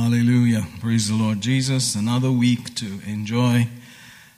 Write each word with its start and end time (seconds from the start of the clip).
Hallelujah. 0.00 0.64
Praise 0.80 1.08
the 1.08 1.16
Lord 1.16 1.40
Jesus. 1.40 1.96
Another 1.96 2.30
week 2.30 2.72
to 2.76 3.00
enjoy 3.04 3.66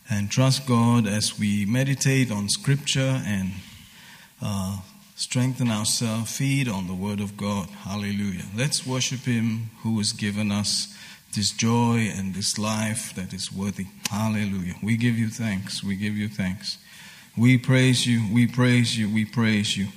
and 0.08 0.30
trust 0.30 0.66
God 0.66 1.06
as 1.06 1.38
we 1.38 1.66
meditate 1.66 2.32
on 2.32 2.48
Scripture 2.48 3.20
and 3.26 3.50
uh, 4.40 4.78
strengthen 5.16 5.70
ourselves, 5.70 6.34
feed 6.34 6.66
on 6.66 6.86
the 6.86 6.94
Word 6.94 7.20
of 7.20 7.36
God. 7.36 7.68
Hallelujah. 7.68 8.44
Let's 8.56 8.86
worship 8.86 9.20
Him 9.20 9.68
who 9.82 9.98
has 9.98 10.12
given 10.12 10.50
us 10.50 10.96
this 11.34 11.50
joy 11.50 12.10
and 12.16 12.34
this 12.34 12.58
life 12.58 13.14
that 13.14 13.34
is 13.34 13.52
worthy. 13.52 13.88
Hallelujah. 14.10 14.76
We 14.82 14.96
give 14.96 15.18
you 15.18 15.28
thanks. 15.28 15.84
We 15.84 15.94
give 15.94 16.16
you 16.16 16.30
thanks. 16.30 16.78
We 17.36 17.58
praise 17.58 18.06
you. 18.06 18.22
We 18.32 18.46
praise 18.46 18.98
you. 18.98 19.12
We 19.12 19.26
praise 19.26 19.76
you. 19.76 19.88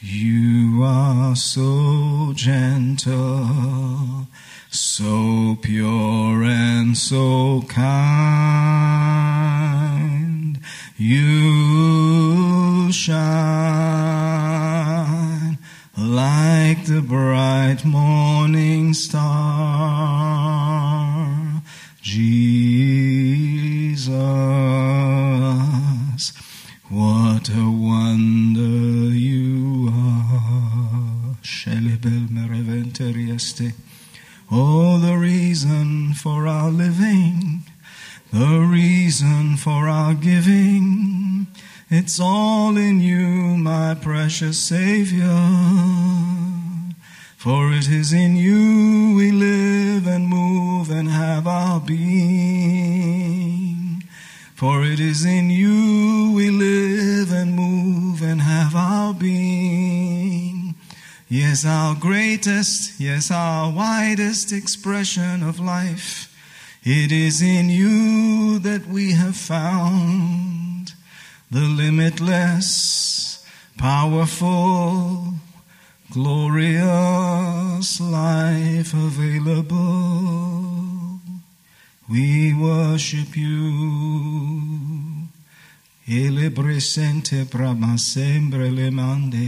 You 0.00 0.82
are 0.84 1.36
so 1.36 2.32
gentle, 2.34 4.26
so 4.70 5.58
pure 5.60 6.44
and 6.44 6.96
so 6.96 7.60
kind. 7.68 7.84
You 10.96 12.90
shine 12.90 14.03
like 16.14 16.86
the 16.86 17.02
bright 17.02 17.84
morning 17.84 18.94
star. 18.94 19.26
Jesus, 22.00 24.06
what 26.88 27.48
a 27.48 27.68
wonder 27.68 29.12
you 29.12 29.88
are. 29.88 31.36
Shelebel 31.42 32.28
mereventerieste. 32.28 33.72
Oh, 34.52 34.98
the 34.98 35.16
reason 35.16 36.14
for 36.14 36.46
our 36.46 36.70
living, 36.70 37.64
the 38.32 38.60
reason 38.60 39.56
for 39.56 39.88
our 39.88 40.14
giving. 40.14 41.23
It's 41.90 42.18
all 42.18 42.78
in 42.78 43.00
you, 43.00 43.58
my 43.58 43.94
precious 43.94 44.58
Savior. 44.58 45.38
For 47.36 47.72
it 47.72 47.88
is 47.90 48.10
in 48.10 48.36
you 48.36 49.14
we 49.14 49.30
live 49.30 50.06
and 50.06 50.26
move 50.26 50.90
and 50.90 51.10
have 51.10 51.46
our 51.46 51.80
being. 51.80 52.04
For 54.54 54.82
it 54.82 54.98
is 54.98 55.26
in 55.26 55.50
you 55.50 56.32
we 56.34 56.48
live 56.48 57.30
and 57.30 57.54
move 57.54 58.22
and 58.22 58.40
have 58.40 58.74
our 58.74 59.12
being. 59.12 60.76
Yes, 61.28 61.66
our 61.66 61.94
greatest, 61.94 62.98
yes, 62.98 63.30
our 63.30 63.70
widest 63.70 64.52
expression 64.52 65.42
of 65.42 65.60
life. 65.60 66.34
It 66.82 67.12
is 67.12 67.42
in 67.42 67.68
you 67.68 68.58
that 68.60 68.86
we 68.86 69.12
have 69.12 69.36
found 69.36 70.63
the 71.54 71.60
limitless, 71.60 73.46
powerful, 73.78 75.34
glorious 76.10 78.00
life 78.00 78.92
available. 78.92 79.70
We 82.10 82.52
worship 82.54 83.36
you. 83.36 83.70
Ele 86.08 86.50
presente 86.50 87.44
brama 87.44 87.98
sempre 87.98 88.70
le 88.72 88.90
mande. 88.90 89.46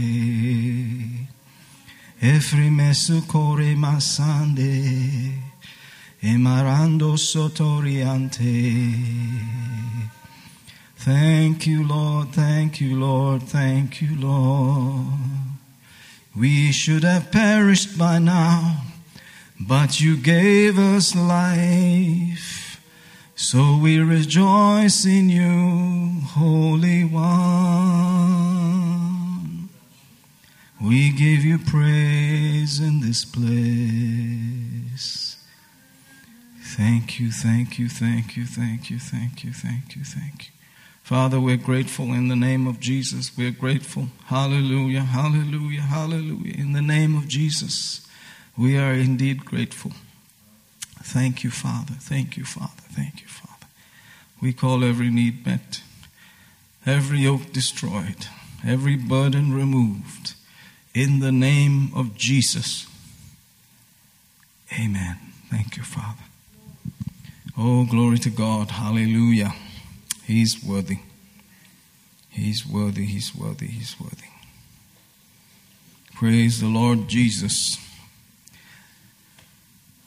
Efrime 2.21 2.93
su 2.95 3.21
core 3.27 3.75
masande. 3.75 5.33
Emarando 6.21 7.17
sotoriante. 7.17 8.47
Thank 10.97 11.65
you, 11.67 11.87
Lord. 11.87 12.29
Thank 12.29 12.81
you, 12.81 12.99
Lord. 12.99 13.43
Thank 13.43 14.01
you, 14.01 14.15
Lord. 14.19 15.13
We 16.35 16.71
should 16.71 17.03
have 17.03 17.31
perished 17.31 17.97
by 17.97 18.19
now, 18.19 18.83
but 19.59 20.01
you 20.01 20.17
gave 20.17 20.77
us 20.77 21.15
life. 21.15 22.81
So 23.35 23.77
we 23.81 23.99
rejoice 23.99 25.05
in 25.05 25.29
you, 25.29 26.21
Holy 26.25 27.03
One. 27.05 27.27
We 30.81 31.11
give 31.11 31.45
you 31.45 31.59
praise 31.59 32.79
in 32.79 33.01
this 33.01 33.25
place. 33.25 34.17
Thank 36.75 37.19
you, 37.19 37.31
thank 37.31 37.79
you, 37.79 37.89
thank 37.89 38.35
you, 38.37 38.45
thank 38.45 38.89
you, 38.89 38.99
thank 38.99 39.43
you, 39.43 39.53
thank 39.53 39.95
you, 39.95 40.03
thank 40.03 40.47
you. 40.47 40.56
Father, 41.07 41.39
we're 41.39 41.55
grateful 41.55 42.07
in 42.07 42.27
the 42.27 42.35
name 42.35 42.67
of 42.67 42.81
Jesus. 42.81 43.31
We're 43.37 43.51
grateful. 43.51 44.09
Hallelujah, 44.25 45.03
hallelujah, 45.03 45.79
hallelujah. 45.79 46.53
In 46.57 46.73
the 46.73 46.81
name 46.81 47.15
of 47.15 47.29
Jesus, 47.29 48.05
we 48.57 48.77
are 48.77 48.91
indeed 48.91 49.45
grateful. 49.45 49.93
Thank 51.01 51.45
you, 51.45 51.49
Father. 51.49 51.93
Thank 51.93 52.35
you, 52.35 52.43
Father. 52.43 52.83
Thank 52.91 53.21
you, 53.21 53.27
Father. 53.29 53.67
We 54.41 54.51
call 54.51 54.83
every 54.83 55.09
need 55.09 55.45
met, 55.45 55.81
every 56.85 57.19
yoke 57.19 57.53
destroyed, 57.53 58.27
every 58.67 58.97
burden 58.97 59.53
removed. 59.53 60.33
In 60.93 61.21
the 61.21 61.31
name 61.31 61.89
of 61.95 62.17
Jesus. 62.17 62.85
Amen. 64.77 65.17
Thank 65.49 65.77
you, 65.77 65.83
Father. 65.83 66.25
Oh, 67.57 67.85
glory 67.85 68.17
to 68.17 68.29
God. 68.29 68.71
Hallelujah. 68.71 69.53
He's 70.27 70.61
worthy. 70.61 70.99
He's 72.29 72.67
worthy. 72.67 73.05
He's 73.05 73.33
worthy. 73.33 73.67
He's 73.67 73.97
worthy. 73.97 74.27
Praise 76.15 76.59
the 76.59 76.67
Lord 76.67 77.07
Jesus. 77.07 77.77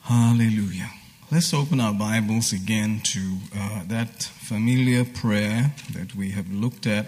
Hallelujah. 0.02 0.90
Let's 1.32 1.54
open 1.54 1.80
our 1.80 1.94
Bibles 1.94 2.52
again 2.52 3.00
to 3.04 3.38
uh, 3.56 3.84
that 3.86 4.24
familiar 4.24 5.06
prayer 5.06 5.72
that 5.94 6.14
we 6.14 6.32
have 6.32 6.52
looked 6.52 6.86
at 6.86 7.06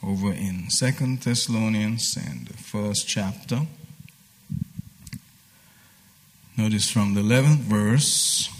over 0.00 0.32
in 0.32 0.70
Second 0.70 1.22
Thessalonians 1.22 2.16
and 2.16 2.46
the 2.46 2.56
first 2.56 3.08
chapter. 3.08 3.62
Notice 6.56 6.88
from 6.88 7.14
the 7.14 7.22
11th 7.22 7.56
verse 7.56 8.50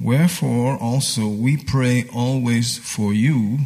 Wherefore 0.00 0.76
also 0.78 1.28
we 1.28 1.56
pray 1.56 2.04
always 2.14 2.78
for 2.78 3.12
you 3.12 3.58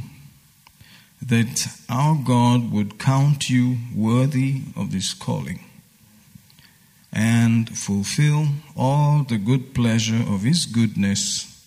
that 1.22 1.68
our 1.88 2.16
God 2.16 2.72
would 2.72 2.98
count 2.98 3.48
you 3.48 3.78
worthy 3.94 4.62
of 4.76 4.92
this 4.92 5.14
calling 5.14 5.64
and 7.12 7.68
fulfill 7.76 8.48
all 8.76 9.22
the 9.22 9.38
good 9.38 9.74
pleasure 9.74 10.22
of 10.28 10.42
his 10.42 10.66
goodness 10.66 11.64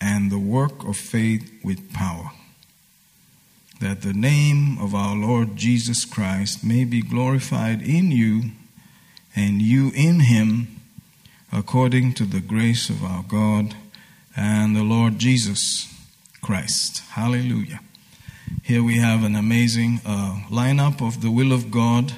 and 0.00 0.30
the 0.30 0.38
work 0.38 0.84
of 0.84 0.96
faith 0.96 1.50
with 1.62 1.92
power 1.92 2.32
that 3.82 4.02
the 4.02 4.12
name 4.12 4.78
of 4.78 4.94
our 4.94 5.16
Lord 5.16 5.56
Jesus 5.56 6.04
Christ 6.04 6.62
may 6.62 6.84
be 6.84 7.02
glorified 7.02 7.82
in 7.82 8.12
you 8.12 8.52
and 9.34 9.60
you 9.60 9.90
in 9.92 10.20
him, 10.20 10.80
according 11.52 12.14
to 12.14 12.24
the 12.24 12.40
grace 12.40 12.88
of 12.88 13.02
our 13.02 13.24
God 13.24 13.74
and 14.36 14.74
the 14.74 14.82
Lord 14.82 15.18
Jesus 15.18 15.88
Christ. 16.40 17.02
Hallelujah. 17.10 17.80
Here 18.62 18.82
we 18.82 18.98
have 18.98 19.24
an 19.24 19.36
amazing 19.36 20.00
uh, 20.04 20.42
lineup 20.50 21.06
of 21.06 21.20
the 21.20 21.30
will 21.30 21.52
of 21.52 21.70
God 21.70 22.12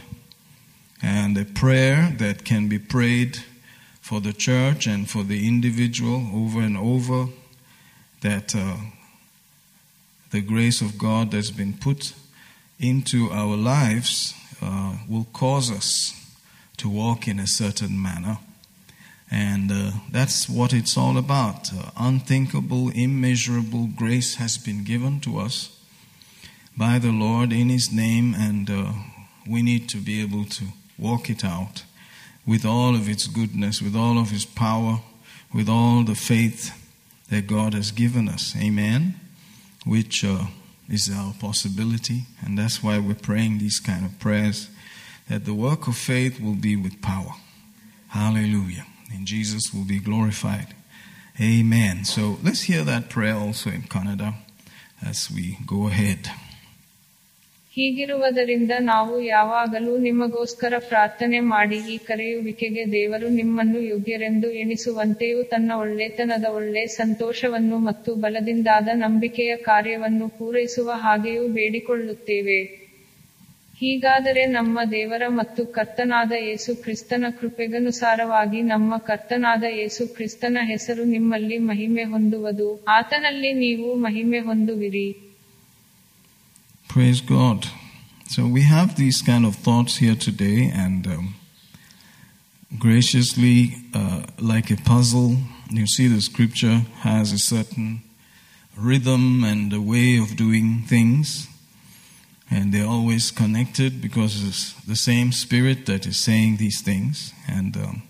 and 1.02 1.36
a 1.36 1.44
prayer 1.44 2.14
that 2.18 2.44
can 2.44 2.68
be 2.68 2.78
prayed 2.78 3.38
for 4.00 4.20
the 4.20 4.32
church 4.32 4.86
and 4.86 5.08
for 5.08 5.22
the 5.22 5.46
individual 5.46 6.28
over 6.34 6.60
and 6.60 6.76
over 6.76 7.26
that 8.20 8.54
uh, 8.54 8.76
the 10.30 10.40
grace 10.40 10.80
of 10.80 10.98
God 10.98 11.30
that's 11.30 11.50
been 11.50 11.74
put 11.74 12.14
into 12.78 13.30
our 13.30 13.56
lives 13.56 14.34
uh, 14.62 14.96
will 15.08 15.26
cause 15.32 15.70
us 15.70 16.12
to 16.78 16.88
walk 16.88 17.28
in 17.28 17.38
a 17.38 17.46
certain 17.46 18.00
manner. 18.00 18.38
And 19.34 19.72
uh, 19.72 19.90
that's 20.12 20.48
what 20.48 20.72
it's 20.72 20.96
all 20.96 21.18
about. 21.18 21.72
Uh, 21.72 21.90
unthinkable, 21.96 22.90
immeasurable 22.90 23.88
grace 23.96 24.36
has 24.36 24.58
been 24.58 24.84
given 24.84 25.18
to 25.20 25.38
us 25.38 25.76
by 26.76 27.00
the 27.00 27.10
Lord 27.10 27.52
in 27.52 27.68
His 27.68 27.92
name, 27.92 28.34
and 28.36 28.70
uh, 28.70 28.92
we 29.48 29.62
need 29.62 29.88
to 29.88 29.96
be 29.96 30.22
able 30.22 30.44
to 30.44 30.64
walk 30.96 31.28
it 31.30 31.44
out 31.44 31.82
with 32.46 32.64
all 32.64 32.94
of 32.94 33.08
its 33.08 33.26
goodness, 33.26 33.82
with 33.82 33.96
all 33.96 34.18
of 34.18 34.30
His 34.30 34.44
power, 34.44 35.00
with 35.52 35.68
all 35.68 36.04
the 36.04 36.14
faith 36.14 36.72
that 37.30 37.48
God 37.48 37.74
has 37.74 37.90
given 37.90 38.28
us. 38.28 38.54
Amen 38.56 39.16
which 39.84 40.24
uh, 40.24 40.46
is 40.88 41.10
our 41.14 41.34
possibility, 41.34 42.24
and 42.44 42.58
that's 42.58 42.82
why 42.82 42.98
we're 42.98 43.14
praying 43.14 43.58
these 43.58 43.78
kind 43.78 44.04
of 44.04 44.18
prayers 44.18 44.68
that 45.28 45.44
the 45.44 45.54
work 45.54 45.86
of 45.86 45.96
faith 45.96 46.40
will 46.40 46.54
be 46.54 46.76
with 46.76 47.00
power. 47.00 47.34
Hallelujah. 48.08 48.86
And 49.10 49.26
Jesus 49.26 49.72
will 49.72 49.84
be 49.86 49.98
glorified. 50.00 50.68
Amen. 51.40 52.04
So 52.04 52.38
let's 52.42 52.62
hear 52.62 52.84
that 52.84 53.08
prayer 53.10 53.34
also 53.34 53.70
in 53.70 53.82
Canada 53.84 54.34
as 55.02 55.30
we 55.30 55.58
go 55.66 55.88
ahead. 55.88 56.22
ಹೀಗಿರುವುದರಿಂದ 57.72 58.72
ನಾವು 58.80 59.20
ಯಾವಾಗಲೂ 59.20 59.98
ನಿಮಗೋಸ್ಕರ 59.98 60.74
ಪ್ರಾರ್ಥನೆ 60.88 61.40
ಮಾಡಿ 61.40 61.76
ಈ 61.76 61.96
ಕರೆಯುವಿಕೆಗೆ 61.98 62.92
ದೇವರು 62.92 63.28
ನಿಮ್ಮನ್ನು 63.28 63.80
ಯೋಗ್ಯರೆಂದು 63.80 64.50
ಎಣಿಸುವಂತೆಯೂ 64.52 65.42
ತನ್ನ 65.44 65.72
ಒಳ್ಳೆತನದ 65.76 66.44
ಒಳ್ಳೆ 66.50 66.86
ಸಂತೋಷವನ್ನು 66.86 67.78
ಮತ್ತು 67.78 68.14
ಬಲದಿಂದಾದ 68.14 68.88
ನಂಬಿಕೆಯ 68.94 69.56
ಕಾರ್ಯವನ್ನು 69.56 70.28
ಪೂರೈಸುವ 70.28 70.90
ಹಾಗೆಯೂ 70.96 71.48
ಬೇಡಿಕೊಳ್ಳುತ್ತೇವೆ 71.48 72.58
ಹೀಗಾದರೆ 73.80 74.42
ನಮ್ಮ 74.56 74.78
ದೇವರ 74.90 75.24
ಮತ್ತು 75.38 75.62
ಕರ್ತನಾದ 75.76 76.32
ಯೇಸು 76.48 76.72
ಕ್ರಿಸ್ತನ 76.82 77.24
ಕೃಪೆಗನುಸಾರವಾಗಿ 77.38 78.60
ನಮ್ಮ 78.72 78.98
ಕರ್ತನಾದ 79.08 79.64
ಯೇಸು 79.80 80.04
ಕ್ರಿಸ್ತನ 80.16 80.58
ಹೆಸರು 80.72 81.04
ನಿಮ್ಮಲ್ಲಿ 81.14 81.58
ಮಹಿಮೆ 81.70 82.04
ಹೊಂದುವುದು 82.14 82.68
ಆತನಲ್ಲಿ 82.98 83.52
ನೀವು 83.66 83.88
ಮಹಿಮೆ 84.08 84.40
ಹೊಂದುವಿರಿ 84.50 85.08
Praise 86.88 87.20
God. 87.30 87.60
So 88.26 88.40
we 88.46 88.62
have 88.64 88.96
these 88.96 89.20
kind 89.22 89.44
of 89.44 89.54
thoughts 89.58 89.96
here 89.96 90.14
today, 90.16 90.58
and 90.82 91.06
um, 91.06 91.24
graciously, 92.78 93.56
uh, 93.92 94.20
like 94.40 94.70
a 94.70 94.76
puzzle, 94.90 95.30
you 95.70 95.86
see 95.86 96.06
the 96.08 96.20
scripture 96.22 96.76
has 97.00 97.32
a 97.32 97.38
certain 97.46 97.88
rhythm 98.76 99.24
and 99.44 99.72
a 99.72 99.80
way 99.84 100.16
of 100.16 100.36
doing 100.36 100.68
things, 100.84 101.26
and 102.54 102.72
they're 102.72 102.86
always 102.86 103.32
connected 103.32 104.00
because 104.00 104.46
it's 104.46 104.74
the 104.84 104.94
same 104.94 105.32
spirit 105.32 105.86
that 105.86 106.06
is 106.06 106.20
saying 106.20 106.56
these 106.58 106.80
things. 106.80 107.32
And 107.48 107.76
um, 107.76 108.02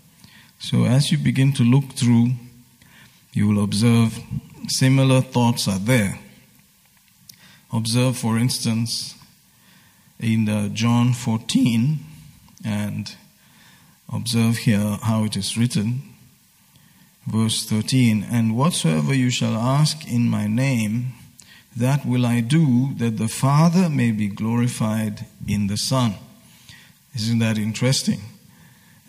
so, 0.59 0.85
as 0.85 1.11
you 1.11 1.17
begin 1.17 1.51
to 1.53 1.63
look 1.63 1.93
through, 1.93 2.33
you 3.33 3.47
will 3.47 3.63
observe 3.63 4.19
similar 4.67 5.21
thoughts 5.21 5.67
are 5.67 5.79
there. 5.79 6.19
Observe, 7.73 8.17
for 8.17 8.37
instance, 8.37 9.15
in 10.19 10.47
uh, 10.47 10.69
John 10.69 11.13
14, 11.13 11.99
and 12.63 13.15
observe 14.13 14.57
here 14.57 14.99
how 15.01 15.23
it 15.23 15.35
is 15.35 15.57
written. 15.57 16.03
Verse 17.25 17.65
13 17.65 18.27
And 18.29 18.55
whatsoever 18.55 19.11
you 19.15 19.31
shall 19.31 19.55
ask 19.55 20.07
in 20.07 20.29
my 20.29 20.45
name, 20.45 21.13
that 21.75 22.05
will 22.05 22.25
I 22.25 22.41
do, 22.41 22.93
that 22.95 23.17
the 23.17 23.27
Father 23.27 23.89
may 23.89 24.11
be 24.11 24.27
glorified 24.27 25.25
in 25.47 25.67
the 25.67 25.77
Son. 25.77 26.15
Isn't 27.15 27.39
that 27.39 27.57
interesting? 27.57 28.21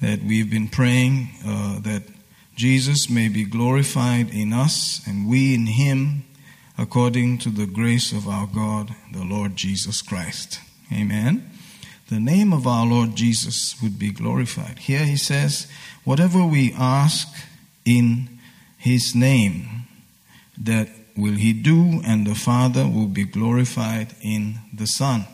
That 0.01 0.23
we've 0.23 0.51
been 0.51 0.69
praying 0.69 1.31
uh, 1.47 1.81
that 1.81 2.03
Jesus 2.55 3.11
may 3.11 3.29
be 3.29 3.45
glorified 3.45 4.31
in 4.31 4.53
us 4.53 5.07
and 5.07 5.29
we 5.29 5.55
in 5.55 5.67
him 5.67 6.25
according 6.79 7.39
to 7.39 7.51
the 7.51 7.67
grace 7.67 8.13
of 8.13 8.29
our 8.29 8.47
God, 8.47 8.95
the 9.13 9.25
Lord 9.25 9.57
Jesus 9.57 10.03
Christ. 10.03 10.61
Amen. 10.93 11.51
The 12.09 12.21
name 12.21 12.53
of 12.53 12.67
our 12.67 12.87
Lord 12.87 13.17
Jesus 13.17 13.81
would 13.83 13.99
be 13.99 14.13
glorified. 14.13 14.79
Here 14.81 15.05
he 15.05 15.17
says, 15.17 15.71
whatever 16.05 16.45
we 16.45 16.73
ask 16.79 17.29
in 17.85 18.39
his 18.79 19.15
name, 19.15 19.87
that 20.57 20.89
will 21.17 21.35
he 21.35 21.53
do, 21.53 22.01
and 22.05 22.27
the 22.27 22.35
Father 22.35 22.85
will 22.85 23.09
be 23.09 23.25
glorified 23.25 24.15
in 24.21 24.59
the 24.73 24.87
Son. 24.87 25.27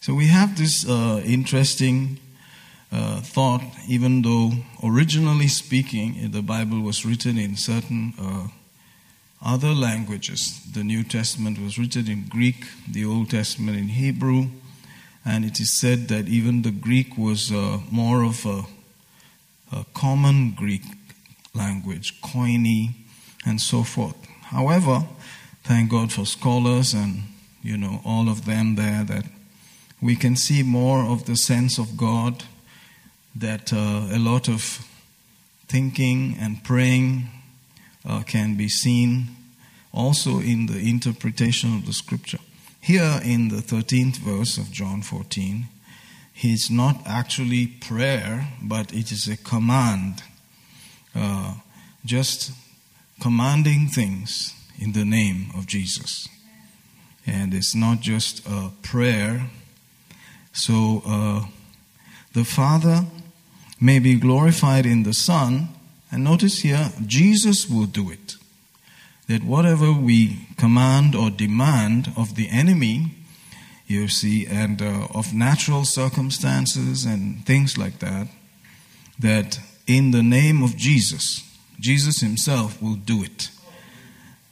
So 0.00 0.14
we 0.14 0.28
have 0.28 0.56
this 0.56 0.88
uh, 0.88 1.22
interesting 1.24 2.18
uh, 2.92 3.20
thought, 3.20 3.62
even 3.86 4.22
though 4.22 4.52
originally 4.82 5.48
speaking, 5.48 6.30
the 6.30 6.42
Bible 6.42 6.80
was 6.80 7.04
written 7.04 7.38
in 7.38 7.56
certain 7.56 8.14
uh, 8.18 8.48
other 9.44 9.72
languages. 9.72 10.60
The 10.72 10.84
New 10.84 11.04
Testament 11.04 11.58
was 11.58 11.78
written 11.78 12.08
in 12.10 12.24
Greek, 12.28 12.66
the 12.88 13.04
Old 13.04 13.30
Testament 13.30 13.78
in 13.78 13.88
Hebrew, 13.88 14.46
and 15.24 15.44
it 15.44 15.60
is 15.60 15.78
said 15.78 16.08
that 16.08 16.28
even 16.28 16.62
the 16.62 16.70
Greek 16.70 17.16
was 17.16 17.52
uh, 17.52 17.78
more 17.90 18.24
of 18.24 18.44
a, 18.46 18.64
a, 19.72 19.84
common 19.94 20.52
Greek 20.52 20.82
language, 21.54 22.20
Koine, 22.22 22.94
and 23.46 23.60
so 23.60 23.82
forth. 23.82 24.19
However, 24.50 25.04
thank 25.62 25.90
God 25.90 26.12
for 26.12 26.26
scholars 26.26 26.92
and 26.92 27.22
you 27.62 27.76
know 27.76 28.00
all 28.04 28.28
of 28.28 28.46
them 28.46 28.74
there 28.74 29.04
that 29.04 29.24
we 30.02 30.16
can 30.16 30.34
see 30.34 30.64
more 30.64 31.04
of 31.04 31.26
the 31.26 31.36
sense 31.36 31.78
of 31.78 31.96
God 31.96 32.42
that 33.36 33.72
uh, 33.72 34.08
a 34.10 34.18
lot 34.18 34.48
of 34.48 34.84
thinking 35.68 36.36
and 36.40 36.64
praying 36.64 37.28
uh, 38.04 38.22
can 38.22 38.56
be 38.56 38.68
seen 38.68 39.28
also 39.92 40.40
in 40.40 40.66
the 40.66 40.78
interpretation 40.78 41.76
of 41.76 41.86
the 41.86 41.92
scripture. 41.92 42.40
Here 42.80 43.20
in 43.22 43.48
the 43.48 43.62
13th 43.62 44.16
verse 44.16 44.58
of 44.58 44.72
John 44.72 45.02
14, 45.02 45.68
it's 46.36 46.70
not 46.70 47.02
actually 47.06 47.68
prayer, 47.68 48.48
but 48.60 48.92
it 48.92 49.12
is 49.12 49.28
a 49.28 49.36
command. 49.36 50.22
Uh, 51.14 51.54
just 52.04 52.52
commanding 53.20 53.86
things 53.86 54.54
in 54.78 54.92
the 54.92 55.04
name 55.04 55.50
of 55.54 55.66
Jesus. 55.66 56.28
And 57.26 57.52
it's 57.54 57.74
not 57.74 58.00
just 58.00 58.46
a 58.46 58.70
prayer. 58.82 59.50
So 60.52 61.02
uh, 61.06 61.44
the 62.32 62.44
Father 62.44 63.04
may 63.80 63.98
be 63.98 64.14
glorified 64.14 64.86
in 64.86 65.04
the 65.04 65.14
Son, 65.14 65.68
and 66.10 66.24
notice 66.24 66.60
here, 66.60 66.90
Jesus 67.06 67.68
will 67.68 67.86
do 67.86 68.10
it. 68.10 68.34
That 69.28 69.44
whatever 69.44 69.92
we 69.92 70.48
command 70.56 71.14
or 71.14 71.30
demand 71.30 72.12
of 72.16 72.34
the 72.34 72.48
enemy, 72.48 73.12
you 73.86 74.08
see, 74.08 74.46
and 74.46 74.82
uh, 74.82 75.06
of 75.14 75.32
natural 75.32 75.84
circumstances 75.84 77.04
and 77.04 77.44
things 77.46 77.78
like 77.78 78.00
that, 78.00 78.28
that 79.18 79.60
in 79.86 80.10
the 80.10 80.22
name 80.22 80.62
of 80.62 80.76
Jesus, 80.76 81.49
Jesus 81.80 82.20
Himself 82.20 82.80
will 82.82 82.96
do 82.96 83.22
it. 83.22 83.50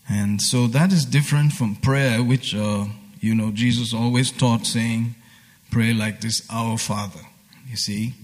And 0.08 0.40
so 0.40 0.66
that 0.68 0.92
is 0.92 1.04
different 1.04 1.52
from 1.52 1.76
prayer, 1.76 2.22
which, 2.22 2.54
uh, 2.54 2.86
you 3.20 3.34
know, 3.34 3.50
Jesus 3.50 3.92
always 3.92 4.32
taught 4.32 4.66
saying, 4.66 5.14
pray 5.70 5.92
like 5.92 6.22
this, 6.22 6.46
Our 6.50 6.78
Father, 6.78 7.20
you 7.68 7.76
see. 7.76 8.14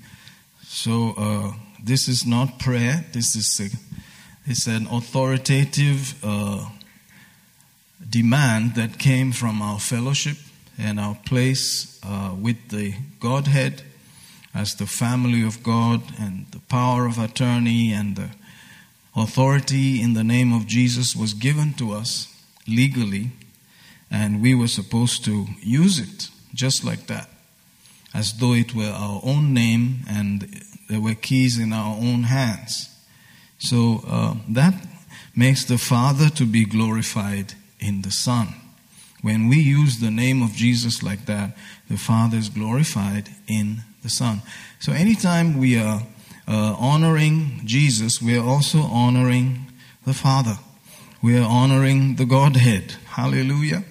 So 0.62 1.14
uh, 1.18 1.52
this 1.82 2.08
is 2.08 2.24
not 2.26 2.58
prayer, 2.58 3.04
this 3.12 3.36
is 3.36 3.60
a, 3.60 3.76
it's 4.50 4.66
an 4.66 4.86
authoritative 4.86 6.14
uh, 6.24 6.68
demand 8.08 8.74
that 8.76 8.98
came 8.98 9.32
from 9.32 9.60
our 9.60 9.78
fellowship 9.78 10.38
and 10.78 10.98
our 10.98 11.16
place 11.26 12.00
uh, 12.02 12.34
with 12.40 12.68
the 12.70 12.94
Godhead 13.20 13.82
as 14.54 14.74
the 14.76 14.86
family 14.86 15.46
of 15.46 15.62
God 15.62 16.00
and 16.18 16.46
the 16.50 16.60
power 16.60 17.06
of 17.06 17.18
attorney 17.18 17.92
and 17.92 18.16
the 18.16 18.30
authority 19.16 20.00
in 20.00 20.14
the 20.14 20.24
name 20.24 20.52
of 20.52 20.66
Jesus 20.66 21.14
was 21.14 21.34
given 21.34 21.74
to 21.74 21.92
us 21.92 22.28
legally. 22.66 23.30
And 24.10 24.42
we 24.42 24.54
were 24.54 24.68
supposed 24.68 25.24
to 25.24 25.46
use 25.60 25.98
it 25.98 26.28
just 26.54 26.84
like 26.84 27.06
that, 27.08 27.28
as 28.14 28.34
though 28.34 28.52
it 28.54 28.74
were 28.74 28.92
our 28.92 29.20
own 29.24 29.52
name 29.52 30.04
and 30.08 30.62
there 30.88 31.00
were 31.00 31.14
keys 31.14 31.58
in 31.58 31.72
our 31.72 31.96
own 31.96 32.24
hands. 32.24 32.90
So 33.58 34.02
uh, 34.06 34.34
that 34.48 34.74
makes 35.34 35.64
the 35.64 35.78
Father 35.78 36.28
to 36.30 36.46
be 36.46 36.64
glorified 36.64 37.54
in 37.80 38.02
the 38.02 38.12
Son. 38.12 38.54
When 39.22 39.48
we 39.48 39.56
use 39.58 40.00
the 40.00 40.10
name 40.10 40.42
of 40.42 40.52
Jesus 40.52 41.02
like 41.02 41.26
that, 41.26 41.56
the 41.88 41.96
Father 41.96 42.36
is 42.36 42.50
glorified 42.50 43.30
in 43.48 43.78
the 44.02 44.10
Son. 44.10 44.42
So 44.78 44.92
anytime 44.92 45.58
we 45.58 45.78
are 45.78 46.02
uh, 46.47 46.75
honoring 46.79 47.61
Jesus, 47.65 48.21
we 48.21 48.37
are 48.37 48.45
also 48.45 48.79
honoring 48.79 49.67
the 50.05 50.13
Father. 50.13 50.57
We 51.21 51.37
are 51.37 51.47
honoring 51.59 52.15
the 52.15 52.25
Godhead. 52.25 52.85
Hallelujah. 53.09 53.83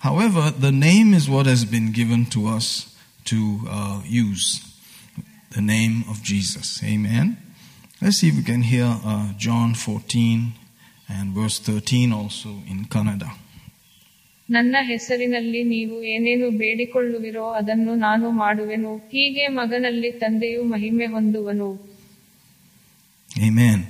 However, 0.00 0.50
the 0.50 0.70
name 0.70 1.12
is 1.12 1.28
what 1.28 1.46
has 1.46 1.64
been 1.64 1.92
given 1.92 2.26
to 2.26 2.46
us 2.46 2.66
to 3.26 3.60
uh, 3.68 4.00
use 4.06 4.46
the 5.50 5.60
name 5.60 6.04
of 6.08 6.22
Jesus. 6.22 6.82
Amen. 6.84 7.36
Let's 8.00 8.18
see 8.18 8.28
if 8.28 8.36
we 8.36 8.44
can 8.44 8.62
hear 8.62 8.88
uh, 9.04 9.32
John 9.36 9.74
14 9.74 10.52
and 11.08 11.34
verse 11.34 11.58
13 11.58 12.12
also 12.12 12.50
in 12.68 12.86
Kannada. 12.86 13.30
ನನ್ನ 14.48 14.76
ಹೆಸರಿನಲ್ಲಿ 14.90 15.62
ನೀವು 15.72 15.96
ಏನೇನು 16.12 16.46
ಬೇಡಿಕೊಳ್ಳುವಿರೋ 16.60 17.46
ಅದನ್ನು 17.58 17.94
ನಾನು 18.04 18.26
ಮಾಡುವೆನು 18.42 18.92
ಹೀಗೆ 19.12 19.44
ಮಗನಲ್ಲಿ 19.58 20.10
ತಂದೆಯು 20.22 20.62
ಮಹಿಮೆ 20.64 21.06
ಹೊಂದುವನು 21.06 21.68
Amen. 23.41 23.87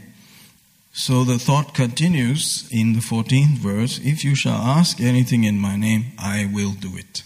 So 0.94 1.24
the 1.24 1.40
thought 1.40 1.74
continues 1.74 2.68
in 2.72 2.94
the 2.94 3.00
14th 3.00 3.58
verse 3.58 4.00
If 4.04 4.24
you 4.24 4.36
shall 4.36 4.62
ask 4.62 5.02
anything 5.02 5.44
in 5.44 5.60
my 5.60 5.76
name, 5.76 6.14
I 6.20 6.50
will 6.54 6.72
do 6.72 6.96
it. 6.96 7.24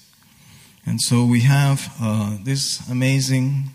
And 0.85 1.01
so 1.01 1.25
we 1.25 1.41
have 1.41 1.93
uh, 2.01 2.37
this 2.41 2.87
amazing 2.89 3.71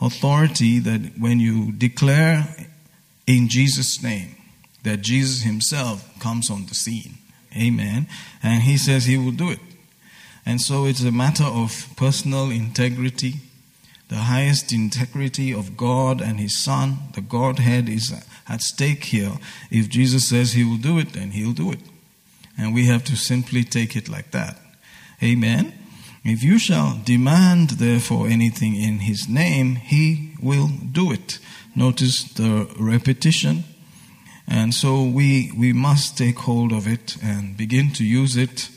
authority 0.00 0.78
that 0.80 1.18
when 1.18 1.40
you 1.40 1.72
declare 1.72 2.54
in 3.26 3.48
Jesus' 3.48 4.02
name, 4.02 4.36
that 4.82 5.00
Jesus 5.00 5.42
Himself 5.42 6.06
comes 6.20 6.50
on 6.50 6.66
the 6.66 6.74
scene. 6.74 7.18
Amen. 7.56 8.08
And 8.42 8.62
He 8.62 8.76
says 8.76 9.06
He 9.06 9.16
will 9.16 9.32
do 9.32 9.50
it. 9.50 9.60
And 10.44 10.60
so 10.60 10.84
it's 10.84 11.02
a 11.02 11.12
matter 11.12 11.44
of 11.44 11.86
personal 11.96 12.50
integrity. 12.50 13.36
The 14.10 14.16
highest 14.16 14.72
integrity 14.72 15.52
of 15.52 15.76
God 15.76 16.20
and 16.20 16.40
His 16.40 16.58
Son, 16.58 16.98
the 17.14 17.20
Godhead, 17.20 17.88
is 17.88 18.12
at 18.48 18.60
stake 18.60 19.04
here. 19.04 19.38
If 19.70 19.88
Jesus 19.88 20.28
says 20.28 20.52
He 20.52 20.64
will 20.64 20.78
do 20.78 20.98
it, 20.98 21.12
then 21.12 21.30
He'll 21.30 21.52
do 21.52 21.70
it. 21.70 21.78
And 22.58 22.74
we 22.74 22.86
have 22.86 23.04
to 23.04 23.16
simply 23.16 23.62
take 23.62 23.94
it 23.94 24.08
like 24.08 24.32
that. 24.32 24.58
Amen. 25.22 25.72
If 26.24 26.42
you 26.42 26.58
shall 26.58 27.00
demand, 27.04 27.70
therefore, 27.70 28.26
anything 28.26 28.74
in 28.74 28.98
His 28.98 29.28
name, 29.28 29.76
He 29.76 30.34
will 30.42 30.66
do 30.66 31.12
it. 31.12 31.38
Notice 31.76 32.24
the 32.24 32.68
repetition. 32.80 33.62
And 34.48 34.74
so 34.74 35.04
we, 35.04 35.52
we 35.56 35.72
must 35.72 36.18
take 36.18 36.40
hold 36.40 36.72
of 36.72 36.88
it 36.88 37.16
and 37.22 37.56
begin 37.56 37.92
to 37.92 38.04
use 38.04 38.36
it 38.36 38.70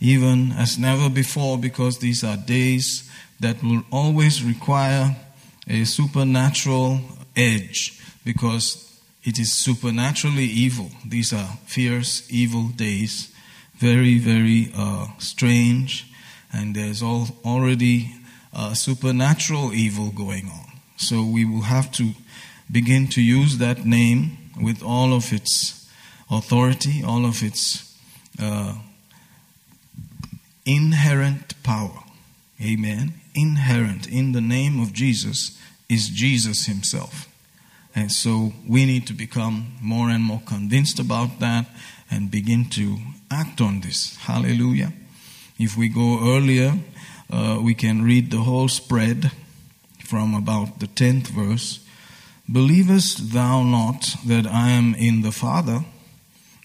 even 0.00 0.52
as 0.52 0.78
never 0.78 1.10
before 1.10 1.58
because 1.58 1.98
these 1.98 2.24
are 2.24 2.38
days 2.38 3.07
that 3.40 3.62
will 3.62 3.82
always 3.90 4.42
require 4.42 5.16
a 5.68 5.84
supernatural 5.84 7.00
edge 7.36 8.00
because 8.24 9.00
it 9.24 9.38
is 9.38 9.52
supernaturally 9.52 10.44
evil. 10.44 10.90
These 11.06 11.32
are 11.32 11.58
fierce, 11.66 12.26
evil 12.30 12.68
days, 12.68 13.32
very, 13.76 14.18
very 14.18 14.72
uh, 14.76 15.08
strange, 15.18 16.10
and 16.52 16.74
there's 16.74 17.02
all, 17.02 17.28
already 17.44 18.14
uh, 18.54 18.74
supernatural 18.74 19.72
evil 19.72 20.10
going 20.10 20.48
on. 20.48 20.80
So 20.96 21.22
we 21.22 21.44
will 21.44 21.62
have 21.62 21.92
to 21.92 22.12
begin 22.70 23.06
to 23.08 23.22
use 23.22 23.58
that 23.58 23.84
name 23.84 24.38
with 24.60 24.82
all 24.82 25.12
of 25.14 25.32
its 25.32 25.88
authority, 26.30 27.02
all 27.04 27.24
of 27.24 27.42
its 27.42 27.96
uh, 28.40 28.74
inherent 30.66 31.62
power. 31.62 32.02
Amen. 32.60 33.14
Inherent 33.38 34.08
in 34.08 34.32
the 34.32 34.40
name 34.40 34.80
of 34.80 34.92
Jesus 34.92 35.56
is 35.88 36.08
Jesus 36.08 36.66
Himself. 36.66 37.28
And 37.94 38.10
so 38.10 38.52
we 38.66 38.84
need 38.84 39.06
to 39.06 39.12
become 39.12 39.76
more 39.80 40.10
and 40.10 40.24
more 40.24 40.42
convinced 40.44 40.98
about 40.98 41.38
that 41.38 41.66
and 42.10 42.32
begin 42.32 42.68
to 42.70 42.98
act 43.30 43.60
on 43.60 43.80
this. 43.80 44.16
Hallelujah. 44.16 44.92
If 45.56 45.76
we 45.76 45.88
go 45.88 46.18
earlier, 46.34 46.80
uh, 47.30 47.60
we 47.62 47.74
can 47.74 48.02
read 48.02 48.32
the 48.32 48.38
whole 48.38 48.66
spread 48.66 49.30
from 50.04 50.34
about 50.34 50.80
the 50.80 50.88
10th 50.88 51.28
verse. 51.28 51.78
Believest 52.50 53.32
thou 53.32 53.62
not 53.62 54.16
that 54.26 54.48
I 54.48 54.70
am 54.70 54.96
in 54.96 55.22
the 55.22 55.32
Father, 55.32 55.84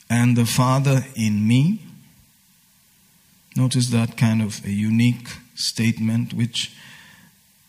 and 0.09 0.35
the 0.35 0.45
Father 0.47 1.05
in 1.15 1.47
me? 1.47 1.81
Notice 3.55 3.89
that 3.89 4.17
kind 4.17 4.41
of 4.41 4.65
a 4.65 4.71
unique 4.71 5.29
statement, 5.63 6.33
which 6.33 6.71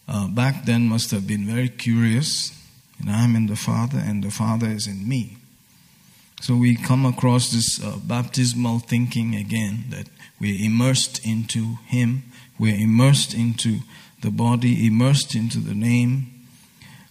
uh, 0.08 0.28
back 0.28 0.64
then 0.64 0.88
must 0.88 1.10
have 1.10 1.26
been 1.26 1.46
very 1.46 1.68
curious. 1.68 2.52
And 3.00 3.10
I'm 3.10 3.36
in 3.36 3.46
the 3.46 3.56
Father, 3.56 3.98
and 3.98 4.22
the 4.22 4.30
Father 4.30 4.68
is 4.68 4.86
in 4.86 5.08
me. 5.08 5.38
So 6.40 6.56
we 6.56 6.76
come 6.76 7.06
across 7.06 7.50
this 7.50 7.82
uh, 7.82 7.96
baptismal 8.04 8.80
thinking 8.80 9.34
again 9.34 9.84
that 9.90 10.08
we're 10.40 10.62
immersed 10.62 11.24
into 11.24 11.78
Him, 11.86 12.24
we're 12.58 12.76
immersed 12.76 13.32
into 13.34 13.80
the 14.20 14.30
body, 14.30 14.86
immersed 14.86 15.34
into 15.34 15.58
the 15.58 15.74
name. 15.74 16.46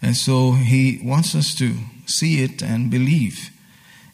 And 0.02 0.16
so 0.16 0.52
He 0.52 1.00
wants 1.04 1.34
us 1.34 1.56
to 1.56 1.74
see 2.06 2.44
it 2.44 2.62
and 2.62 2.92
believe 2.92 3.50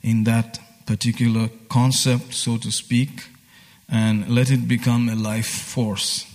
in 0.02 0.24
that 0.24 0.60
particular 0.86 1.50
concept, 1.70 2.34
so 2.34 2.58
to 2.58 2.72
speak, 2.72 3.28
and 3.90 4.30
let 4.30 4.50
it 4.52 4.68
become 4.68 5.10
a 5.10 5.16
life 5.16 5.48
force. 5.48 6.29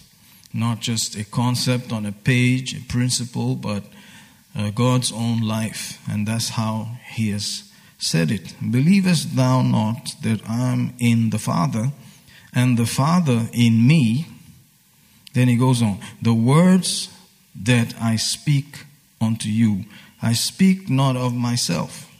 Not 0.54 0.80
just 0.80 1.16
a 1.16 1.25
concept 1.25 1.92
on 1.92 2.06
a 2.06 2.12
page, 2.12 2.75
a 2.75 2.80
principle, 2.84 3.56
but 3.56 3.82
uh, 4.56 4.70
God's 4.70 5.12
own 5.12 5.42
life. 5.42 6.00
And 6.08 6.26
that's 6.26 6.50
how 6.50 6.96
He 7.12 7.30
has 7.30 7.70
said 7.99 8.30
it. 8.30 8.54
Believest 8.61 9.34
thou 9.34 9.62
not 9.62 10.14
that 10.23 10.40
I 10.49 10.73
am 10.73 10.94
in 10.99 11.30
the 11.30 11.38
Father, 11.38 11.90
and 12.54 12.78
the 12.78 12.87
Father 12.87 13.49
in 13.52 13.87
me? 13.87 14.26
Then 15.32 15.49
he 15.49 15.56
goes 15.56 15.82
on, 15.82 15.99
the 16.23 16.34
words 16.34 17.08
that 17.61 17.94
I 18.00 18.16
speak 18.16 18.84
unto 19.20 19.49
you, 19.49 19.84
I 20.23 20.32
speak 20.32 20.88
not 20.88 21.16
of 21.16 21.34
myself, 21.34 22.11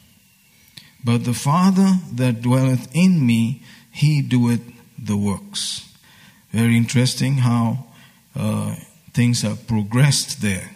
but 1.03 1.23
the 1.23 1.33
Father 1.33 1.99
that 2.13 2.41
dwelleth 2.41 2.93
in 2.93 3.25
me, 3.25 3.61
he 3.91 4.21
doeth 4.21 4.61
the 4.97 5.15
works. 5.15 5.93
Very 6.51 6.75
interesting 6.75 7.37
how 7.37 7.85
uh, 8.35 8.75
things 9.13 9.41
have 9.41 9.67
progressed 9.67 10.41
there. 10.41 10.71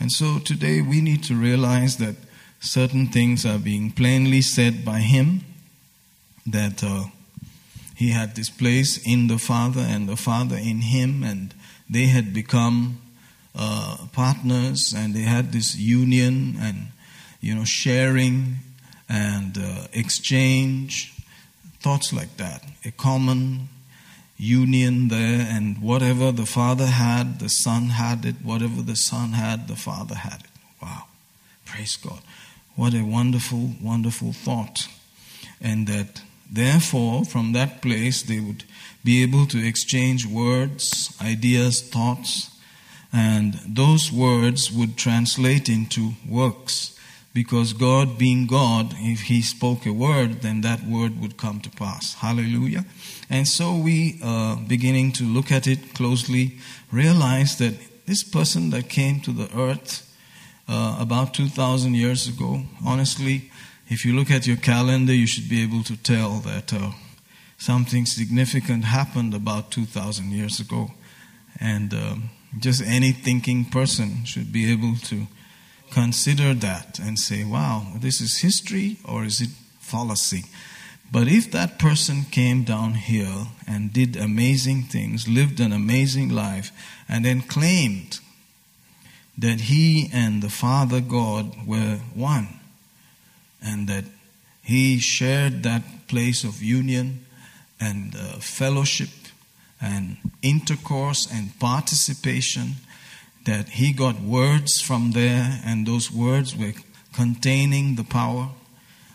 And 0.00 0.12
so 0.12 0.38
today 0.38 0.80
we 0.80 1.00
need 1.00 1.24
to 1.24 1.34
realize 1.34 1.96
that 1.96 2.16
certain 2.60 3.08
things 3.08 3.44
are 3.44 3.58
being 3.58 3.90
plainly 3.90 4.42
said 4.42 4.84
by 4.84 5.00
him 5.00 5.44
that 6.46 6.82
uh, 6.82 7.04
he 7.94 8.10
had 8.10 8.36
this 8.36 8.48
place 8.48 9.04
in 9.04 9.26
the 9.26 9.38
Father 9.38 9.80
and 9.80 10.08
the 10.08 10.16
Father 10.16 10.56
in 10.56 10.82
him, 10.82 11.22
and 11.22 11.52
they 11.90 12.06
had 12.06 12.32
become 12.32 13.00
uh, 13.58 13.96
partners 14.12 14.94
and 14.96 15.14
they 15.14 15.22
had 15.22 15.52
this 15.52 15.76
union 15.76 16.56
and 16.60 16.88
you 17.40 17.54
know 17.54 17.64
sharing 17.64 18.56
and 19.08 19.58
uh, 19.58 19.88
exchange 19.92 21.12
thoughts 21.80 22.12
like 22.12 22.36
that 22.36 22.62
a 22.84 22.90
common 22.92 23.68
union 24.38 25.08
there 25.08 25.46
and 25.50 25.82
whatever 25.82 26.30
the 26.30 26.46
father 26.46 26.86
had 26.86 27.40
the 27.40 27.48
son 27.48 27.90
had 27.90 28.24
it. 28.24 28.36
Whatever 28.42 28.82
the 28.82 28.96
son 28.96 29.32
had 29.32 29.68
the 29.68 29.76
father 29.76 30.14
had 30.14 30.40
it. 30.40 30.50
Wow. 30.80 31.04
Praise 31.66 31.96
god. 31.96 32.20
What 32.76 32.94
a 32.94 33.02
wonderful 33.02 33.72
wonderful 33.82 34.32
thought. 34.32 34.88
And 35.60 35.88
that 35.88 36.22
therefore 36.50 37.24
from 37.24 37.52
that 37.52 37.82
place 37.82 38.22
they 38.22 38.40
would 38.40 38.64
be 39.04 39.22
able 39.22 39.46
to 39.46 39.58
exchange 39.58 40.24
words 40.24 41.14
ideas 41.20 41.82
thoughts 41.82 42.50
and 43.12 43.54
those 43.66 44.12
words 44.12 44.70
would 44.70 44.96
translate 44.96 45.68
into 45.68 46.12
works 46.28 46.97
because 47.34 47.72
God, 47.72 48.18
being 48.18 48.46
God, 48.46 48.94
if 48.98 49.22
He 49.22 49.42
spoke 49.42 49.86
a 49.86 49.92
word, 49.92 50.42
then 50.42 50.62
that 50.62 50.84
word 50.84 51.20
would 51.20 51.36
come 51.36 51.60
to 51.60 51.70
pass. 51.70 52.14
Hallelujah. 52.14 52.84
And 53.30 53.46
so 53.46 53.76
we, 53.76 54.18
uh, 54.22 54.56
beginning 54.56 55.12
to 55.12 55.24
look 55.24 55.52
at 55.52 55.66
it 55.66 55.94
closely, 55.94 56.58
realize 56.90 57.58
that 57.58 57.74
this 58.06 58.24
person 58.24 58.70
that 58.70 58.88
came 58.88 59.20
to 59.20 59.32
the 59.32 59.48
earth 59.56 60.04
uh, 60.66 60.96
about 60.98 61.34
2,000 61.34 61.94
years 61.94 62.26
ago, 62.26 62.62
honestly, 62.84 63.50
if 63.88 64.04
you 64.04 64.14
look 64.14 64.30
at 64.30 64.46
your 64.46 64.56
calendar, 64.56 65.14
you 65.14 65.26
should 65.26 65.48
be 65.48 65.62
able 65.62 65.82
to 65.84 65.96
tell 65.96 66.40
that 66.40 66.72
uh, 66.72 66.92
something 67.56 68.06
significant 68.06 68.84
happened 68.84 69.34
about 69.34 69.70
2,000 69.70 70.30
years 70.30 70.60
ago. 70.60 70.90
And 71.60 71.92
um, 71.94 72.30
just 72.58 72.82
any 72.82 73.12
thinking 73.12 73.64
person 73.64 74.24
should 74.24 74.52
be 74.52 74.70
able 74.70 74.96
to 75.04 75.26
consider 75.90 76.54
that 76.54 76.98
and 76.98 77.18
say, 77.18 77.44
wow, 77.44 77.92
this 77.96 78.20
is 78.20 78.38
history 78.38 78.98
or 79.04 79.24
is 79.24 79.40
it 79.40 79.50
fallacy? 79.80 80.44
But 81.10 81.28
if 81.28 81.50
that 81.52 81.78
person 81.78 82.24
came 82.30 82.64
down 82.64 82.94
here 82.94 83.46
and 83.66 83.92
did 83.92 84.16
amazing 84.16 84.82
things, 84.84 85.26
lived 85.26 85.58
an 85.58 85.72
amazing 85.72 86.28
life, 86.28 86.70
and 87.08 87.24
then 87.24 87.40
claimed 87.40 88.20
that 89.38 89.62
he 89.62 90.10
and 90.12 90.42
the 90.42 90.50
Father 90.50 91.00
God 91.00 91.66
were 91.66 92.00
one, 92.14 92.48
and 93.62 93.88
that 93.88 94.04
he 94.62 94.98
shared 94.98 95.62
that 95.62 96.08
place 96.08 96.44
of 96.44 96.62
union 96.62 97.24
and 97.80 98.14
uh, 98.14 98.38
fellowship 98.38 99.08
and 99.80 100.18
intercourse 100.42 101.26
and 101.32 101.58
participation, 101.58 102.72
that 103.48 103.70
he 103.70 103.94
got 103.94 104.20
words 104.20 104.78
from 104.78 105.12
there, 105.12 105.60
and 105.64 105.86
those 105.86 106.12
words 106.12 106.54
were 106.54 106.74
containing 107.14 107.96
the 107.96 108.04
power 108.04 108.50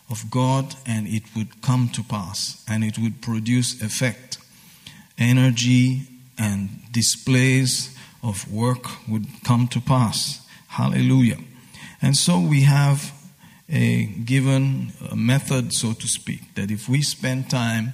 of 0.09 0.31
God, 0.31 0.75
and 0.87 1.07
it 1.07 1.21
would 1.35 1.61
come 1.61 1.87
to 1.89 2.01
pass, 2.01 2.63
and 2.67 2.83
it 2.83 2.97
would 2.97 3.21
produce 3.21 3.79
effect. 3.79 4.39
Energy 5.19 6.07
and 6.39 6.81
displays 6.91 7.95
of 8.23 8.51
work 8.51 8.85
would 9.07 9.27
come 9.43 9.67
to 9.67 9.79
pass. 9.79 10.41
Hallelujah. 10.67 11.37
And 12.01 12.17
so 12.17 12.39
we 12.39 12.61
have 12.63 13.13
a 13.69 14.05
given 14.05 14.93
method, 15.15 15.73
so 15.73 15.93
to 15.93 16.07
speak, 16.07 16.55
that 16.55 16.71
if 16.71 16.89
we 16.89 17.03
spend 17.03 17.51
time 17.51 17.93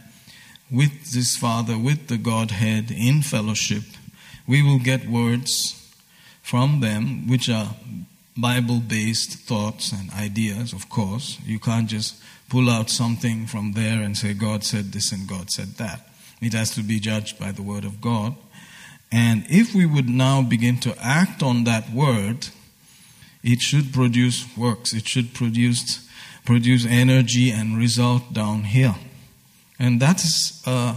with 0.72 1.12
this 1.12 1.36
Father, 1.36 1.78
with 1.78 2.08
the 2.08 2.18
Godhead 2.18 2.92
in 2.92 3.24
fellowship, 3.24 3.84
we 4.48 4.64
will 4.64 4.80
get 4.80 5.10
words 5.10 5.76
from 6.50 6.80
them 6.80 7.28
which 7.28 7.48
are 7.48 7.76
Bible 8.36 8.80
based 8.80 9.34
thoughts 9.34 9.92
and 9.92 10.10
ideas, 10.12 10.74
of 10.74 10.90
course. 10.90 11.38
You 11.46 11.60
can't 11.60 11.88
just 11.88 12.16
pull 12.50 12.72
out 12.72 12.90
something 12.90 13.46
from 13.46 13.74
there 13.74 14.02
and 14.02 14.18
say, 14.18 14.34
God 14.34 14.64
said 14.64 14.86
this 14.92 15.12
and 15.12 15.28
God 15.28 15.52
said 15.52 15.76
that. 15.78 16.10
It 16.42 16.54
has 16.54 16.72
to 16.72 16.82
be 16.82 17.00
judged 17.00 17.38
by 17.38 17.52
the 17.52 17.62
Word 17.62 17.86
of 17.86 18.02
God. 18.02 18.36
And 19.12 19.46
if 19.48 19.76
we 19.76 19.86
would 19.86 20.10
now 20.10 20.42
begin 20.42 20.80
to 20.80 20.96
act 21.00 21.44
on 21.44 21.66
that 21.66 21.92
Word, 21.92 22.48
it 23.44 23.62
should 23.62 23.94
produce 23.94 24.46
works, 24.58 24.92
it 24.92 25.08
should 25.08 25.36
produce, 25.36 26.10
produce 26.46 26.84
energy 26.84 27.52
and 27.52 27.78
result 27.78 28.34
down 28.34 28.64
here. 28.64 28.96
And 29.78 30.00
that 30.02 30.24
is 30.24 30.64
uh, 30.66 30.96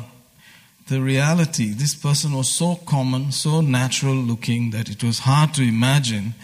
the 0.92 1.00
reality. 1.00 1.72
This 1.72 1.94
person 1.94 2.34
was 2.34 2.50
so 2.50 2.74
common, 2.84 3.32
so 3.32 3.62
natural 3.62 4.14
looking 4.14 4.72
that 4.72 4.90
it 4.90 5.02
was 5.02 5.20
hard 5.20 5.54
to 5.54 5.62
imagine 5.62 6.34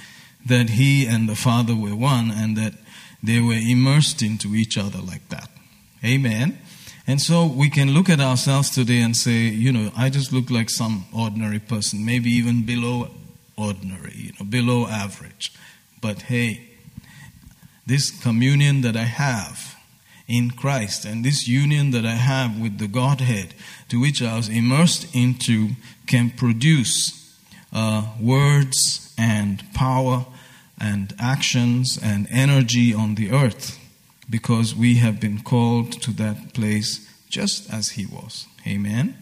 that 0.46 0.70
he 0.70 1.06
and 1.06 1.28
the 1.28 1.36
Father 1.36 1.76
were 1.76 1.94
one 1.94 2.30
and 2.30 2.56
that 2.56 2.72
they 3.22 3.40
were 3.40 3.52
immersed 3.52 4.22
into 4.22 4.54
each 4.54 4.78
other 4.78 5.00
like 5.00 5.28
that. 5.28 5.50
Amen. 6.02 6.58
And 7.06 7.20
so 7.20 7.44
we 7.44 7.68
can 7.68 7.90
look 7.90 8.08
at 8.08 8.20
ourselves 8.20 8.70
today 8.70 9.02
and 9.02 9.14
say, 9.14 9.48
you 9.48 9.70
know, 9.70 9.92
I 9.94 10.08
just 10.08 10.32
look 10.32 10.50
like 10.50 10.70
some 10.70 11.04
ordinary 11.14 11.58
person, 11.58 12.06
maybe 12.06 12.30
even 12.30 12.64
below 12.64 13.10
ordinary, 13.54 14.14
you 14.16 14.32
know, 14.40 14.46
below 14.46 14.86
average. 14.86 15.52
But 16.00 16.22
hey, 16.22 16.68
this 17.86 18.10
communion 18.10 18.80
that 18.80 18.96
I 18.96 19.04
have 19.04 19.67
in 20.28 20.50
Christ 20.50 21.06
and 21.06 21.24
this 21.24 21.48
union 21.48 21.90
that 21.92 22.04
I 22.04 22.12
have 22.12 22.60
with 22.60 22.78
the 22.78 22.86
Godhead 22.86 23.54
to 23.88 23.98
which 23.98 24.22
I 24.22 24.36
was 24.36 24.48
immersed 24.48 25.14
into 25.14 25.70
can 26.06 26.30
produce 26.30 27.34
uh, 27.72 28.06
words 28.20 29.14
and 29.16 29.64
power 29.72 30.26
and 30.78 31.14
actions 31.18 31.98
and 32.00 32.28
energy 32.30 32.92
on 32.94 33.14
the 33.14 33.32
earth 33.32 33.78
because 34.30 34.74
we 34.74 34.96
have 34.96 35.18
been 35.18 35.40
called 35.40 35.92
to 36.02 36.12
that 36.12 36.52
place 36.52 37.08
just 37.30 37.72
as 37.72 37.90
He 37.90 38.06
was. 38.06 38.46
Amen. 38.66 39.16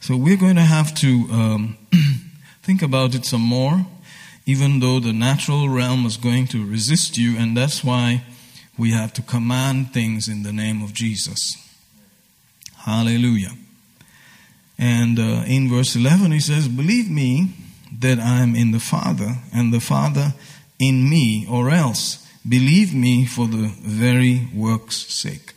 So 0.00 0.16
we're 0.16 0.36
going 0.38 0.56
to 0.56 0.62
have 0.62 0.94
to 0.96 1.26
um, 1.30 1.78
think 2.62 2.80
about 2.80 3.14
it 3.14 3.26
some 3.26 3.42
more, 3.42 3.86
even 4.46 4.80
though 4.80 4.98
the 4.98 5.12
natural 5.12 5.68
realm 5.68 6.06
is 6.06 6.16
going 6.16 6.46
to 6.48 6.66
resist 6.66 7.18
you, 7.18 7.36
and 7.36 7.54
that's 7.56 7.84
why 7.84 8.24
we 8.80 8.92
have 8.92 9.12
to 9.12 9.20
command 9.20 9.92
things 9.92 10.26
in 10.26 10.42
the 10.42 10.54
name 10.54 10.82
of 10.82 10.94
Jesus. 10.94 11.38
Hallelujah. 12.78 13.52
And 14.78 15.18
uh, 15.18 15.44
in 15.46 15.68
verse 15.68 15.94
11, 15.94 16.32
he 16.32 16.40
says, 16.40 16.66
Believe 16.66 17.10
me 17.10 17.52
that 17.98 18.18
I 18.18 18.40
am 18.40 18.56
in 18.56 18.70
the 18.70 18.80
Father, 18.80 19.36
and 19.52 19.70
the 19.70 19.80
Father 19.80 20.32
in 20.78 21.10
me, 21.10 21.46
or 21.46 21.70
else 21.70 22.26
believe 22.48 22.94
me 22.94 23.26
for 23.26 23.46
the 23.46 23.70
very 23.82 24.48
work's 24.54 25.12
sake. 25.12 25.52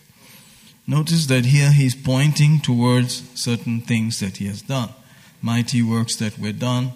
Notice 0.85 1.27
that 1.27 1.45
here 1.45 1.71
he's 1.71 1.95
pointing 1.95 2.59
towards 2.59 3.23
certain 3.39 3.79
things 3.79 4.19
that 4.19 4.37
he 4.37 4.47
has 4.47 4.61
done. 4.61 4.89
Mighty 5.41 5.81
works 5.81 6.17
that 6.17 6.37
were 6.37 6.51
done 6.51 6.91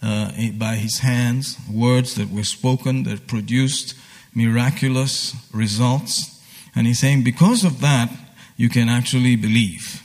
uh, 0.00 0.30
by 0.56 0.76
his 0.76 1.00
hands, 1.00 1.58
words 1.68 2.14
that 2.14 2.30
were 2.30 2.44
spoken 2.44 3.02
that 3.02 3.26
produced 3.26 3.96
miraculous 4.34 5.34
results. 5.52 6.40
And 6.74 6.86
he's 6.86 7.00
saying, 7.00 7.24
because 7.24 7.64
of 7.64 7.80
that, 7.80 8.10
you 8.56 8.68
can 8.68 8.88
actually 8.88 9.36
believe 9.36 10.02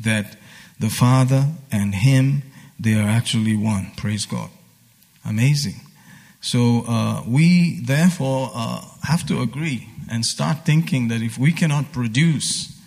that 0.00 0.36
the 0.78 0.90
Father 0.90 1.48
and 1.70 1.94
him, 1.94 2.42
they 2.78 2.94
are 2.94 3.08
actually 3.08 3.56
one. 3.56 3.92
Praise 3.96 4.26
God. 4.26 4.50
Amazing. 5.24 5.80
So 6.40 6.84
uh, 6.88 7.22
we 7.28 7.80
therefore 7.80 8.50
uh, 8.54 8.82
have 9.02 9.26
to 9.26 9.42
agree 9.42 9.88
and 10.10 10.24
start 10.24 10.64
thinking 10.64 11.08
that 11.08 11.20
if 11.20 11.38
we 11.38 11.52
cannot 11.52 11.92
produce 11.92 12.80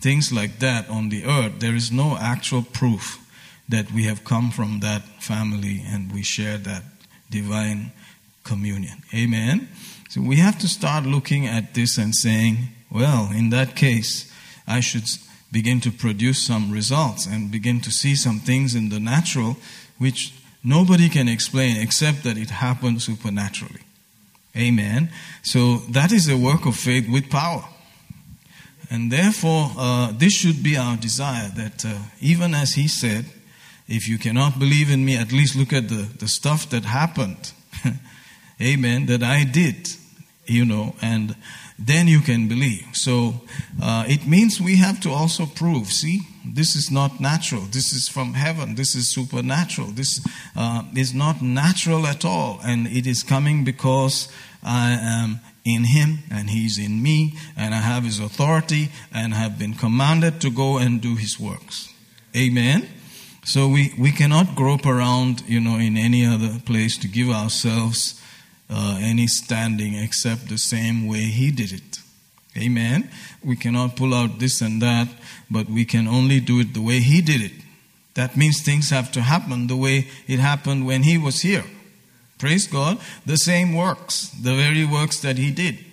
things 0.00 0.30
like 0.32 0.58
that 0.58 0.88
on 0.90 1.08
the 1.08 1.24
earth, 1.24 1.58
there 1.58 1.74
is 1.74 1.90
no 1.90 2.16
actual 2.20 2.62
proof 2.62 3.24
that 3.68 3.90
we 3.92 4.04
have 4.04 4.24
come 4.24 4.50
from 4.50 4.80
that 4.80 5.02
family 5.20 5.82
and 5.86 6.12
we 6.12 6.22
share 6.22 6.58
that 6.58 6.82
divine 7.30 7.92
communion. 8.44 9.02
Amen. 9.14 9.68
So 10.08 10.22
we 10.22 10.36
have 10.36 10.58
to 10.60 10.68
start 10.68 11.04
looking 11.04 11.46
at 11.46 11.74
this 11.74 11.98
and 11.98 12.14
saying, 12.14 12.68
well, 12.90 13.30
in 13.30 13.50
that 13.50 13.76
case, 13.76 14.32
I 14.66 14.80
should 14.80 15.04
begin 15.52 15.80
to 15.82 15.90
produce 15.90 16.46
some 16.46 16.70
results 16.70 17.26
and 17.26 17.50
begin 17.50 17.80
to 17.82 17.90
see 17.90 18.14
some 18.14 18.40
things 18.40 18.74
in 18.74 18.88
the 18.88 19.00
natural 19.00 19.56
which 19.98 20.34
nobody 20.64 21.08
can 21.08 21.28
explain 21.28 21.76
except 21.76 22.24
that 22.24 22.38
it 22.38 22.50
happened 22.50 23.02
supernaturally. 23.02 23.80
Amen. 24.56 25.10
So 25.42 25.78
that 25.90 26.10
is 26.10 26.28
a 26.28 26.36
work 26.36 26.64
of 26.66 26.76
faith 26.76 27.08
with 27.08 27.30
power. 27.30 27.64
And 28.90 29.12
therefore, 29.12 29.70
uh, 29.76 30.12
this 30.12 30.32
should 30.32 30.62
be 30.62 30.76
our 30.76 30.96
desire 30.96 31.50
that 31.56 31.84
uh, 31.84 31.98
even 32.20 32.54
as 32.54 32.74
he 32.74 32.88
said, 32.88 33.26
if 33.86 34.08
you 34.08 34.18
cannot 34.18 34.58
believe 34.58 34.90
in 34.90 35.04
me, 35.04 35.16
at 35.16 35.32
least 35.32 35.54
look 35.54 35.72
at 35.72 35.88
the, 35.88 36.08
the 36.18 36.28
stuff 36.28 36.68
that 36.70 36.84
happened. 36.84 37.52
Amen. 38.60 39.06
That 39.06 39.22
I 39.22 39.44
did, 39.44 39.88
you 40.46 40.64
know, 40.64 40.94
and 41.00 41.36
then 41.78 42.08
you 42.08 42.20
can 42.20 42.48
believe. 42.48 42.86
So 42.92 43.42
uh, 43.80 44.04
it 44.08 44.26
means 44.26 44.60
we 44.60 44.76
have 44.76 45.00
to 45.00 45.10
also 45.10 45.46
prove 45.46 45.88
see, 45.88 46.22
this 46.44 46.74
is 46.74 46.90
not 46.90 47.20
natural. 47.20 47.62
This 47.62 47.92
is 47.92 48.08
from 48.08 48.34
heaven. 48.34 48.74
This 48.74 48.94
is 48.94 49.08
supernatural. 49.08 49.88
This 49.88 50.26
uh, 50.56 50.82
is 50.96 51.14
not 51.14 51.40
natural 51.40 52.06
at 52.06 52.24
all. 52.24 52.58
And 52.64 52.86
it 52.88 53.06
is 53.06 53.22
coming 53.22 53.64
because 53.64 54.28
I 54.62 54.98
am 55.00 55.40
in 55.64 55.84
him 55.84 56.20
and 56.30 56.50
he's 56.50 56.78
in 56.78 57.02
me 57.02 57.34
and 57.56 57.74
I 57.74 57.78
have 57.78 58.04
his 58.04 58.18
authority 58.18 58.88
and 59.12 59.34
have 59.34 59.58
been 59.58 59.74
commanded 59.74 60.40
to 60.40 60.50
go 60.50 60.78
and 60.78 61.00
do 61.00 61.14
his 61.14 61.38
works. 61.38 61.92
Amen. 62.36 62.88
So 63.44 63.68
we, 63.68 63.94
we 63.98 64.10
cannot 64.10 64.56
grope 64.56 64.86
around, 64.86 65.42
you 65.46 65.60
know, 65.60 65.76
in 65.76 65.96
any 65.96 66.26
other 66.26 66.58
place 66.64 66.98
to 66.98 67.08
give 67.08 67.30
ourselves 67.30 68.20
uh, 68.70 68.98
any 69.00 69.26
standing 69.26 69.94
except 69.94 70.48
the 70.48 70.58
same 70.58 71.06
way 71.06 71.22
he 71.22 71.50
did 71.50 71.72
it. 71.72 71.98
Amen. 72.56 73.10
We 73.44 73.56
cannot 73.56 73.96
pull 73.96 74.14
out 74.14 74.38
this 74.38 74.60
and 74.60 74.82
that, 74.82 75.08
but 75.50 75.68
we 75.68 75.84
can 75.84 76.08
only 76.08 76.40
do 76.40 76.60
it 76.60 76.74
the 76.74 76.82
way 76.82 77.00
he 77.00 77.20
did 77.20 77.40
it. 77.40 77.52
That 78.14 78.36
means 78.36 78.60
things 78.60 78.90
have 78.90 79.12
to 79.12 79.20
happen 79.22 79.68
the 79.68 79.76
way 79.76 80.08
it 80.26 80.40
happened 80.40 80.86
when 80.86 81.04
he 81.04 81.18
was 81.18 81.42
here. 81.42 81.64
Praise 82.38 82.66
God. 82.66 82.98
The 83.26 83.36
same 83.36 83.74
works, 83.74 84.30
the 84.30 84.54
very 84.54 84.84
works 84.84 85.20
that 85.20 85.38
he 85.38 85.50
did. 85.50 85.84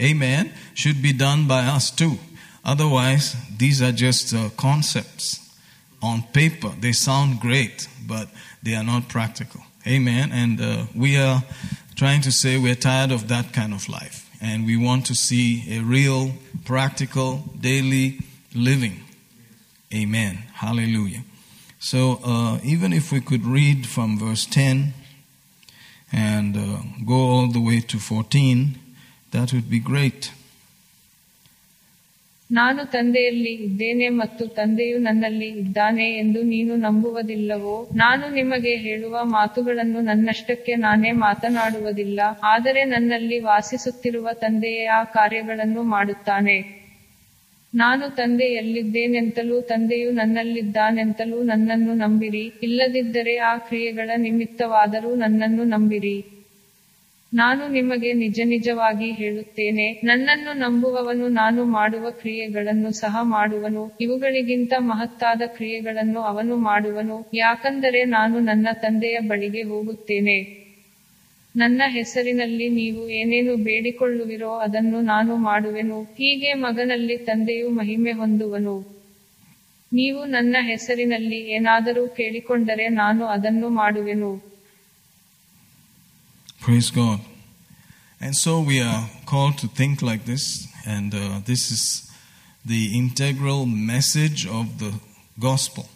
Amen. 0.00 0.52
Should 0.74 1.02
be 1.02 1.12
done 1.12 1.46
by 1.46 1.64
us 1.64 1.90
too. 1.90 2.18
Otherwise, 2.64 3.36
these 3.56 3.82
are 3.82 3.92
just 3.92 4.34
uh, 4.34 4.48
concepts 4.56 5.40
on 6.02 6.22
paper. 6.32 6.72
They 6.80 6.92
sound 6.92 7.40
great, 7.40 7.88
but 8.06 8.28
they 8.62 8.74
are 8.74 8.84
not 8.84 9.08
practical. 9.08 9.60
Amen. 9.86 10.32
And 10.32 10.60
uh, 10.60 10.86
we 10.94 11.16
are 11.18 11.42
trying 11.96 12.22
to 12.22 12.32
say 12.32 12.58
we're 12.58 12.74
tired 12.74 13.12
of 13.12 13.28
that 13.28 13.52
kind 13.52 13.72
of 13.72 13.88
life. 13.88 14.30
And 14.40 14.66
we 14.66 14.76
want 14.76 15.06
to 15.06 15.14
see 15.14 15.78
a 15.78 15.82
real, 15.82 16.32
practical, 16.64 17.44
daily 17.60 18.20
living 18.54 19.04
Amen. 19.94 20.38
Hallelujah. 20.54 21.22
So, 21.78 22.18
uh, 22.24 22.58
even 22.64 22.92
if 22.92 23.12
we 23.12 23.20
could 23.20 23.46
read 23.46 23.86
from 23.86 24.18
verse 24.18 24.44
10 24.44 24.92
and 26.10 26.56
uh, 26.56 26.82
go 27.06 27.14
all 27.14 27.46
the 27.46 27.60
way 27.60 27.80
to 27.80 27.98
14, 27.98 28.76
that 29.30 29.52
would 29.52 29.70
be 29.70 29.78
great. 29.78 30.32
ನಾನು 32.54 32.80
ತಂದೆಯಲ್ಲಿ 32.86 33.52
ಇದ್ದೇನೆ 33.64 34.08
ಮತ್ತು 34.18 34.44
ತಂದೆಯು 34.56 34.98
ನನ್ನಲ್ಲಿ 34.98 35.48
ಇದ್ದಾನೆ 35.62 36.06
ಎಂದು 36.16 36.40
ನೀನು 36.44 36.74
ನಂಬುವುದಿಲ್ಲವೋ? 36.76 37.76
ನಾನು 37.94 38.24
ನಿಮಗೆ 38.28 38.76
ಹೇಳುವ 38.76 39.24
ಮಾತುಗಳನ್ನು 39.32 40.00
ನನ್ನಷ್ಟಕ್ಕೆ 40.00 40.74
ನಾನೇ 40.76 41.12
ಮಾತನಾಡುವುದಿಲ್ಲ, 41.18 42.20
ಆದರೆ 42.44 42.84
ನನ್ನಲ್ಲಿ 42.84 43.38
ವಾಸಿಸುತ್ತಿರುವ 43.44 44.28
ತಂದೆಯೇ 44.40 44.84
ಆ 44.98 45.02
ಕಾರ್ಯಗಳನ್ನು 45.12 45.82
ಮಾಡುತ್ತಾನೆ. 45.94 46.56
ನಾನು 47.72 48.04
ತಂದೆಯಲ್ಲಿದ್ದೇನೆಂತಲೂ 48.16 49.56
ತಂದೆಯು 49.62 50.10
ನನ್ನಲ್ಲಿದ್ದಾನೆಂತಲೂ 50.10 51.42
ನನ್ನನ್ನು 51.42 51.94
ನಂಬಿರಿ, 51.94 52.44
ಇಲ್ಲದಿದ್ದರೆ 52.62 53.36
ಆ 53.50 53.56
ಕ್ರಿಯೆಗಳ 53.58 54.10
ನಿಮಿತ್ತವಾದರೂ 54.18 55.14
ನನ್ನನ್ನು 55.14 55.64
ನಂಬಿರಿ. 55.64 56.16
ನಾನು 57.34 57.68
ನಿಮಗೆ 57.68 58.12
ನಿಜ 58.12 58.40
ನಿಜವಾಗಿ 58.44 59.10
ಹೇಳುತ್ತೇನೆ, 59.10 60.00
ನನ್ನನ್ನು 60.04 60.52
ನಂಬುವವನು 60.52 61.28
ನಾನು 61.28 61.64
ಮಾಡುವ 61.64 62.10
ಕ್ರಿಯೆಗಳನ್ನು 62.10 62.90
ಸಹ 62.92 63.16
ಮಾಡುವನು, 63.22 63.96
ಇವುಗಳಿಗಿಂತ 64.00 64.72
ಮಹತ್ತಾದ 64.80 65.42
ಕ್ರಿಯೆಗಳನ್ನು 65.46 66.20
ಅವನು 66.22 66.56
ಮಾಡುವನು, 66.56 67.30
ಯಾಕಂದರೆ 67.34 68.04
ನಾನು 68.04 68.40
ನನ್ನ 68.40 68.68
ತಂದೆಯ 68.74 69.18
ಬಳಿಗೆ 69.18 69.62
ಹೋಗುತ್ತೇನೆ. 69.62 70.38
ನನ್ನ 71.54 71.82
ಹೆಸರಿನಲ್ಲಿ 71.86 72.68
ನೀವು 72.68 73.08
ಏನೇನು 73.08 73.56
ಬೇಡಿಕೊಳ್ಳುವಿರೋ 73.56 74.52
ಅದನ್ನು 74.58 75.00
ನಾನು 75.00 75.36
ಮಾಡುವೆನು, 75.36 76.02
ಹೀಗೆ 76.02 76.54
ಮಗನಲ್ಲಿ 76.54 77.16
ತಂದೆಯು 77.16 77.68
ಮಹಿಮೆ 77.70 78.12
ಹೊಂದುವನು. 78.12 78.76
ನೀವು 79.92 80.24
ನನ್ನ 80.24 80.56
ಹೆಸರಿನಲ್ಲಿ 80.60 81.38
ಏನಾದರೂ 81.50 82.08
ಕೇಳಿಕೊಂಡರೆ 82.08 82.88
ನಾನು 82.88 83.24
ಅದನ್ನು 83.26 83.68
ಮಾಡುವೆನು. 83.68 84.53
Praise 86.64 86.90
God. 86.90 87.20
And 88.22 88.34
so 88.34 88.58
we 88.58 88.80
are 88.80 89.10
called 89.26 89.58
to 89.58 89.68
think 89.68 90.00
like 90.00 90.24
this, 90.24 90.66
and 90.86 91.14
uh, 91.14 91.40
this 91.44 91.70
is 91.70 92.10
the 92.64 92.96
integral 92.96 93.66
message 93.66 94.46
of 94.46 94.78
the 94.78 94.94
gospel 95.38 95.90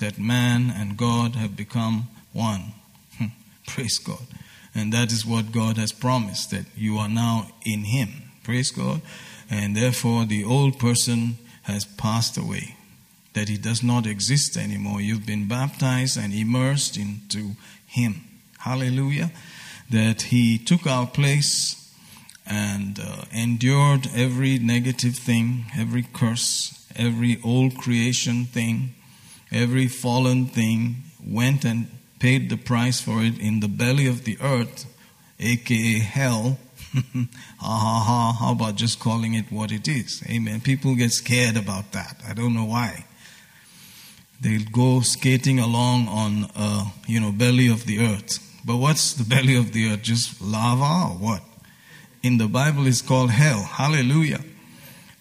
that 0.00 0.18
man 0.18 0.70
and 0.76 0.98
God 0.98 1.34
have 1.36 1.56
become 1.56 2.08
one. 2.34 2.74
Praise 3.66 3.96
God. 3.96 4.26
And 4.74 4.92
that 4.92 5.12
is 5.12 5.24
what 5.24 5.50
God 5.50 5.78
has 5.78 5.92
promised 5.92 6.50
that 6.50 6.66
you 6.76 6.98
are 6.98 7.08
now 7.08 7.46
in 7.64 7.84
Him. 7.84 8.10
Praise 8.44 8.70
God. 8.70 9.00
And 9.48 9.74
therefore, 9.74 10.26
the 10.26 10.44
old 10.44 10.78
person 10.78 11.38
has 11.62 11.86
passed 11.86 12.36
away, 12.36 12.76
that 13.32 13.48
he 13.48 13.56
does 13.56 13.82
not 13.82 14.06
exist 14.06 14.58
anymore. 14.58 15.00
You've 15.00 15.24
been 15.24 15.48
baptized 15.48 16.18
and 16.18 16.34
immersed 16.34 16.98
into 16.98 17.52
Him. 17.86 18.24
Hallelujah 18.58 19.30
that 19.92 20.22
he 20.22 20.58
took 20.58 20.86
our 20.86 21.06
place 21.06 21.78
and 22.46 22.98
uh, 22.98 23.24
endured 23.30 24.08
every 24.14 24.58
negative 24.58 25.16
thing, 25.16 25.66
every 25.76 26.02
curse, 26.02 26.86
every 26.96 27.38
old 27.44 27.76
creation 27.76 28.46
thing, 28.46 28.94
every 29.52 29.86
fallen 29.86 30.46
thing, 30.46 30.96
went 31.24 31.64
and 31.64 31.86
paid 32.18 32.50
the 32.50 32.56
price 32.56 33.00
for 33.00 33.22
it 33.22 33.38
in 33.38 33.60
the 33.60 33.68
belly 33.68 34.06
of 34.06 34.24
the 34.24 34.38
earth, 34.40 34.86
aka 35.38 35.98
hell. 35.98 36.58
ha 36.94 37.28
ha 37.58 38.04
ha, 38.06 38.36
how 38.38 38.52
about 38.52 38.76
just 38.76 38.98
calling 38.98 39.34
it 39.34 39.50
what 39.50 39.70
it 39.70 39.86
is? 39.86 40.22
Amen. 40.28 40.60
People 40.60 40.94
get 40.94 41.12
scared 41.12 41.56
about 41.56 41.92
that. 41.92 42.16
I 42.26 42.34
don't 42.34 42.54
know 42.54 42.64
why. 42.64 43.04
They'll 44.40 44.68
go 44.72 45.00
skating 45.00 45.58
along 45.58 46.08
on, 46.08 46.50
uh, 46.56 46.90
you 47.06 47.20
know, 47.20 47.30
belly 47.30 47.68
of 47.68 47.86
the 47.86 48.00
earth. 48.00 48.51
But 48.64 48.76
what's 48.76 49.12
the 49.14 49.24
belly 49.24 49.56
of 49.56 49.72
the 49.72 49.90
earth? 49.90 50.02
Just 50.02 50.40
lava 50.40 51.12
or 51.12 51.18
what? 51.18 51.42
In 52.22 52.38
the 52.38 52.46
Bible, 52.46 52.86
it's 52.86 53.02
called 53.02 53.30
hell. 53.30 53.62
Hallelujah. 53.62 54.40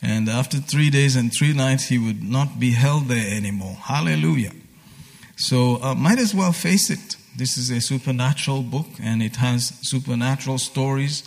And 0.02 0.30
after 0.30 0.58
three 0.58 0.90
days 0.90 1.16
and 1.16 1.32
three 1.32 1.54
nights, 1.54 1.86
he 1.86 1.98
would 1.98 2.24
not 2.24 2.60
be 2.60 2.72
held 2.72 3.06
there 3.06 3.36
anymore. 3.36 3.76
Hallelujah. 3.76 4.52
So, 5.38 5.82
uh, 5.82 5.96
might 5.96 6.20
as 6.20 6.36
well 6.36 6.52
face 6.52 6.90
it. 6.90 7.16
This 7.36 7.58
is 7.58 7.70
a 7.70 7.82
supernatural 7.82 8.62
book 8.62 8.88
and 9.02 9.24
it 9.24 9.38
has 9.38 9.74
supernatural 9.82 10.58
stories 10.58 11.24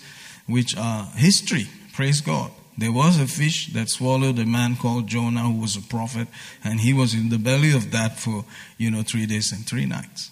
which 0.46 0.76
are 0.76 1.06
history. 1.16 1.68
Praise 1.92 2.20
God. 2.20 2.50
There 2.76 2.92
was 2.92 3.18
a 3.18 3.26
fish 3.26 3.72
that 3.72 3.88
swallowed 3.88 4.38
a 4.38 4.44
man 4.44 4.76
called 4.76 5.06
Jonah 5.06 5.42
who 5.42 5.60
was 5.60 5.76
a 5.76 5.80
prophet 5.80 6.28
and 6.62 6.80
he 6.80 6.92
was 6.92 7.14
in 7.14 7.28
the 7.28 7.38
belly 7.38 7.72
of 7.72 7.92
that 7.92 8.18
for, 8.18 8.44
you 8.76 8.90
know, 8.90 9.02
three 9.02 9.26
days 9.26 9.52
and 9.52 9.64
three 9.66 9.86
nights. 9.86 10.30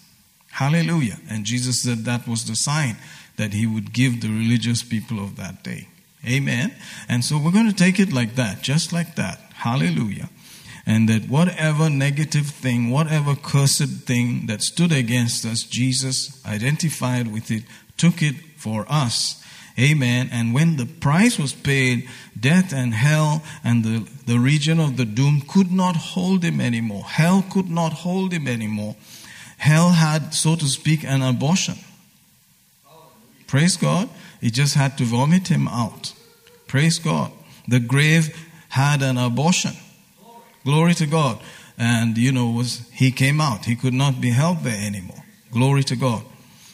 Hallelujah. 0.53 1.17
And 1.31 1.45
Jesus 1.45 1.81
said 1.81 2.05
that 2.05 2.27
was 2.27 2.45
the 2.45 2.55
sign 2.55 2.97
that 3.37 3.53
he 3.53 3.65
would 3.65 3.91
give 3.91 4.21
the 4.21 4.29
religious 4.29 4.83
people 4.83 5.17
of 5.17 5.35
that 5.35 5.63
day. 5.63 5.87
Amen. 6.27 6.75
And 7.09 7.25
so 7.25 7.39
we're 7.39 7.51
going 7.51 7.69
to 7.69 7.75
take 7.75 7.99
it 7.99 8.13
like 8.13 8.35
that, 8.35 8.61
just 8.61 8.93
like 8.93 9.15
that. 9.15 9.39
Hallelujah. 9.55 10.29
And 10.85 11.09
that 11.09 11.27
whatever 11.27 11.89
negative 11.89 12.47
thing, 12.47 12.91
whatever 12.91 13.35
cursed 13.35 14.05
thing 14.05 14.45
that 14.45 14.61
stood 14.61 14.91
against 14.91 15.43
us, 15.43 15.63
Jesus 15.63 16.39
identified 16.45 17.33
with 17.33 17.49
it, 17.49 17.63
took 17.97 18.21
it 18.21 18.35
for 18.55 18.85
us. 18.87 19.43
Amen. 19.79 20.29
And 20.31 20.53
when 20.53 20.77
the 20.77 20.85
price 20.85 21.39
was 21.39 21.53
paid, 21.53 22.07
death 22.39 22.71
and 22.71 22.93
hell 22.93 23.41
and 23.63 23.83
the, 23.83 24.07
the 24.27 24.37
region 24.37 24.79
of 24.79 24.97
the 24.97 25.05
doom 25.05 25.41
could 25.47 25.71
not 25.71 25.95
hold 25.95 26.43
him 26.43 26.61
anymore. 26.61 27.05
Hell 27.05 27.43
could 27.49 27.71
not 27.71 27.91
hold 27.91 28.33
him 28.33 28.47
anymore. 28.47 28.95
Hell 29.63 29.91
had, 29.91 30.33
so 30.33 30.57
to 30.57 30.67
speak, 30.67 31.05
an 31.05 31.21
abortion. 31.21 31.75
Praise 33.47 33.77
God. 33.77 34.09
It 34.41 34.51
just 34.51 34.75
had 34.75 34.97
to 34.97 35.05
vomit 35.05 35.47
him 35.47 35.69
out. 35.69 36.11
Praise 36.67 36.99
God. 36.99 37.31
The 37.65 37.79
grave 37.79 38.35
had 38.67 39.01
an 39.01 39.17
abortion. 39.17 39.71
Glory 40.65 40.93
to 40.95 41.05
God. 41.05 41.39
And 41.77 42.17
you 42.17 42.33
know, 42.33 42.49
was 42.49 42.89
he 42.91 43.09
came 43.09 43.39
out. 43.39 43.63
He 43.63 43.77
could 43.77 43.93
not 43.93 44.19
be 44.19 44.31
held 44.31 44.63
there 44.63 44.85
anymore. 44.85 45.23
Glory 45.49 45.83
to 45.83 45.95
God. 45.95 46.23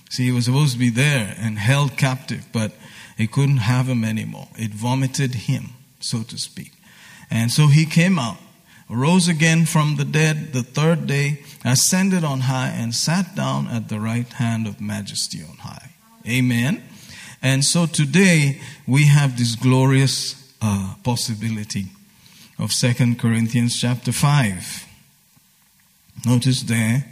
See, 0.10 0.24
he 0.24 0.32
was 0.32 0.46
supposed 0.46 0.74
to 0.74 0.80
be 0.80 0.90
there 0.90 1.36
and 1.38 1.60
held 1.60 1.96
captive, 1.96 2.48
but 2.52 2.72
it 3.20 3.32
couldn't 3.32 3.58
have 3.58 3.88
him 3.88 4.04
anymore. 4.04 4.48
It 4.56 4.72
vomited 4.72 5.36
him, 5.36 5.74
so 6.00 6.24
to 6.24 6.40
speak. 6.40 6.72
And 7.30 7.52
so 7.52 7.68
he 7.68 7.86
came 7.86 8.18
out, 8.18 8.38
rose 8.90 9.28
again 9.28 9.66
from 9.66 9.96
the 9.96 10.06
dead 10.06 10.52
the 10.54 10.64
third 10.64 11.08
day, 11.08 11.44
ascended 11.64 12.24
on 12.24 12.42
high, 12.42 12.70
and 12.70 12.94
sat 12.94 13.36
down 13.36 13.68
at 13.68 13.88
the 13.88 14.00
right 14.00 14.32
hand 14.34 14.68
of 14.68 14.82
majesty 14.82 15.42
on 15.44 15.58
high. 15.58 15.92
Amen. 16.28 16.84
And 17.42 17.64
so 17.64 17.86
today 17.86 18.60
we 18.88 19.06
have 19.06 19.38
this 19.38 19.56
glorious 19.56 20.36
uh, 20.62 20.96
possibility 21.04 21.86
of 22.58 22.72
Second 22.72 23.20
Corinthians 23.20 23.80
chapter 23.80 24.12
5. 24.12 24.86
Notice 26.26 26.64
there, 26.64 27.06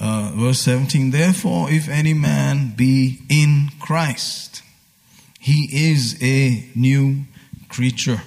uh, 0.00 0.32
verse 0.34 0.60
17, 0.60 1.10
therefore, 1.10 1.70
if 1.70 1.88
any 1.88 2.14
man 2.14 2.72
be 2.74 3.18
in 3.28 3.68
Christ, 3.80 4.62
he 5.38 5.68
is 5.90 6.16
a 6.22 6.66
new 6.74 7.24
creature. 7.68 8.22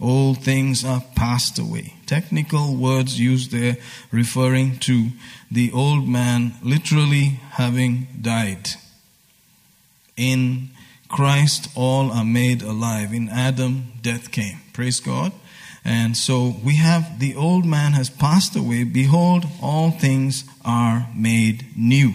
All 0.00 0.34
things 0.34 0.84
are 0.84 1.02
passed 1.16 1.58
away. 1.58 1.94
Technical 2.06 2.76
words 2.76 3.18
used 3.18 3.50
there 3.50 3.76
referring 4.12 4.78
to 4.80 5.08
the 5.50 5.72
old 5.72 6.06
man 6.06 6.54
literally 6.62 7.40
having 7.52 8.06
died. 8.20 8.70
In 10.16 10.70
Christ, 11.08 11.68
all 11.74 12.12
are 12.12 12.24
made 12.24 12.62
alive. 12.62 13.12
In 13.12 13.28
Adam, 13.28 13.92
death 14.02 14.30
came. 14.30 14.60
Praise 14.72 15.00
God. 15.00 15.32
And 15.84 16.16
so 16.16 16.56
we 16.62 16.76
have 16.76 17.18
the 17.18 17.34
old 17.34 17.64
man 17.64 17.92
has 17.92 18.10
passed 18.10 18.54
away. 18.54 18.84
Behold, 18.84 19.46
all 19.62 19.90
things 19.90 20.44
are 20.64 21.08
made 21.14 21.64
new. 21.76 22.12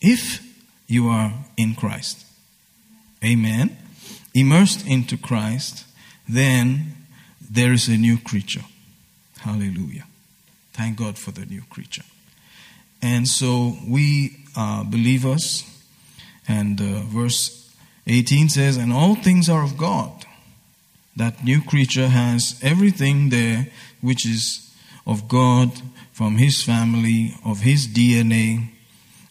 If 0.00 0.42
you 0.88 1.08
are 1.08 1.32
in 1.56 1.74
Christ. 1.74 2.26
Amen. 3.24 3.76
Immersed 4.34 4.86
into 4.86 5.16
Christ, 5.16 5.84
then 6.34 6.96
there 7.40 7.72
is 7.72 7.88
a 7.88 7.96
new 7.96 8.18
creature. 8.18 8.64
Hallelujah. 9.40 10.04
Thank 10.72 10.98
God 10.98 11.18
for 11.18 11.30
the 11.32 11.46
new 11.46 11.62
creature. 11.68 12.04
And 13.00 13.26
so 13.26 13.76
we 13.86 14.36
are 14.56 14.84
believers. 14.84 15.64
And 16.48 16.80
uh, 16.80 17.02
verse 17.02 17.70
18 18.06 18.48
says, 18.48 18.76
And 18.76 18.92
all 18.92 19.14
things 19.14 19.48
are 19.48 19.62
of 19.62 19.76
God. 19.76 20.24
That 21.16 21.44
new 21.44 21.60
creature 21.60 22.08
has 22.08 22.58
everything 22.62 23.28
there 23.28 23.66
which 24.00 24.24
is 24.24 24.72
of 25.06 25.28
God, 25.28 25.70
from 26.12 26.36
his 26.36 26.62
family, 26.62 27.34
of 27.44 27.60
his 27.60 27.88
DNA, 27.88 28.68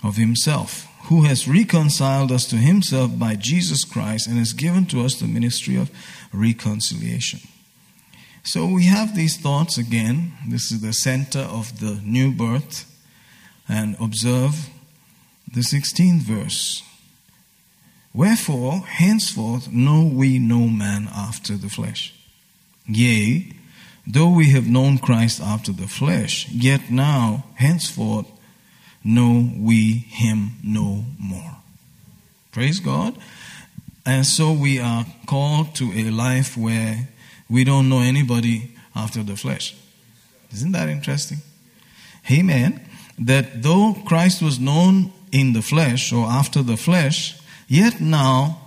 of 0.03 0.17
himself, 0.17 0.87
who 1.03 1.23
has 1.23 1.47
reconciled 1.47 2.31
us 2.31 2.45
to 2.47 2.57
himself 2.57 3.17
by 3.17 3.35
Jesus 3.35 3.83
Christ 3.83 4.27
and 4.27 4.37
has 4.37 4.53
given 4.53 4.85
to 4.87 5.01
us 5.01 5.15
the 5.15 5.27
ministry 5.27 5.75
of 5.75 5.89
reconciliation. 6.33 7.41
So 8.43 8.65
we 8.65 8.85
have 8.85 9.15
these 9.15 9.37
thoughts 9.37 9.77
again. 9.77 10.33
This 10.47 10.71
is 10.71 10.81
the 10.81 10.93
center 10.93 11.39
of 11.39 11.79
the 11.79 11.99
new 12.03 12.31
birth. 12.31 12.87
And 13.69 13.95
observe 13.99 14.69
the 15.51 15.61
16th 15.61 16.21
verse. 16.21 16.83
Wherefore, 18.13 18.79
henceforth, 18.79 19.71
know 19.71 20.03
we 20.03 20.39
no 20.39 20.67
man 20.67 21.07
after 21.15 21.55
the 21.55 21.69
flesh. 21.69 22.13
Yea, 22.87 23.53
though 24.05 24.29
we 24.29 24.49
have 24.49 24.67
known 24.67 24.97
Christ 24.97 25.39
after 25.39 25.71
the 25.71 25.87
flesh, 25.87 26.49
yet 26.49 26.89
now, 26.91 27.45
henceforth, 27.55 28.27
know 29.03 29.49
we 29.57 29.99
him 30.09 30.57
no 30.63 31.05
more. 31.17 31.57
Praise 32.51 32.79
God. 32.79 33.17
And 34.05 34.25
so 34.25 34.51
we 34.51 34.79
are 34.79 35.05
called 35.27 35.75
to 35.75 35.91
a 35.93 36.09
life 36.09 36.57
where 36.57 37.09
we 37.49 37.63
don't 37.63 37.89
know 37.89 37.99
anybody 37.99 38.71
after 38.95 39.23
the 39.23 39.35
flesh. 39.35 39.75
Isn't 40.53 40.71
that 40.71 40.89
interesting? 40.89 41.39
Amen. 42.29 42.81
That 43.19 43.61
though 43.61 43.95
Christ 44.05 44.41
was 44.41 44.59
known 44.59 45.13
in 45.31 45.53
the 45.53 45.61
flesh 45.61 46.11
or 46.11 46.25
after 46.25 46.63
the 46.63 46.77
flesh, 46.77 47.39
yet 47.67 48.01
now 48.01 48.59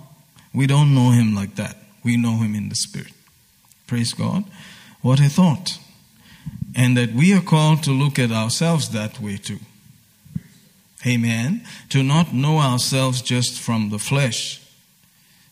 we 0.53 0.67
don't 0.67 0.95
know 0.95 1.11
him 1.11 1.35
like 1.35 1.55
that. 1.55 1.75
We 2.03 2.17
know 2.17 2.37
him 2.37 2.55
in 2.55 2.69
the 2.69 2.75
spirit. 2.75 3.11
Praise 3.87 4.13
God. 4.13 4.45
What 5.01 5.19
a 5.19 5.29
thought. 5.29 5.79
And 6.75 6.97
that 6.97 7.13
we 7.13 7.33
are 7.33 7.41
called 7.41 7.83
to 7.83 7.91
look 7.91 8.17
at 8.17 8.31
ourselves 8.31 8.89
that 8.89 9.19
way 9.19 9.37
too. 9.37 9.59
Amen. 11.05 11.65
To 11.89 12.01
not 12.01 12.33
know 12.33 12.59
ourselves 12.59 13.21
just 13.21 13.59
from 13.59 13.89
the 13.89 13.99
flesh, 13.99 14.61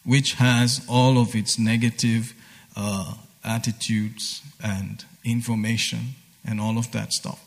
which 0.04 0.34
has 0.34 0.86
all 0.90 1.18
of 1.18 1.36
its 1.36 1.58
negative 1.58 2.34
uh, 2.76 3.16
attitudes 3.44 4.42
and 4.64 5.06
information 5.24 6.16
and 6.46 6.60
all 6.60 6.78
of 6.78 6.92
that 6.92 7.14
stuff. 7.14 7.44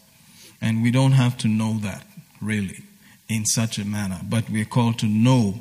And 0.61 0.83
we 0.83 0.91
don't 0.91 1.13
have 1.13 1.37
to 1.39 1.49
know 1.49 1.79
that, 1.81 2.07
really, 2.41 2.83
in 3.29 3.45
such 3.45 3.79
a 3.79 3.85
manner. 3.85 4.21
But 4.23 4.49
we're 4.49 4.65
called 4.65 4.99
to 5.01 5.07
know 5.07 5.61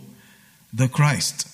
the 0.74 0.88
Christ, 0.88 1.48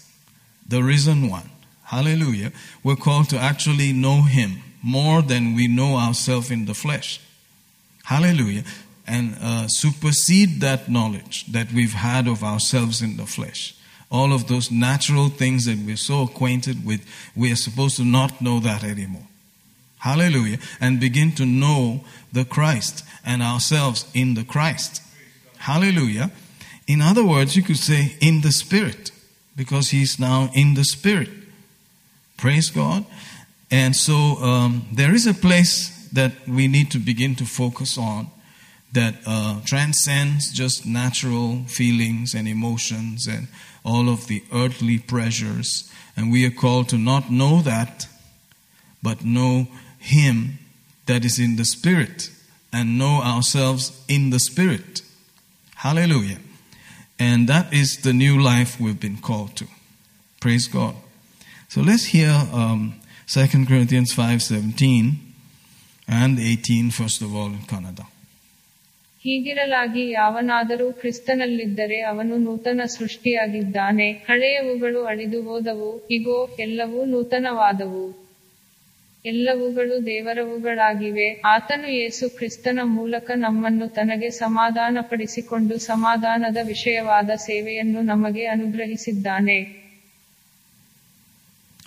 the 0.67 0.83
risen 0.83 1.29
one. 1.29 1.49
Hallelujah. 1.85 2.51
We're 2.83 2.95
called 2.95 3.29
to 3.29 3.37
actually 3.37 3.93
know 3.93 4.21
him 4.21 4.61
more 4.83 5.21
than 5.21 5.55
we 5.55 5.67
know 5.67 5.97
ourselves 5.97 6.49
in 6.49 6.65
the 6.65 6.73
flesh. 6.73 7.19
Hallelujah. 8.03 8.63
And 9.07 9.35
uh, 9.41 9.67
supersede 9.67 10.61
that 10.61 10.89
knowledge 10.89 11.51
that 11.51 11.71
we've 11.71 11.93
had 11.93 12.27
of 12.27 12.43
ourselves 12.43 13.01
in 13.01 13.17
the 13.17 13.25
flesh. 13.25 13.75
All 14.11 14.33
of 14.33 14.47
those 14.47 14.69
natural 14.69 15.29
things 15.29 15.65
that 15.65 15.77
we're 15.77 15.95
so 15.95 16.23
acquainted 16.23 16.85
with, 16.85 17.05
we 17.35 17.51
are 17.51 17.55
supposed 17.55 17.95
to 17.97 18.03
not 18.03 18.41
know 18.41 18.59
that 18.59 18.83
anymore. 18.83 19.27
Hallelujah. 19.99 20.57
And 20.79 20.99
begin 20.99 21.31
to 21.33 21.45
know 21.45 22.03
the 22.33 22.43
Christ 22.43 23.05
and 23.25 23.41
ourselves 23.41 24.05
in 24.13 24.33
the 24.33 24.43
Christ. 24.43 25.01
Hallelujah. 25.59 26.31
In 26.87 27.01
other 27.01 27.25
words, 27.25 27.55
you 27.55 27.63
could 27.63 27.77
say 27.77 28.17
in 28.19 28.41
the 28.41 28.51
Spirit, 28.51 29.11
because 29.55 29.91
He's 29.91 30.19
now 30.19 30.49
in 30.53 30.73
the 30.73 30.83
Spirit. 30.83 31.29
Praise 32.37 32.69
God. 32.69 33.05
And 33.69 33.95
so 33.95 34.13
um, 34.41 34.87
there 34.91 35.13
is 35.13 35.27
a 35.27 35.33
place 35.33 36.09
that 36.11 36.47
we 36.47 36.67
need 36.67 36.91
to 36.91 36.97
begin 36.97 37.35
to 37.35 37.45
focus 37.45 37.97
on 37.97 38.27
that 38.91 39.15
uh, 39.25 39.61
transcends 39.63 40.51
just 40.51 40.85
natural 40.85 41.63
feelings 41.67 42.33
and 42.33 42.47
emotions 42.47 43.27
and 43.27 43.47
all 43.83 44.09
of 44.09 44.27
the 44.27 44.43
earthly 44.53 44.99
pressures. 44.99 45.91
And 46.15 46.31
we 46.31 46.45
are 46.45 46.51
called 46.51 46.89
to 46.89 46.97
not 46.97 47.31
know 47.31 47.61
that, 47.61 48.07
but 49.01 49.23
know 49.23 49.67
Him 49.99 50.59
that 51.05 51.25
is 51.25 51.39
in 51.39 51.55
the 51.55 51.65
Spirit 51.65 52.29
and 52.71 52.97
know 52.97 53.21
ourselves 53.21 54.03
in 54.07 54.29
the 54.29 54.39
Spirit. 54.39 55.01
Hallelujah. 55.75 56.39
And 57.19 57.47
that 57.49 57.73
is 57.73 57.97
the 57.97 58.13
new 58.13 58.41
life 58.41 58.79
we've 58.79 58.99
been 58.99 59.17
called 59.17 59.55
to. 59.57 59.67
Praise 60.39 60.67
God. 60.67 60.95
So 61.69 61.81
let's 61.81 62.05
hear 62.05 62.29
um, 62.51 62.99
2 63.27 63.65
Corinthians 63.65 64.13
5:17 64.13 65.17
and 66.07 66.39
18 66.39 66.91
first 66.91 67.21
of 67.21 67.33
all 67.35 67.47
in 67.47 67.59
Kannada. 67.59 68.05
ಹೀಗಿರಲಾಗಿ 69.25 70.09
ಯಾವನಾದರೂ 70.09 70.91
ಕ್ರಿಸ್ತನಲ್ಲಿದ್ದರೆ 70.91 72.01
ಅವನು 72.01 72.37
ನೂತನ 72.37 72.81
ಸೃಷ್ಟಿಯಾಗಿದ್ದಾನೆ 72.85 74.11
ಹಳೆಯವುಗಳು 74.29 75.05
ಅಳಿದು 75.05 75.41
ಹೋದವು, 75.41 76.07
ಇಗೋ, 76.11 76.37
ಎಲ್ಲವೂ 76.59 77.05
ನೂತನವಾದವು 77.05 78.05
ಎಲ್ಲವುಗಳು 79.25 80.05
ದೇವರವುಗಳಾಗಿವೆ 80.05 81.27
ಆತನು 81.45 81.87
ಯೇಸು 81.93 82.29
ಕ್ರಿಸ್ತನ 82.29 82.79
ಮೂಲಕ 82.83 83.31
ನಮ್ಮನ್ನು 83.35 83.87
ತನಗೆ 83.89 84.29
ಸಮಾಧಾನಪಡಿಸಿಕೊಂಡು 84.39 85.77
ಸಮಾಧಾನದ 85.79 86.57
ವಿಷಯವಾದ 86.63 87.29
ಸೇವೆಯನ್ನು 87.49 88.01
ನಮಗೆ 88.13 88.45
ಅನುಗ್ರಹಿಸಿದ್ದಾನೆ 88.47 89.59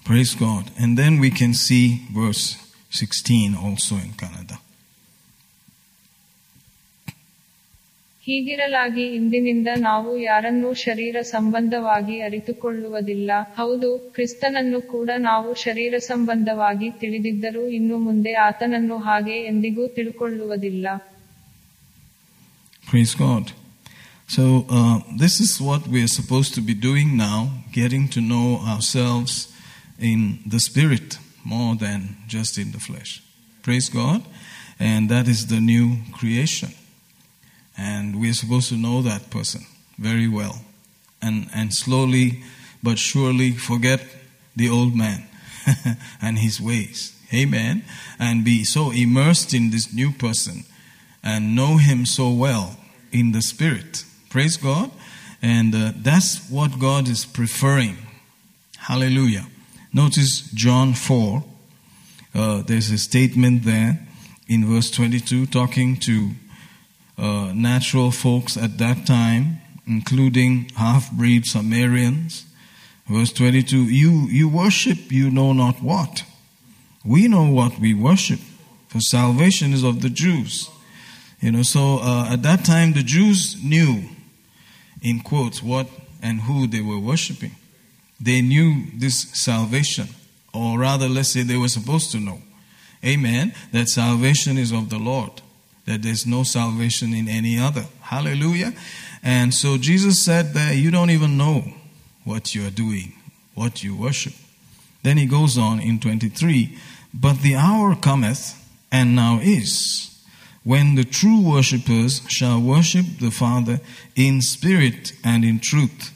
Praise 0.06 0.34
God. 0.36 0.64
And 0.78 0.98
then 0.98 1.14
we 1.18 1.30
can 1.30 1.52
see 1.56 1.84
verse 2.12 2.42
16 2.92 3.54
also 3.56 3.94
in 3.96 4.10
Kannada. 4.22 4.56
ಹೀಗಿರಲಾಗಿ 8.26 9.02
ಇಂದಿನಿಂದ 9.14 9.68
ನಾವು 9.76 10.18
ಯಾರನ್ನೂ 10.18 10.74
ಶರೀರ 10.74 11.16
ಸಂಬಂಧವಾಗಿ 11.22 12.20
ಅರಿತುಕೊಳ್ಳುವುದಿಲ್ಲ 12.20 13.30
ಹೌದು 13.56 13.98
ಕ್ರಿಸ್ತನನ್ನು 14.14 14.80
ಕೂಡ 14.82 15.10
ನಾವು 15.18 15.54
ಶರೀರ 15.54 15.94
ಸಂಬಂಧವಾಗಿ 15.98 16.90
ತಿಳಿದಿದ್ದರೂ 16.90 17.68
ಇನ್ನು 17.68 17.98
ಮುಂದೆ 17.98 18.32
ಆತನನ್ನು 18.32 18.98
ಹಾಗೆ 18.98 19.37
ಎಂದಿಗೂ 19.46 19.88
ತಿಳ್ಕೊಳ್ಳುವುದಿಲ್ಲ. 19.88 20.87
So, 24.28 24.44
uh, 24.70 24.96
this 25.16 25.34
is 25.40 25.60
what 25.60 25.82
we 25.87 26.02
are 26.02 26.14
supposed 26.20 26.54
to 26.54 26.62
be 26.62 26.74
doing 26.74 27.08
now, 27.16 27.38
getting 27.72 28.08
to 28.08 28.20
know 28.20 28.46
ourselves 28.72 29.32
in 30.00 30.38
the 30.46 30.60
Spirit 30.60 31.18
more 31.44 31.72
than 31.76 32.16
just 32.26 32.58
in 32.58 32.72
the 32.72 32.80
flesh. 32.80 33.22
Praise 33.64 33.88
God. 33.90 34.22
And 34.80 35.08
that 35.08 35.28
is 35.28 35.46
the 35.46 35.60
new 35.60 35.87
creation. 36.12 36.72
And 37.76 38.20
we're 38.20 38.34
supposed 38.34 38.68
to 38.68 38.76
know 38.76 39.02
that 39.02 39.30
person 39.30 39.66
very 39.98 40.28
well. 40.28 40.64
And, 41.20 41.48
and 41.54 41.72
slowly 41.72 42.42
but 42.82 42.98
surely 42.98 43.52
forget 43.52 44.04
the 44.54 44.68
old 44.68 44.94
man 44.94 45.24
and 46.22 46.38
his 46.38 46.60
ways. 46.60 47.18
Amen. 47.32 47.82
And 48.18 48.44
be 48.44 48.64
so 48.64 48.90
immersed 48.90 49.54
in 49.54 49.70
this 49.70 49.92
new 49.92 50.12
person 50.12 50.64
and 51.22 51.56
know 51.56 51.78
him 51.78 52.04
so 52.04 52.30
well 52.30 52.76
in 53.10 53.32
the 53.32 53.40
spirit. 53.40 54.04
Praise 54.28 54.56
God. 54.56 54.90
And 55.40 55.74
uh, 55.74 55.92
that's 55.96 56.48
what 56.50 56.78
God 56.78 57.08
is 57.08 57.24
preferring. 57.24 57.96
Hallelujah. 58.76 59.46
Notice 59.92 60.50
John 60.52 60.92
4. 60.92 61.44
Uh, 62.34 62.62
there's 62.62 62.90
a 62.90 62.98
statement 62.98 63.62
there 63.62 64.06
in 64.46 64.66
verse 64.66 64.90
22 64.90 65.46
talking 65.46 65.96
to 66.00 66.32
uh, 67.18 67.53
natural 67.55 68.11
folks 68.11 68.57
at 68.57 68.79
that 68.79 69.07
time, 69.07 69.59
including 69.87 70.70
half 70.77 71.11
breed 71.12 71.46
Samaritans. 71.46 72.46
Verse 73.07 73.33
22 73.33 73.85
you, 73.85 74.27
you 74.31 74.48
worship 74.48 75.12
you 75.12 75.31
know 75.31 75.53
not 75.53 75.83
what. 75.83 76.24
We 77.05 77.29
know 77.29 77.50
what 77.50 77.79
we 77.79 77.92
worship, 77.92 78.40
for 78.88 79.00
salvation 79.00 79.72
is 79.72 79.85
of 79.85 80.00
the 80.00 80.09
Jews. 80.09 80.70
You 81.40 81.53
know, 81.53 81.62
so 81.62 81.98
uh, 81.98 82.29
at 82.31 82.42
that 82.42 82.64
time 82.64 82.94
the 82.94 83.03
Jews 83.03 83.62
knew, 83.62 84.05
in 85.03 85.20
quotes, 85.20 85.62
what 85.62 85.87
and 86.22 86.40
who 86.40 86.66
they 86.66 86.81
were 86.81 86.98
worshiping. 86.98 87.55
They 88.18 88.40
knew 88.40 88.87
this 88.94 89.31
salvation, 89.35 90.09
or 90.55 90.79
rather, 90.79 91.09
let's 91.09 91.29
say 91.29 91.42
they 91.42 91.59
were 91.59 91.68
supposed 91.68 92.11
to 92.12 92.18
know. 92.18 92.40
Amen. 93.05 93.53
That 93.72 93.88
salvation 93.88 94.57
is 94.57 94.72
of 94.72 94.88
the 94.88 94.98
Lord, 94.98 95.42
that 95.86 96.02
there's 96.02 96.26
no 96.26 96.42
salvation 96.42 97.12
in 97.12 97.28
any 97.28 97.58
other. 97.58 97.84
Hallelujah. 98.00 98.72
And 99.22 99.54
so 99.54 99.78
Jesus 99.78 100.24
said 100.24 100.54
that 100.54 100.76
you 100.76 100.90
don't 100.90 101.10
even 101.10 101.36
know 101.36 101.64
what 102.24 102.54
you 102.54 102.66
are 102.66 102.70
doing, 102.70 103.12
what 103.54 103.82
you 103.82 103.96
worship. 103.96 104.34
Then 105.02 105.16
he 105.18 105.26
goes 105.26 105.56
on 105.58 105.80
in 105.80 106.00
23 106.00 106.76
But 107.12 107.42
the 107.42 107.54
hour 107.54 107.94
cometh, 107.94 108.60
and 108.90 109.14
now 109.14 109.38
is, 109.42 110.10
when 110.62 110.94
the 110.94 111.04
true 111.04 111.40
worshippers 111.42 112.22
shall 112.28 112.60
worship 112.60 113.06
the 113.20 113.30
Father 113.30 113.80
in 114.16 114.40
spirit 114.40 115.12
and 115.22 115.44
in 115.44 115.60
truth, 115.60 116.10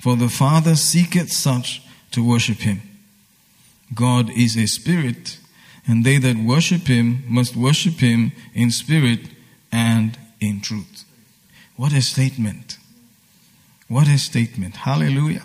for 0.00 0.16
the 0.16 0.28
Father 0.28 0.74
seeketh 0.74 1.32
such 1.32 1.82
to 2.10 2.26
worship 2.26 2.58
him. 2.58 2.82
God 3.94 4.30
is 4.30 4.56
a 4.56 4.66
spirit, 4.66 5.38
and 5.86 6.04
they 6.04 6.18
that 6.18 6.36
worship 6.36 6.82
him 6.82 7.24
must 7.26 7.56
worship 7.56 7.94
him 8.00 8.32
in 8.54 8.70
spirit 8.70 9.20
and 9.70 10.18
in 10.40 10.60
truth. 10.60 11.04
What 11.76 11.92
a 11.92 12.02
statement! 12.02 12.78
What 13.88 14.08
a 14.08 14.16
statement. 14.16 14.76
Hallelujah. 14.76 15.42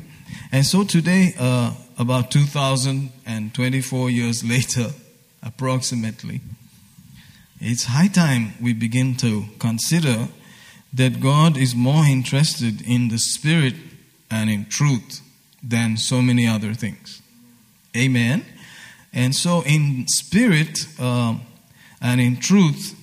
And 0.51 0.65
so 0.65 0.85
today, 0.85 1.33
uh, 1.37 1.73
about 1.99 2.31
2024 2.31 4.09
years 4.09 4.43
later, 4.43 4.91
approximately. 5.43 6.41
It's 7.59 7.85
high 7.85 8.07
time 8.07 8.53
we 8.61 8.73
begin 8.73 9.15
to 9.17 9.45
consider 9.59 10.27
that 10.93 11.19
God 11.19 11.57
is 11.57 11.75
more 11.75 12.05
interested 12.05 12.81
in 12.81 13.09
the 13.09 13.17
spirit 13.17 13.75
and 14.29 14.49
in 14.49 14.65
truth 14.65 15.21
than 15.63 15.97
so 15.97 16.21
many 16.21 16.47
other 16.47 16.73
things. 16.73 17.21
Amen. 17.95 18.45
And 19.17 19.33
so, 19.33 19.63
in 19.65 20.07
spirit 20.07 20.77
um, 20.99 21.41
and 21.99 22.21
in 22.21 22.37
truth, 22.37 22.95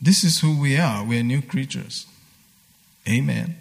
this 0.00 0.22
is 0.22 0.38
who 0.38 0.56
we 0.60 0.78
are. 0.78 1.04
We're 1.04 1.24
new 1.24 1.42
creatures. 1.42 2.06
Amen. 3.08 3.56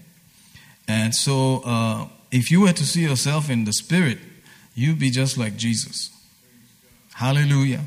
And 0.87 1.15
so, 1.15 1.63
uh, 1.65 2.05
if 2.29 2.51
you 2.51 2.61
were 2.61 2.73
to 2.73 2.85
see 2.85 3.01
yourself 3.01 3.49
in 3.49 3.65
the 3.65 3.73
spirit, 3.73 4.19
you'd 4.75 4.99
be 4.99 5.09
just 5.09 5.35
like 5.35 5.57
Jesus. 5.57 6.11
Hallelujah. 7.15 7.85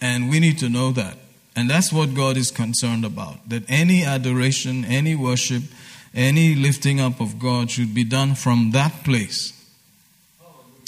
And 0.00 0.30
we 0.30 0.40
need 0.40 0.56
to 0.60 0.70
know 0.70 0.90
that. 0.92 1.18
And 1.54 1.68
that's 1.68 1.92
what 1.92 2.14
God 2.14 2.38
is 2.38 2.50
concerned 2.50 3.04
about. 3.04 3.46
That 3.46 3.64
any 3.68 4.04
adoration, 4.04 4.86
any 4.86 5.14
worship, 5.14 5.64
any 6.14 6.54
lifting 6.54 6.98
up 6.98 7.20
of 7.20 7.38
God 7.38 7.70
should 7.70 7.92
be 7.92 8.04
done 8.04 8.36
from 8.36 8.70
that 8.70 9.04
place. 9.04 9.52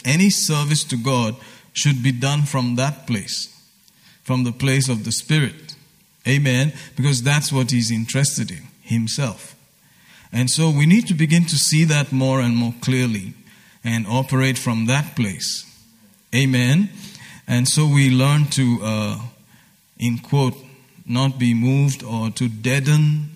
Any 0.06 0.30
service 0.30 0.84
to 0.84 0.96
God 0.96 1.36
should 1.76 2.02
be 2.02 2.10
done 2.10 2.42
from 2.42 2.76
that 2.76 3.06
place, 3.06 3.54
from 4.22 4.44
the 4.44 4.52
place 4.52 4.88
of 4.88 5.04
the 5.04 5.12
Spirit. 5.12 5.74
Amen. 6.26 6.72
Because 6.96 7.22
that's 7.22 7.52
what 7.52 7.70
He's 7.70 7.90
interested 7.90 8.50
in, 8.50 8.62
Himself. 8.80 9.54
And 10.32 10.50
so 10.50 10.70
we 10.70 10.86
need 10.86 11.06
to 11.08 11.14
begin 11.14 11.44
to 11.44 11.56
see 11.56 11.84
that 11.84 12.12
more 12.12 12.40
and 12.40 12.56
more 12.56 12.74
clearly 12.80 13.34
and 13.84 14.06
operate 14.06 14.56
from 14.56 14.86
that 14.86 15.14
place. 15.14 15.64
Amen. 16.34 16.88
And 17.46 17.68
so 17.68 17.86
we 17.86 18.10
learn 18.10 18.46
to, 18.46 18.78
uh, 18.82 19.18
in 19.98 20.18
quote, 20.18 20.56
not 21.06 21.38
be 21.38 21.52
moved 21.52 22.02
or 22.02 22.30
to 22.30 22.48
deaden 22.48 23.30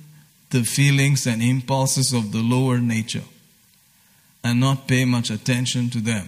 the 0.49 0.65
feelings 0.65 1.27
and 1.27 1.43
impulses 1.43 2.13
of 2.13 2.33
the 2.33 2.43
lower 2.43 2.79
nature 2.79 3.29
and 4.43 4.59
not 4.59 4.89
pay 4.89 5.05
much 5.05 5.31
attention 5.31 5.91
to 5.91 6.01
them. 6.01 6.27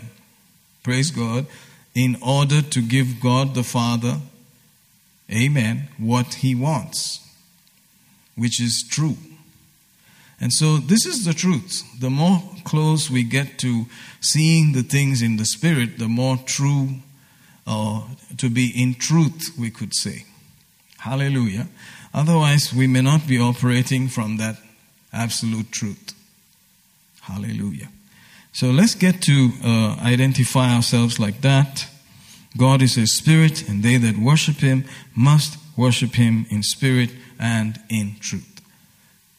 Praise 0.82 1.10
God. 1.10 1.46
In 1.94 2.16
order 2.22 2.62
to 2.62 2.80
give 2.80 3.20
God 3.20 3.54
the 3.54 3.62
Father, 3.62 4.18
amen, 5.30 5.88
what 5.98 6.34
He 6.34 6.54
wants, 6.54 7.20
which 8.34 8.60
is 8.60 8.82
true. 8.88 9.16
And 10.40 10.52
so 10.52 10.78
this 10.78 11.06
is 11.06 11.24
the 11.24 11.34
truth. 11.34 11.84
The 12.00 12.10
more 12.10 12.42
close 12.64 13.08
we 13.08 13.22
get 13.22 13.58
to 13.58 13.86
seeing 14.20 14.72
the 14.72 14.82
things 14.82 15.22
in 15.22 15.36
the 15.36 15.44
Spirit, 15.44 15.98
the 15.98 16.08
more 16.08 16.36
true, 16.46 16.96
or 17.66 18.06
to 18.38 18.50
be 18.50 18.68
in 18.68 18.94
truth, 18.94 19.50
we 19.58 19.70
could 19.70 19.94
say. 19.94 20.24
Hallelujah. 20.98 21.68
Otherwise, 22.12 22.72
we 22.74 22.86
may 22.86 23.02
not 23.02 23.26
be 23.26 23.38
operating 23.38 24.08
from 24.08 24.36
that 24.38 24.56
absolute 25.12 25.70
truth. 25.70 26.12
Hallelujah. 27.22 27.88
So 28.52 28.70
let's 28.70 28.94
get 28.94 29.22
to 29.22 29.50
uh, 29.64 29.96
identify 30.02 30.74
ourselves 30.74 31.18
like 31.18 31.40
that. 31.40 31.86
God 32.56 32.82
is 32.82 32.98
a 32.98 33.06
spirit, 33.06 33.66
and 33.66 33.82
they 33.82 33.96
that 33.96 34.18
worship 34.18 34.56
him 34.56 34.84
must 35.14 35.58
worship 35.76 36.14
him 36.14 36.44
in 36.50 36.62
spirit 36.62 37.10
and 37.38 37.80
in 37.88 38.16
truth. 38.20 38.60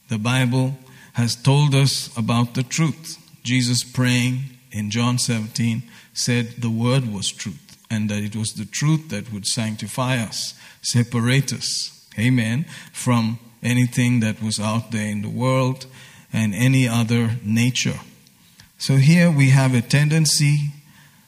The 0.09 0.17
Bible 0.17 0.77
has 1.13 1.35
told 1.35 1.75
us 1.75 2.15
about 2.17 2.55
the 2.55 2.63
truth. 2.63 3.19
Jesus 3.43 3.83
praying 3.83 4.39
in 4.71 4.89
John 4.89 5.19
17 5.19 5.83
said 6.13 6.55
the 6.57 6.71
word 6.71 7.13
was 7.13 7.31
truth, 7.31 7.77
and 7.91 8.09
that 8.09 8.23
it 8.23 8.35
was 8.35 8.53
the 8.53 8.65
truth 8.65 9.09
that 9.09 9.31
would 9.31 9.45
sanctify 9.45 10.17
us, 10.17 10.55
separate 10.81 11.53
us, 11.53 12.07
amen, 12.17 12.65
from 12.91 13.37
anything 13.61 14.21
that 14.21 14.41
was 14.41 14.59
out 14.59 14.91
there 14.91 15.07
in 15.07 15.21
the 15.21 15.29
world 15.29 15.85
and 16.31 16.55
any 16.55 16.87
other 16.87 17.37
nature. 17.43 17.99
So 18.77 18.97
here 18.97 19.31
we 19.31 19.49
have 19.51 19.73
a 19.73 19.81
tendency 19.81 20.71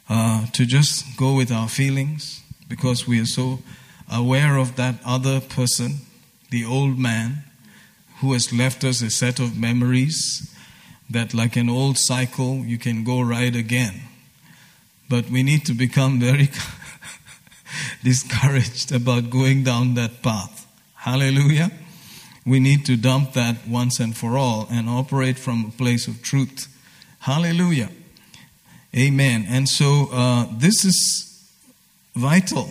uh, 0.10 0.47
to 0.47 0.65
just 0.65 1.17
go 1.17 1.36
with 1.36 1.51
our 1.51 1.69
feelings 1.69 2.43
because 2.67 3.08
we 3.08 3.19
are 3.21 3.25
so 3.25 3.60
aware 4.12 4.58
of 4.58 4.75
that 4.75 4.95
other 5.05 5.39
person, 5.39 5.99
the 6.51 6.65
old 6.65 6.97
man, 6.99 7.43
who 8.19 8.34
has 8.34 8.53
left 8.53 8.84
us 8.84 9.01
a 9.01 9.10
set 9.10 9.39
of 9.39 9.58
memories 9.58 10.53
that, 11.10 11.34
like 11.34 11.55
an 11.55 11.69
old 11.69 11.97
cycle, 11.97 12.58
you 12.58 12.77
can 12.77 13.03
go 13.03 13.21
right 13.21 13.55
again. 13.55 14.01
But 15.10 15.29
we 15.29 15.43
need 15.43 15.65
to 15.65 15.73
become 15.73 16.19
very 16.19 16.49
discouraged 18.03 18.91
about 18.91 19.29
going 19.29 19.63
down 19.63 19.93
that 19.95 20.21
path. 20.21 20.67
Hallelujah. 20.95 21.71
We 22.45 22.60
need 22.60 22.86
to 22.86 22.95
dump 22.95 23.34
that 23.34 23.67
once 23.67 23.99
and 23.99 24.15
for 24.15 24.38
all 24.38 24.67
and 24.69 24.89
operate 24.89 25.38
from 25.38 25.65
a 25.65 25.71
place 25.71 26.08
of 26.08 26.21
truth 26.21 26.67
Hallelujah. 27.25 27.89
Amen. 28.95 29.47
And 29.49 29.67
so 29.67 30.09
uh, 30.11 30.45
this 30.59 30.85
is 30.85 31.51
vital 32.15 32.69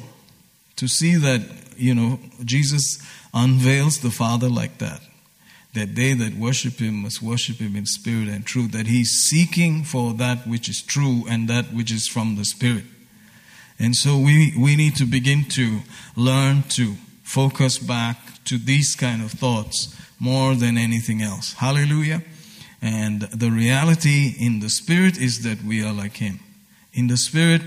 to 0.76 0.86
see 0.86 1.16
that, 1.16 1.40
you 1.76 1.92
know, 1.92 2.20
Jesus 2.44 3.04
unveils 3.34 3.98
the 3.98 4.12
Father 4.12 4.48
like 4.48 4.78
that. 4.78 5.00
That 5.72 5.96
they 5.96 6.14
that 6.14 6.36
worship 6.36 6.74
him 6.74 7.02
must 7.02 7.20
worship 7.20 7.56
him 7.56 7.74
in 7.74 7.84
spirit 7.84 8.28
and 8.28 8.46
truth. 8.46 8.70
That 8.70 8.86
he's 8.86 9.10
seeking 9.28 9.82
for 9.82 10.14
that 10.14 10.46
which 10.46 10.68
is 10.68 10.80
true 10.80 11.24
and 11.28 11.48
that 11.48 11.72
which 11.72 11.90
is 11.90 12.06
from 12.06 12.36
the 12.36 12.44
Spirit. 12.44 12.84
And 13.80 13.96
so 13.96 14.16
we, 14.16 14.54
we 14.56 14.76
need 14.76 14.94
to 14.96 15.04
begin 15.04 15.46
to 15.46 15.80
learn 16.14 16.62
to 16.78 16.94
focus 17.24 17.76
back 17.78 18.44
to 18.44 18.58
these 18.58 18.94
kind 18.94 19.20
of 19.20 19.32
thoughts 19.32 20.00
more 20.20 20.54
than 20.54 20.78
anything 20.78 21.22
else. 21.22 21.54
Hallelujah. 21.54 22.22
And 22.84 23.22
the 23.22 23.50
reality 23.50 24.34
in 24.38 24.60
the 24.60 24.68
spirit 24.68 25.18
is 25.18 25.42
that 25.42 25.64
we 25.64 25.82
are 25.82 25.94
like 25.94 26.18
him. 26.18 26.40
In 26.92 27.06
the 27.06 27.16
spirit, 27.16 27.62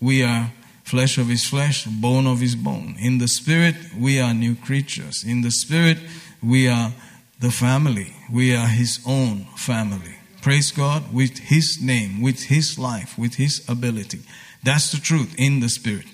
we 0.00 0.24
are 0.24 0.50
flesh 0.82 1.18
of 1.18 1.28
his 1.28 1.46
flesh, 1.46 1.84
bone 1.84 2.26
of 2.26 2.40
his 2.40 2.56
bone. 2.56 2.96
In 2.98 3.18
the 3.18 3.28
spirit, 3.28 3.76
we 3.96 4.18
are 4.18 4.34
new 4.34 4.56
creatures. 4.56 5.22
In 5.24 5.42
the 5.42 5.52
spirit, 5.52 5.98
we 6.42 6.66
are 6.66 6.92
the 7.38 7.52
family. 7.52 8.12
We 8.28 8.56
are 8.56 8.66
his 8.66 8.98
own 9.06 9.46
family. 9.54 10.16
Praise 10.42 10.72
God 10.72 11.14
with 11.14 11.38
his 11.38 11.78
name, 11.80 12.20
with 12.20 12.46
his 12.46 12.76
life, 12.76 13.16
with 13.16 13.34
his 13.36 13.64
ability. 13.68 14.22
That's 14.64 14.90
the 14.90 14.98
truth 14.98 15.32
in 15.38 15.60
the 15.60 15.68
spirit. 15.68 16.06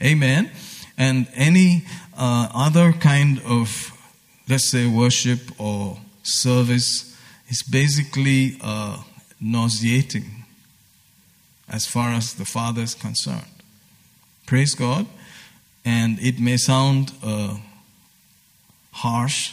Amen. 0.00 0.52
And 0.96 1.26
any 1.34 1.86
uh, 2.16 2.50
other 2.54 2.92
kind 2.92 3.42
of, 3.44 3.90
let's 4.48 4.70
say, 4.70 4.86
worship 4.86 5.40
or 5.58 5.98
service 6.22 7.15
is 7.48 7.62
basically 7.62 8.56
uh, 8.60 9.02
nauseating 9.40 10.44
as 11.68 11.86
far 11.86 12.10
as 12.10 12.34
the 12.34 12.44
Father 12.44 12.82
is 12.82 12.94
concerned. 12.94 13.42
Praise 14.46 14.74
God. 14.74 15.06
And 15.84 16.18
it 16.20 16.40
may 16.40 16.56
sound 16.56 17.12
uh, 17.22 17.58
harsh, 18.92 19.52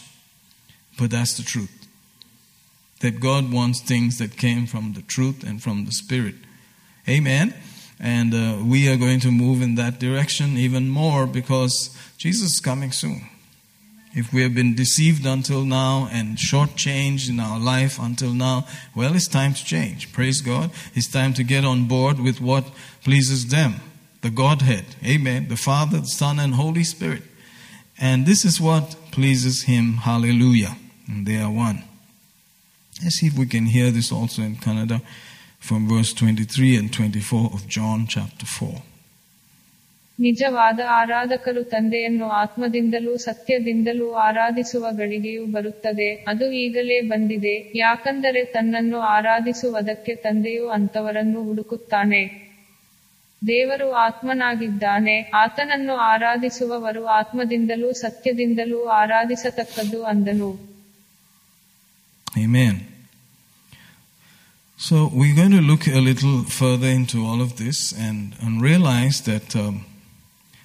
but 0.97 1.12
that's 1.12 1.38
the 1.38 1.43
truth. 1.43 1.88
That 3.01 3.19
God 3.19 3.51
wants 3.51 3.82
things 3.82 4.17
that 4.17 4.38
came 4.38 4.65
from 4.65 4.93
the 4.93 5.01
truth 5.01 5.43
and 5.43 5.62
from 5.62 5.86
the 5.86 5.91
Spirit. 5.91 6.36
Amen. 7.08 7.53
And 7.99 8.34
uh, 8.34 8.63
we 8.63 8.89
are 8.89 8.97
going 8.97 9.19
to 9.21 9.32
move 9.32 9.62
in 9.62 9.75
that 9.75 9.99
direction 9.99 10.58
even 10.58 10.89
more 10.89 11.27
because 11.27 11.95
Jesus 12.17 12.53
is 12.53 12.60
coming 12.60 12.91
soon 12.91 13.29
if 14.15 14.32
we 14.32 14.43
have 14.43 14.54
been 14.54 14.76
deceived 14.76 15.26
until 15.26 15.65
now 15.65 16.08
and 16.12 16.38
shortchanged 16.38 17.30
in 17.30 17.39
our 17.39 17.60
life 17.60 17.97
until 17.99 18.34
now, 18.34 18.67
well, 18.95 19.15
it's 19.15 19.28
time 19.28 19.54
to 19.54 19.65
change. 19.65 20.13
Praise 20.13 20.41
God. 20.41 20.71
It's 20.93 21.08
time 21.08 21.34
to 21.34 21.43
get 21.43 21.65
on 21.65 21.88
board 21.88 22.19
with 22.19 22.39
what 22.39 22.65
pleases 23.04 23.47
them 23.47 23.76
the 24.21 24.30
Godhead. 24.30 24.86
Amen. 25.05 25.49
The 25.49 25.57
Father, 25.57 25.99
the 25.99 26.07
Son, 26.07 26.39
and 26.39 26.53
Holy 26.53 26.84
Spirit. 26.84 27.24
And 27.99 28.26
this 28.26 28.45
is 28.45 28.61
what 28.61 28.95
pleases 29.11 29.64
Him. 29.64 29.97
Hallelujah. 29.97 30.78
And 31.07 31.26
they 31.26 31.38
are 31.38 31.51
one. 31.51 31.84
Let's 33.03 33.16
see 33.16 33.28
if 33.28 33.38
we 33.38 33.45
can 33.45 33.66
hear 33.66 33.91
this 33.91 34.11
also 34.11 34.41
in 34.41 34.55
Kannada 34.55 35.01
from 35.59 35.89
verse 35.89 36.14
23 36.14 36.78
and 36.78 36.93
24 36.93 37.51
of 37.53 37.68
John 37.68 38.07
chapter 38.07 38.45
4. 38.45 38.82
ನಿಜವಾದ 40.20 40.80
ಆರಾಧಕರು 40.89 41.64
ತಂದೆಯನ್ನು 41.64 42.30
ಆತ್ಮದಿಂದಲೂ 42.30 43.18
ಸತ್ಯದಿಂದಲೂ 43.18 44.14
ಆರಾಧಿಸುವ 44.14 44.88
ಗಳಿಗೆಯೂ 44.91 45.45
ಬರುತ್ತದೆ. 45.45 46.26
ಅದು 46.28 46.51
ಈಗಲೇ 46.51 47.01
ಬಂದಿದೆ. 47.01 47.78
ಯಾಕಂದರೆ 47.78 48.45
ತನ್ನನ್ನು 48.45 48.99
ಆರಾಧಿಸುವುದಕ್ಕೆ 48.99 50.16
ತಂದೆಯು 50.16 50.70
ಅಂತವರನ್ನು 50.70 51.43
ಹುಡುಕುತ್ತಾನೆ. 51.43 52.43
ದೇವರು 53.47 53.91
ಆತ್ಮನಾಗಿದ್ದಾನೆ. 53.91 55.32
ಆತನನ್ನು 55.34 55.95
ಆರಾಧಿಸುವವರು 55.95 57.05
ಆತ್ಮದಿಂದಲೂ 57.05 57.91
ಸತ್ಯದಿಂದಲೂ 57.91 58.86
ಆರಾಧಿಸತಕ್ಕದ್ದು 58.86 60.03
ಅಂದನು. 60.03 60.74
So 64.89 65.09
we're 65.09 65.36
going 65.36 65.51
to 65.51 65.61
look 65.61 65.88
a 65.88 66.01
little 66.09 66.43
further 66.43 66.91
into 66.99 67.18
all 67.26 67.41
of 67.41 67.51
this 67.57 67.93
and, 67.93 68.34
and 68.43 68.61
realize 68.61 69.22
that 69.28 69.55
um, 69.55 69.74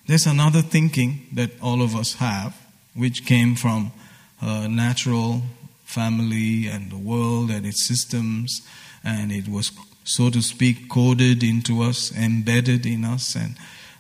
There's 0.09 0.27
another 0.27 0.63
thinking 0.63 1.27
that 1.35 1.51
all 1.61 1.83
of 1.83 1.95
us 1.95 2.15
have, 2.15 2.57
which 2.95 3.27
came 3.27 3.55
from 3.55 3.93
uh, 4.41 4.67
natural 4.67 5.43
family 5.85 6.67
and 6.67 6.91
the 6.91 6.97
world 6.97 7.51
and 7.51 7.67
its 7.67 7.87
systems, 7.87 8.63
and 9.05 9.31
it 9.31 9.49
was, 9.49 9.71
so 10.05 10.31
to 10.31 10.41
speak, 10.41 10.89
coded 10.89 11.43
into 11.43 11.83
us, 11.83 12.11
embedded 12.17 12.87
in 12.87 13.05
us, 13.05 13.37
and 13.37 13.57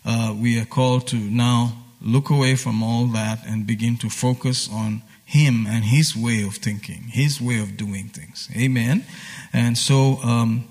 uh, 0.06 0.34
we 0.34 0.59
are 0.59 0.64
called 0.64 1.06
to 1.09 1.16
now 1.16 1.84
look 2.00 2.30
away 2.30 2.56
from 2.56 2.82
all 2.82 3.04
that 3.09 3.44
and 3.46 3.66
begin 3.66 3.98
to 3.98 4.09
focus 4.09 4.66
on 4.72 5.02
Him 5.26 5.66
and 5.66 5.84
His 5.84 6.16
way 6.16 6.42
of 6.42 6.54
thinking, 6.54 7.09
His 7.09 7.38
way 7.38 7.61
of 7.61 7.76
doing 7.76 8.09
things. 8.09 8.48
Amen. 8.56 9.04
And 9.52 9.76
so 9.76 10.20
um, 10.24 10.66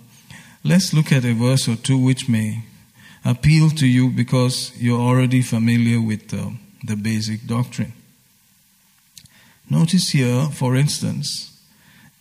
let's 0.63 0.95
look 0.95 1.11
at 1.11 1.25
a 1.25 1.33
verse 1.33 1.67
or 1.67 1.75
two 1.75 1.99
which 1.99 2.27
may 2.27 2.63
appeal 3.27 3.69
to 3.69 3.85
you 3.85 4.09
because 4.09 4.71
you're 4.77 4.99
already 4.99 5.41
familiar 5.41 5.99
with 6.01 6.33
uh, 6.33 6.49
the 6.85 6.95
basic 6.95 7.45
doctrine. 7.45 7.91
Notice 9.69 10.11
here, 10.11 10.45
for 10.45 10.77
instance, 10.77 11.61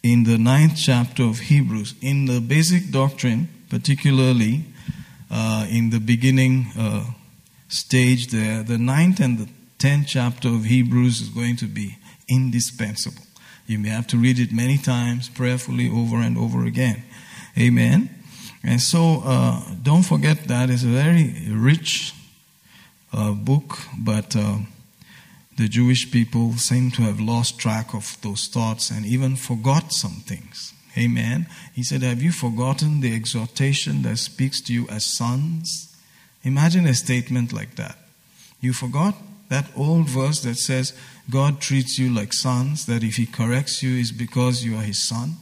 in 0.02 0.24
the 0.24 0.36
ninth 0.36 0.76
chapter 0.76 1.22
of 1.22 1.38
Hebrews, 1.38 1.94
in 2.02 2.26
the 2.26 2.40
basic 2.40 2.90
doctrine, 2.90 3.48
particularly 3.70 4.64
uh, 5.30 5.66
in 5.70 5.90
the 5.90 6.00
beginning 6.00 6.66
uh, 6.76 7.04
stage 7.68 8.28
there, 8.28 8.64
the 8.64 8.78
ninth 8.78 9.20
and 9.20 9.38
the 9.38 9.48
tenth 9.78 10.08
chapter 10.08 10.48
of 10.48 10.64
Hebrews 10.64 11.20
is 11.20 11.28
going 11.28 11.56
to 11.56 11.66
be 11.66 11.98
indispensable. 12.28 13.22
You 13.68 13.78
may 13.78 13.90
have 13.90 14.08
to 14.08 14.16
read 14.16 14.40
it 14.40 14.52
many 14.52 14.76
times, 14.76 15.28
prayerfully, 15.28 15.88
over 15.88 16.16
and 16.16 16.36
over 16.36 16.64
again. 16.64 17.04
Amen. 17.56 18.15
And 18.66 18.82
so 18.82 19.22
uh, 19.24 19.62
don't 19.80 20.02
forget 20.02 20.48
that 20.48 20.70
it's 20.70 20.82
a 20.82 20.88
very 20.88 21.34
rich 21.50 22.12
uh, 23.12 23.30
book, 23.30 23.78
but 23.96 24.34
uh, 24.34 24.58
the 25.56 25.68
Jewish 25.68 26.10
people 26.10 26.54
seem 26.54 26.90
to 26.92 27.02
have 27.02 27.20
lost 27.20 27.60
track 27.60 27.94
of 27.94 28.20
those 28.22 28.48
thoughts 28.48 28.90
and 28.90 29.06
even 29.06 29.36
forgot 29.36 29.92
some 29.92 30.22
things. 30.26 30.74
Amen. 30.98 31.46
He 31.74 31.84
said, 31.84 32.02
Have 32.02 32.22
you 32.22 32.32
forgotten 32.32 33.00
the 33.00 33.14
exhortation 33.14 34.02
that 34.02 34.16
speaks 34.16 34.60
to 34.62 34.72
you 34.72 34.88
as 34.88 35.04
sons? 35.04 35.94
Imagine 36.42 36.86
a 36.86 36.94
statement 36.94 37.52
like 37.52 37.76
that. 37.76 37.96
You 38.60 38.72
forgot 38.72 39.14
that 39.48 39.66
old 39.76 40.08
verse 40.08 40.40
that 40.40 40.56
says, 40.56 40.92
God 41.30 41.60
treats 41.60 42.00
you 42.00 42.12
like 42.12 42.32
sons, 42.32 42.86
that 42.86 43.04
if 43.04 43.14
He 43.14 43.26
corrects 43.26 43.80
you, 43.82 43.96
is 43.96 44.10
because 44.10 44.64
you 44.64 44.76
are 44.76 44.82
His 44.82 45.06
son? 45.06 45.36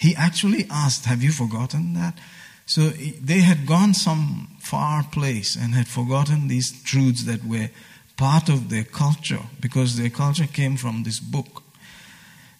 He 0.00 0.16
actually 0.16 0.66
asked, 0.70 1.04
Have 1.04 1.22
you 1.22 1.30
forgotten 1.30 1.92
that? 1.92 2.18
So 2.64 2.88
they 2.88 3.40
had 3.40 3.66
gone 3.66 3.92
some 3.92 4.56
far 4.60 5.02
place 5.02 5.56
and 5.56 5.74
had 5.74 5.88
forgotten 5.88 6.48
these 6.48 6.82
truths 6.82 7.24
that 7.24 7.44
were 7.44 7.68
part 8.16 8.48
of 8.48 8.70
their 8.70 8.84
culture 8.84 9.42
because 9.60 9.96
their 9.96 10.08
culture 10.08 10.46
came 10.46 10.76
from 10.76 11.02
this 11.02 11.20
book. 11.20 11.62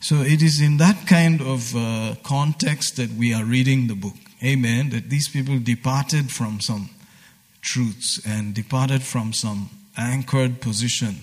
So 0.01 0.17
it 0.17 0.43
is 0.43 0.61
in 0.61 0.77
that 0.79 1.07
kind 1.07 1.41
of 1.41 1.75
uh, 1.75 2.17
context 2.23 2.97
that 2.97 3.13
we 3.13 3.33
are 3.33 3.45
reading 3.45 3.87
the 3.87 3.95
book. 3.95 4.17
Amen. 4.45 4.91
That 4.91 5.09
these 5.09 5.29
people 5.29 5.59
departed 5.59 6.31
from 6.31 6.61
some 6.61 6.91
truths 7.63 8.21
and 8.27 8.53
departed 8.53 9.03
from 9.03 9.33
some 9.33 9.71
anchored 9.97 10.61
position 10.61 11.17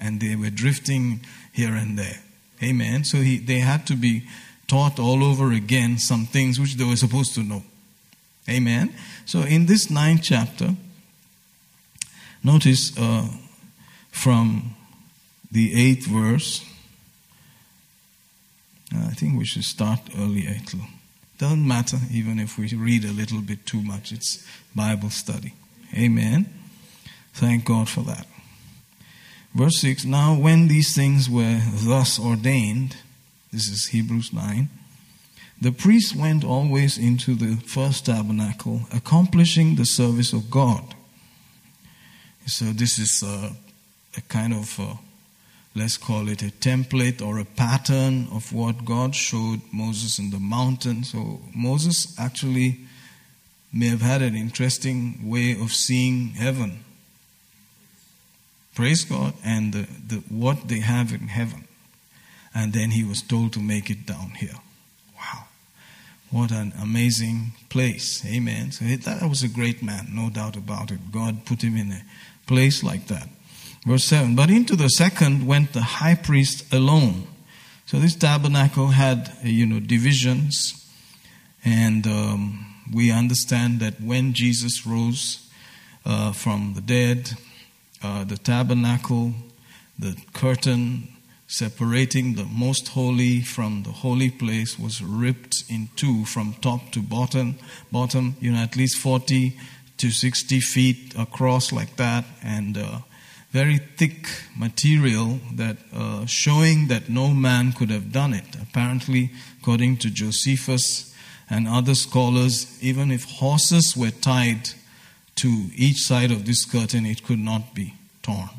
and 0.00 0.20
they 0.20 0.34
were 0.34 0.50
drifting 0.50 1.20
here 1.52 1.74
and 1.74 1.96
there. 1.96 2.22
Amen. 2.62 3.04
So 3.04 3.18
he, 3.18 3.38
they 3.38 3.60
had 3.60 3.86
to 3.86 3.94
be 3.94 4.24
taught 4.70 5.00
all 5.00 5.24
over 5.24 5.50
again 5.50 5.98
some 5.98 6.26
things 6.26 6.60
which 6.60 6.76
they 6.76 6.84
were 6.84 6.96
supposed 6.96 7.34
to 7.34 7.42
know. 7.42 7.64
Amen. 8.48 8.94
So 9.26 9.40
in 9.40 9.66
this 9.66 9.90
ninth 9.90 10.22
chapter, 10.22 10.76
notice 12.44 12.96
uh, 12.96 13.26
from 14.12 14.76
the 15.50 15.74
eighth 15.74 16.06
verse. 16.06 16.64
I 18.94 19.14
think 19.14 19.38
we 19.38 19.44
should 19.44 19.64
start 19.64 20.00
earlier. 20.16 20.50
It 20.50 20.72
doesn't 21.38 21.66
matter 21.66 21.98
even 22.12 22.38
if 22.38 22.56
we 22.56 22.68
read 22.68 23.04
a 23.04 23.12
little 23.12 23.40
bit 23.40 23.66
too 23.66 23.82
much. 23.82 24.12
It's 24.12 24.46
Bible 24.74 25.10
study. 25.10 25.52
Amen. 25.96 26.46
Thank 27.34 27.64
God 27.64 27.88
for 27.88 28.02
that. 28.02 28.26
Verse 29.52 29.80
6 29.80 30.04
Now, 30.04 30.36
when 30.36 30.68
these 30.68 30.94
things 30.94 31.28
were 31.28 31.60
thus 31.74 32.20
ordained, 32.20 32.96
this 33.52 33.68
is 33.68 33.86
Hebrews 33.86 34.32
9. 34.32 34.68
The 35.60 35.72
priest 35.72 36.14
went 36.16 36.44
always 36.44 36.96
into 36.96 37.34
the 37.34 37.56
first 37.66 38.06
tabernacle, 38.06 38.82
accomplishing 38.92 39.74
the 39.74 39.84
service 39.84 40.32
of 40.32 40.50
God. 40.50 40.94
So, 42.46 42.66
this 42.66 42.98
is 42.98 43.22
a, 43.22 43.52
a 44.16 44.20
kind 44.22 44.54
of, 44.54 44.78
a, 44.78 44.98
let's 45.74 45.96
call 45.96 46.28
it 46.28 46.42
a 46.42 46.46
template 46.46 47.20
or 47.20 47.38
a 47.38 47.44
pattern 47.44 48.28
of 48.32 48.52
what 48.52 48.84
God 48.84 49.14
showed 49.14 49.60
Moses 49.72 50.18
in 50.18 50.30
the 50.30 50.40
mountain. 50.40 51.04
So, 51.04 51.40
Moses 51.54 52.18
actually 52.18 52.80
may 53.72 53.88
have 53.88 54.00
had 54.00 54.22
an 54.22 54.34
interesting 54.34 55.28
way 55.28 55.52
of 55.52 55.72
seeing 55.72 56.30
heaven. 56.30 56.84
Praise 58.74 59.04
God, 59.04 59.34
and 59.44 59.72
the, 59.74 59.86
the, 60.06 60.16
what 60.28 60.68
they 60.68 60.80
have 60.80 61.12
in 61.12 61.28
heaven 61.28 61.66
and 62.54 62.72
then 62.72 62.90
he 62.90 63.04
was 63.04 63.22
told 63.22 63.52
to 63.52 63.60
make 63.60 63.90
it 63.90 64.06
down 64.06 64.30
here. 64.30 64.56
Wow. 65.16 65.44
What 66.30 66.50
an 66.50 66.72
amazing 66.80 67.52
place. 67.68 68.24
Amen. 68.24 68.72
So 68.72 68.84
that 68.84 69.28
was 69.28 69.42
a 69.42 69.48
great 69.48 69.82
man, 69.82 70.08
no 70.12 70.30
doubt 70.30 70.56
about 70.56 70.90
it. 70.90 71.12
God 71.12 71.44
put 71.44 71.62
him 71.62 71.76
in 71.76 71.92
a 71.92 72.02
place 72.46 72.82
like 72.82 73.06
that. 73.06 73.28
Verse 73.86 74.04
7 74.04 74.34
But 74.34 74.50
into 74.50 74.76
the 74.76 74.88
second 74.88 75.46
went 75.46 75.72
the 75.72 75.82
high 75.82 76.14
priest 76.14 76.72
alone. 76.72 77.26
So 77.86 77.98
this 77.98 78.14
tabernacle 78.14 78.88
had, 78.88 79.32
you 79.42 79.66
know, 79.66 79.80
divisions, 79.80 80.76
and 81.64 82.06
um, 82.06 82.66
we 82.92 83.10
understand 83.10 83.80
that 83.80 84.00
when 84.00 84.32
Jesus 84.32 84.86
rose 84.86 85.48
uh, 86.04 86.32
from 86.32 86.74
the 86.74 86.80
dead, 86.80 87.32
uh, 88.02 88.24
the 88.24 88.36
tabernacle, 88.36 89.32
the 89.98 90.16
curtain 90.32 91.08
separating 91.50 92.36
the 92.36 92.44
most 92.44 92.86
holy 92.88 93.40
from 93.40 93.82
the 93.82 93.90
holy 93.90 94.30
place 94.30 94.78
was 94.78 95.02
ripped 95.02 95.64
in 95.68 95.88
two 95.96 96.24
from 96.24 96.54
top 96.62 96.92
to 96.92 97.02
bottom 97.02 97.58
bottom 97.90 98.36
you 98.40 98.52
know 98.52 98.58
at 98.58 98.76
least 98.76 98.96
40 98.98 99.58
to 99.96 100.10
60 100.10 100.60
feet 100.60 101.12
across 101.18 101.72
like 101.72 101.96
that 101.96 102.24
and 102.40 102.78
uh, 102.78 102.98
very 103.50 103.78
thick 103.78 104.28
material 104.56 105.40
that 105.52 105.76
uh, 105.92 106.24
showing 106.24 106.86
that 106.86 107.08
no 107.08 107.30
man 107.30 107.72
could 107.72 107.90
have 107.90 108.12
done 108.12 108.32
it. 108.32 108.54
Apparently 108.62 109.32
according 109.60 109.96
to 109.96 110.08
josephus 110.08 111.12
and 111.50 111.66
other 111.66 111.96
scholars 111.96 112.78
even 112.80 113.10
if 113.10 113.24
horses 113.24 113.96
were 113.96 114.12
tied 114.12 114.70
to 115.34 115.66
each 115.74 115.98
side 115.98 116.30
of 116.30 116.46
this 116.46 116.64
curtain 116.64 117.04
it 117.04 117.24
could 117.24 117.40
not 117.40 117.74
be 117.74 117.94
torn. 118.22 118.50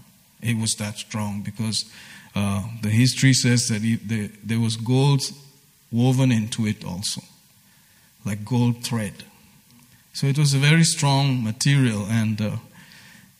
It 0.42 0.58
was 0.58 0.76
that 0.76 0.98
strong 0.98 1.42
because 1.42 1.86
uh, 2.36 2.64
the 2.82 2.90
history 2.90 3.34
says 3.34 3.68
that 3.68 3.82
there, 4.06 4.30
there 4.44 4.60
was 4.60 4.78
gold 4.78 5.22
woven 5.92 6.32
into 6.32 6.66
it 6.66 6.86
also, 6.86 7.22
like 8.26 8.46
gold 8.46 8.84
thread. 8.84 9.24
So 10.14 10.28
it 10.28 10.38
was 10.38 10.54
a 10.54 10.58
very 10.58 10.84
strong 10.84 11.44
material, 11.44 12.06
and 12.10 12.42
uh, 12.42 12.56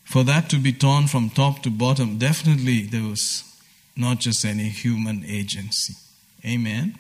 for 0.04 0.24
that 0.24 0.50
to 0.50 0.58
be 0.58 0.74
torn 0.74 1.08
from 1.08 1.30
top 1.30 1.64
to 1.64 1.70
bottom, 1.70 2.18
definitely 2.18 2.82
there 2.82 3.04
was 3.04 3.44
not 3.96 4.20
just 4.20 4.44
any 4.46 4.70
human 4.70 5.24
agency. 5.26 5.94
Amen. 6.46 6.98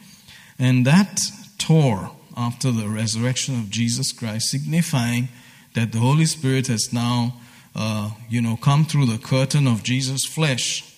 And 0.59 0.85
that 0.85 1.21
tore 1.57 2.11
after 2.37 2.71
the 2.71 2.87
resurrection 2.87 3.55
of 3.55 3.69
Jesus 3.69 4.11
Christ, 4.11 4.49
signifying 4.49 5.29
that 5.73 5.91
the 5.91 5.99
Holy 5.99 6.25
Spirit 6.25 6.67
has 6.67 6.93
now, 6.93 7.35
uh, 7.75 8.11
you 8.29 8.41
know, 8.41 8.57
come 8.57 8.85
through 8.85 9.05
the 9.05 9.17
curtain 9.17 9.67
of 9.67 9.83
Jesus' 9.83 10.25
flesh 10.25 10.90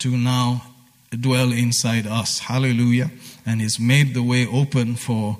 to 0.00 0.16
now 0.16 0.62
dwell 1.10 1.52
inside 1.52 2.06
us. 2.06 2.40
Hallelujah. 2.40 3.10
And 3.46 3.60
He's 3.60 3.80
made 3.80 4.14
the 4.14 4.22
way 4.22 4.46
open 4.46 4.96
for 4.96 5.38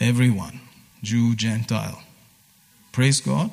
everyone, 0.00 0.60
Jew, 1.02 1.34
Gentile. 1.34 2.02
Praise 2.92 3.20
God. 3.20 3.50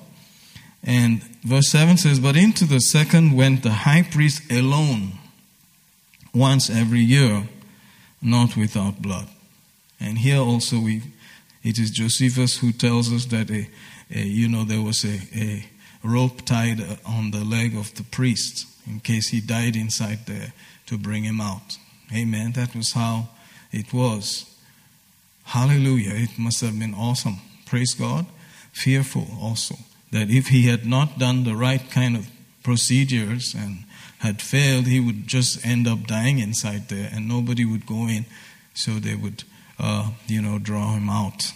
And 0.83 1.23
verse 1.43 1.69
7 1.69 1.97
says, 1.97 2.19
But 2.19 2.35
into 2.35 2.65
the 2.65 2.79
second 2.79 3.35
went 3.35 3.63
the 3.63 3.71
high 3.71 4.03
priest 4.03 4.51
alone, 4.51 5.13
once 6.33 6.69
every 6.69 7.01
year, 7.01 7.47
not 8.21 8.57
without 8.57 9.01
blood. 9.01 9.27
And 9.99 10.17
here 10.17 10.39
also 10.39 10.79
we, 10.79 11.01
it 11.63 11.79
is 11.79 11.91
Josephus 11.91 12.57
who 12.57 12.73
tells 12.73 13.13
us 13.13 13.25
that 13.25 13.49
a, 13.49 13.69
a 14.13 14.19
you 14.19 14.49
know 14.49 14.65
there 14.65 14.81
was 14.81 15.05
a, 15.05 15.21
a 15.33 15.65
rope 16.03 16.45
tied 16.45 16.81
on 17.05 17.31
the 17.31 17.45
leg 17.45 17.75
of 17.75 17.93
the 17.95 18.03
priest 18.03 18.65
in 18.87 18.99
case 18.99 19.29
he 19.29 19.41
died 19.41 19.75
inside 19.75 20.25
there 20.25 20.53
to 20.87 20.97
bring 20.97 21.23
him 21.23 21.39
out. 21.41 21.77
Amen. 22.13 22.51
That 22.53 22.75
was 22.75 22.93
how 22.93 23.29
it 23.71 23.93
was. 23.93 24.45
Hallelujah. 25.45 26.13
It 26.13 26.37
must 26.37 26.61
have 26.61 26.77
been 26.77 26.93
awesome. 26.93 27.37
Praise 27.65 27.93
God. 27.93 28.25
Fearful 28.71 29.27
also 29.41 29.75
that 30.11 30.29
if 30.29 30.47
he 30.47 30.67
had 30.67 30.85
not 30.85 31.17
done 31.17 31.43
the 31.43 31.55
right 31.55 31.89
kind 31.89 32.15
of 32.15 32.27
procedures 32.63 33.53
and 33.53 33.83
had 34.19 34.41
failed, 34.41 34.87
he 34.87 34.99
would 34.99 35.27
just 35.27 35.65
end 35.65 35.87
up 35.87 36.07
dying 36.07 36.39
inside 36.39 36.89
there 36.89 37.09
and 37.11 37.27
nobody 37.27 37.65
would 37.65 37.85
go 37.85 38.07
in. 38.07 38.25
So 38.73 38.91
they 38.93 39.15
would, 39.15 39.43
uh, 39.79 40.11
you 40.27 40.41
know, 40.41 40.59
draw 40.59 40.93
him 40.93 41.09
out. 41.09 41.51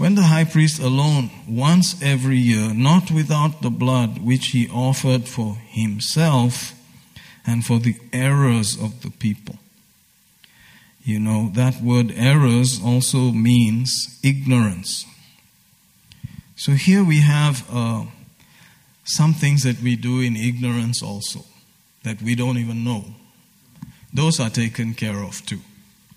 When 0.00 0.14
the 0.14 0.22
high 0.22 0.44
priest 0.44 0.80
alone, 0.80 1.28
once 1.46 2.00
every 2.00 2.38
year, 2.38 2.72
not 2.72 3.10
without 3.10 3.60
the 3.60 3.68
blood 3.68 4.24
which 4.24 4.46
he 4.46 4.66
offered 4.70 5.28
for 5.28 5.56
himself 5.56 6.72
and 7.46 7.66
for 7.66 7.78
the 7.78 7.96
errors 8.10 8.80
of 8.80 9.02
the 9.02 9.10
people. 9.10 9.56
You 11.04 11.20
know, 11.20 11.50
that 11.52 11.82
word 11.82 12.14
errors 12.16 12.80
also 12.82 13.30
means 13.30 14.18
ignorance. 14.22 15.04
So 16.56 16.72
here 16.72 17.04
we 17.04 17.20
have 17.20 17.68
uh, 17.70 18.06
some 19.04 19.34
things 19.34 19.64
that 19.64 19.82
we 19.82 19.96
do 19.96 20.20
in 20.20 20.34
ignorance 20.34 21.02
also, 21.02 21.40
that 22.04 22.22
we 22.22 22.34
don't 22.34 22.56
even 22.56 22.84
know. 22.84 23.04
Those 24.14 24.40
are 24.40 24.48
taken 24.48 24.94
care 24.94 25.22
of 25.22 25.44
too. 25.44 25.60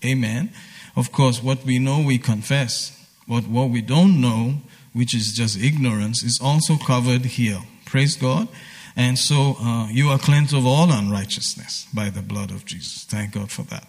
Amen. 0.02 0.52
Of 0.96 1.12
course, 1.12 1.42
what 1.42 1.66
we 1.66 1.78
know, 1.78 2.00
we 2.00 2.16
confess. 2.16 3.03
But 3.28 3.46
what 3.46 3.70
we 3.70 3.80
don't 3.80 4.20
know, 4.20 4.56
which 4.92 5.14
is 5.14 5.32
just 5.32 5.58
ignorance, 5.58 6.22
is 6.22 6.38
also 6.42 6.76
covered 6.76 7.24
here. 7.24 7.60
Praise 7.86 8.16
God. 8.16 8.48
And 8.96 9.18
so 9.18 9.56
uh, 9.60 9.88
you 9.88 10.08
are 10.08 10.18
cleansed 10.18 10.54
of 10.54 10.66
all 10.66 10.92
unrighteousness 10.92 11.88
by 11.92 12.10
the 12.10 12.22
blood 12.22 12.50
of 12.50 12.64
Jesus. 12.64 13.04
Thank 13.04 13.34
God 13.34 13.50
for 13.50 13.62
that. 13.62 13.86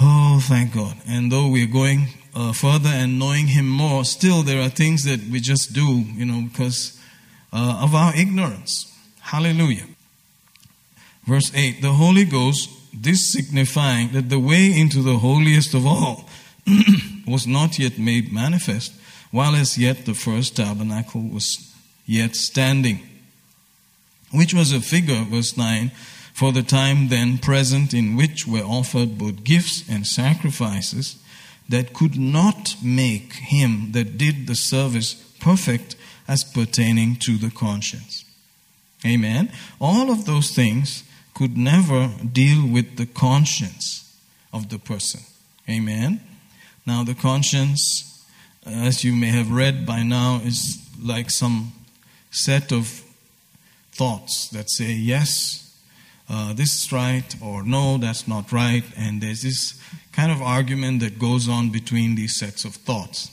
Oh, 0.00 0.40
thank 0.42 0.74
God. 0.74 0.96
And 1.06 1.32
though 1.32 1.48
we're 1.48 1.66
going 1.66 2.08
uh, 2.34 2.52
further 2.52 2.90
and 2.90 3.18
knowing 3.18 3.48
Him 3.48 3.68
more, 3.68 4.04
still 4.04 4.42
there 4.42 4.60
are 4.60 4.68
things 4.68 5.04
that 5.04 5.20
we 5.30 5.40
just 5.40 5.72
do, 5.72 6.04
you 6.14 6.24
know, 6.24 6.48
because 6.50 7.00
uh, 7.52 7.80
of 7.82 7.94
our 7.94 8.14
ignorance. 8.14 8.92
Hallelujah. 9.20 9.86
Verse 11.24 11.50
8 11.54 11.82
The 11.82 11.92
Holy 11.92 12.24
Ghost, 12.24 12.70
this 12.92 13.32
signifying 13.32 14.12
that 14.12 14.28
the 14.28 14.38
way 14.38 14.72
into 14.78 15.02
the 15.02 15.18
holiest 15.18 15.74
of 15.74 15.86
all 15.86 16.28
was 17.26 17.46
not 17.46 17.78
yet 17.78 17.98
made 17.98 18.32
manifest, 18.32 18.92
while 19.30 19.54
as 19.54 19.76
yet 19.76 20.06
the 20.06 20.14
first 20.14 20.56
tabernacle 20.56 21.22
was 21.22 21.74
yet 22.06 22.36
standing, 22.36 23.00
which 24.32 24.54
was 24.54 24.72
a 24.72 24.80
figure, 24.80 25.24
verse 25.24 25.56
9, 25.56 25.90
for 26.32 26.52
the 26.52 26.62
time 26.62 27.08
then 27.08 27.38
present 27.38 27.94
in 27.94 28.16
which 28.16 28.46
were 28.46 28.60
offered 28.60 29.18
both 29.18 29.42
gifts 29.42 29.82
and 29.88 30.06
sacrifices 30.06 31.16
that 31.68 31.94
could 31.94 32.18
not 32.18 32.76
make 32.82 33.32
him 33.34 33.92
that 33.92 34.18
did 34.18 34.46
the 34.46 34.54
service 34.54 35.14
perfect 35.40 35.96
as 36.28 36.44
pertaining 36.44 37.16
to 37.16 37.36
the 37.38 37.50
conscience. 37.50 38.24
Amen. 39.04 39.50
All 39.80 40.10
of 40.10 40.26
those 40.26 40.50
things 40.50 41.04
could 41.34 41.56
never 41.56 42.10
deal 42.32 42.66
with 42.66 42.96
the 42.96 43.06
conscience 43.06 44.18
of 44.52 44.68
the 44.68 44.78
person. 44.78 45.20
Amen. 45.68 46.20
Now, 46.86 47.02
the 47.02 47.14
conscience, 47.14 48.24
as 48.64 49.02
you 49.02 49.12
may 49.12 49.28
have 49.28 49.50
read 49.50 49.84
by 49.84 50.04
now, 50.04 50.40
is 50.44 50.78
like 51.02 51.30
some 51.30 51.72
set 52.30 52.72
of 52.72 53.02
thoughts 53.92 54.48
that 54.50 54.70
say, 54.70 54.92
yes, 54.92 55.62
uh, 56.28 56.52
this 56.52 56.84
is 56.84 56.92
right, 56.92 57.34
or 57.42 57.62
no, 57.62 57.98
that's 57.98 58.28
not 58.28 58.52
right. 58.52 58.84
And 58.96 59.20
there's 59.20 59.42
this 59.42 59.80
kind 60.12 60.30
of 60.30 60.40
argument 60.40 61.00
that 61.00 61.18
goes 61.18 61.48
on 61.48 61.70
between 61.70 62.14
these 62.14 62.38
sets 62.38 62.64
of 62.64 62.74
thoughts. 62.74 63.30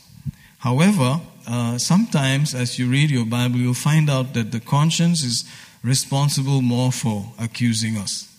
However, 0.59 1.21
uh, 1.47 1.77
sometimes 1.77 2.55
as 2.55 2.79
you 2.79 2.89
read 2.89 3.11
your 3.11 3.25
Bible, 3.25 3.57
you'll 3.57 3.73
find 3.73 4.09
out 4.09 4.33
that 4.33 4.51
the 4.51 4.59
conscience 4.59 5.23
is 5.23 5.43
responsible 5.83 6.61
more 6.61 6.91
for 6.91 7.33
accusing 7.39 7.97
us 7.97 8.29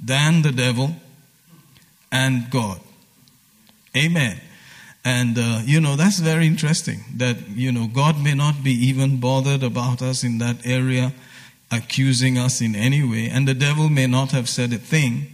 than 0.00 0.42
the 0.42 0.52
devil 0.52 0.96
and 2.10 2.50
God. 2.50 2.80
Amen. 3.96 4.40
And, 5.04 5.38
uh, 5.38 5.60
you 5.64 5.80
know, 5.80 5.94
that's 5.94 6.18
very 6.18 6.46
interesting 6.46 7.04
that, 7.16 7.36
you 7.50 7.70
know, 7.70 7.86
God 7.86 8.22
may 8.22 8.34
not 8.34 8.64
be 8.64 8.72
even 8.72 9.20
bothered 9.20 9.62
about 9.62 10.02
us 10.02 10.24
in 10.24 10.38
that 10.38 10.66
area, 10.66 11.12
accusing 11.70 12.36
us 12.36 12.60
in 12.60 12.74
any 12.74 13.02
way, 13.08 13.28
and 13.28 13.46
the 13.46 13.54
devil 13.54 13.88
may 13.88 14.06
not 14.06 14.32
have 14.32 14.48
said 14.48 14.72
a 14.72 14.78
thing, 14.78 15.28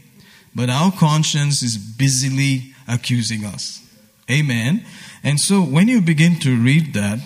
but 0.54 0.68
our 0.68 0.92
conscience 0.92 1.62
is 1.62 1.78
busily 1.78 2.74
accusing 2.86 3.44
us. 3.44 3.80
Amen. 4.30 4.84
And 5.24 5.40
so 5.40 5.62
when 5.62 5.88
you 5.88 6.00
begin 6.00 6.38
to 6.40 6.56
read 6.56 6.92
that, 6.94 7.18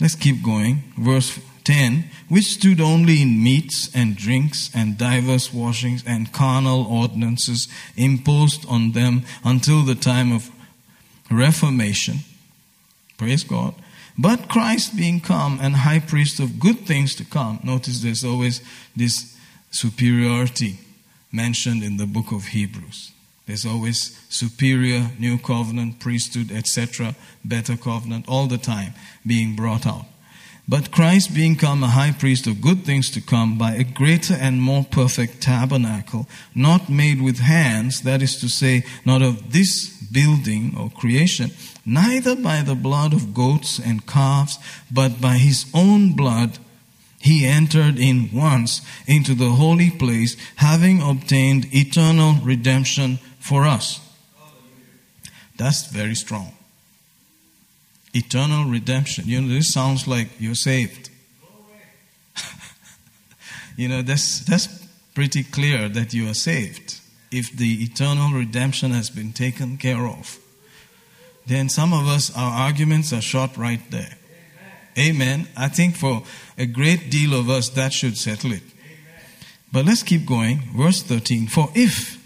let's 0.00 0.14
keep 0.14 0.42
going. 0.42 0.82
Verse 0.96 1.38
10 1.64 2.04
which 2.28 2.44
stood 2.44 2.80
only 2.80 3.22
in 3.22 3.42
meats 3.42 3.90
and 3.94 4.16
drinks 4.16 4.70
and 4.74 4.98
divers 4.98 5.52
washings 5.52 6.02
and 6.06 6.32
carnal 6.32 6.84
ordinances 6.84 7.68
imposed 7.96 8.66
on 8.68 8.92
them 8.92 9.22
until 9.44 9.82
the 9.82 9.94
time 9.94 10.32
of 10.32 10.50
Reformation. 11.30 12.18
Praise 13.16 13.44
God. 13.44 13.74
But 14.18 14.48
Christ 14.48 14.96
being 14.96 15.20
come 15.20 15.58
and 15.62 15.76
high 15.76 16.00
priest 16.00 16.38
of 16.40 16.58
good 16.58 16.80
things 16.80 17.14
to 17.16 17.24
come. 17.24 17.60
Notice 17.62 18.02
there's 18.02 18.24
always 18.24 18.60
this 18.94 19.36
superiority 19.70 20.78
mentioned 21.32 21.82
in 21.82 21.96
the 21.96 22.06
book 22.06 22.30
of 22.30 22.48
Hebrews. 22.48 23.12
There's 23.46 23.66
always 23.66 24.18
superior, 24.28 25.10
new 25.18 25.38
covenant, 25.38 25.98
priesthood, 25.98 26.52
etc., 26.52 27.16
better 27.44 27.76
covenant, 27.76 28.26
all 28.28 28.46
the 28.46 28.58
time 28.58 28.94
being 29.26 29.56
brought 29.56 29.86
out. 29.86 30.06
But 30.68 30.92
Christ 30.92 31.34
being 31.34 31.56
come 31.56 31.82
a 31.82 31.88
high 31.88 32.12
priest 32.12 32.46
of 32.46 32.60
good 32.60 32.84
things 32.84 33.10
to 33.10 33.20
come 33.20 33.58
by 33.58 33.72
a 33.72 33.84
greater 33.84 34.34
and 34.34 34.62
more 34.62 34.84
perfect 34.84 35.42
tabernacle, 35.42 36.28
not 36.54 36.88
made 36.88 37.20
with 37.20 37.40
hands, 37.40 38.02
that 38.02 38.22
is 38.22 38.36
to 38.40 38.48
say, 38.48 38.84
not 39.04 39.22
of 39.22 39.52
this 39.52 39.90
building 40.12 40.74
or 40.78 40.90
creation, 40.90 41.50
neither 41.84 42.36
by 42.36 42.62
the 42.62 42.76
blood 42.76 43.12
of 43.12 43.34
goats 43.34 43.78
and 43.78 44.06
calves, 44.06 44.58
but 44.90 45.20
by 45.20 45.38
his 45.38 45.66
own 45.74 46.12
blood, 46.12 46.58
he 47.20 47.46
entered 47.46 47.98
in 47.98 48.30
once 48.32 48.82
into 49.06 49.34
the 49.34 49.50
holy 49.50 49.90
place, 49.90 50.36
having 50.56 51.02
obtained 51.02 51.66
eternal 51.74 52.34
redemption 52.42 53.18
for 53.38 53.64
us. 53.64 54.00
That's 55.56 55.86
very 55.86 56.14
strong 56.14 56.54
eternal 58.14 58.70
redemption. 58.70 59.24
You 59.26 59.40
know, 59.40 59.48
this 59.48 59.72
sounds 59.72 60.06
like 60.06 60.28
you're 60.38 60.54
saved. 60.54 61.10
you 63.76 63.88
know, 63.88 64.02
that's, 64.02 64.40
that's 64.40 64.68
pretty 65.14 65.42
clear 65.42 65.88
that 65.88 66.12
you 66.12 66.28
are 66.28 66.34
saved. 66.34 67.00
If 67.30 67.56
the 67.56 67.82
eternal 67.82 68.32
redemption 68.32 68.90
has 68.90 69.08
been 69.10 69.32
taken 69.32 69.78
care 69.78 70.06
of, 70.06 70.38
then 71.46 71.68
some 71.68 71.92
of 71.92 72.06
us, 72.06 72.34
our 72.36 72.52
arguments 72.52 73.12
are 73.12 73.20
short 73.20 73.56
right 73.56 73.80
there. 73.90 74.16
Amen. 74.98 75.48
I 75.56 75.68
think 75.68 75.96
for 75.96 76.22
a 76.58 76.66
great 76.66 77.10
deal 77.10 77.38
of 77.38 77.48
us, 77.48 77.70
that 77.70 77.92
should 77.92 78.18
settle 78.18 78.52
it. 78.52 78.62
But 79.72 79.86
let's 79.86 80.02
keep 80.02 80.26
going. 80.26 80.60
Verse 80.76 81.02
13 81.02 81.48
For 81.48 81.70
if 81.74 82.22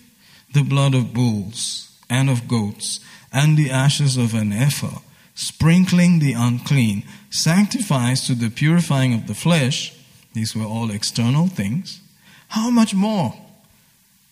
the 0.52 0.62
blood 0.62 0.94
of 0.94 1.14
bulls 1.14 1.96
and 2.10 2.28
of 2.28 2.48
goats 2.48 2.98
and 3.32 3.56
the 3.56 3.70
ashes 3.70 4.16
of 4.16 4.34
an 4.34 4.52
ephah 4.52 4.98
sprinkling 5.36 6.18
the 6.18 6.32
unclean, 6.32 7.04
sanctifies 7.30 8.26
to 8.26 8.34
the 8.34 8.50
purifying 8.50 9.14
of 9.14 9.28
the 9.28 9.34
flesh, 9.34 9.94
these 10.32 10.56
were 10.56 10.64
all 10.64 10.90
external 10.90 11.46
things, 11.46 12.00
how 12.48 12.70
much 12.70 12.94
more? 12.94 13.34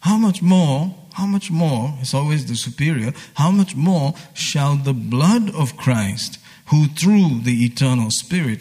How 0.01 0.19
much 0.19 0.43
more? 0.43 0.95
How 1.13 1.27
much 1.27 1.51
more? 1.51 1.95
It's 2.01 2.15
always 2.15 2.47
the 2.47 2.57
superior. 2.57 3.13
How 3.35 3.51
much 3.51 3.77
more 3.77 4.15
shall 4.35 4.77
the 4.77 4.93
blood 4.93 5.55
of 5.55 5.77
Christ, 5.77 6.39
who 6.67 6.89
through 6.89 7.41
the 7.43 7.65
eternal 7.65 8.11
Spirit 8.11 8.61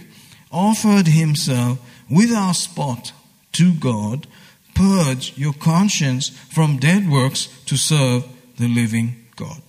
offered 0.52 1.08
himself 1.08 1.80
without 2.10 2.54
spot 2.54 3.12
to 3.54 3.74
God, 3.74 4.28
purge 4.76 5.38
your 5.38 5.54
conscience 5.54 6.30
from 6.30 6.78
dead 6.78 7.10
works 7.10 7.48
to 7.66 7.78
serve 7.78 8.26
the 8.58 8.68
living 8.68 9.26
God? 9.36 9.62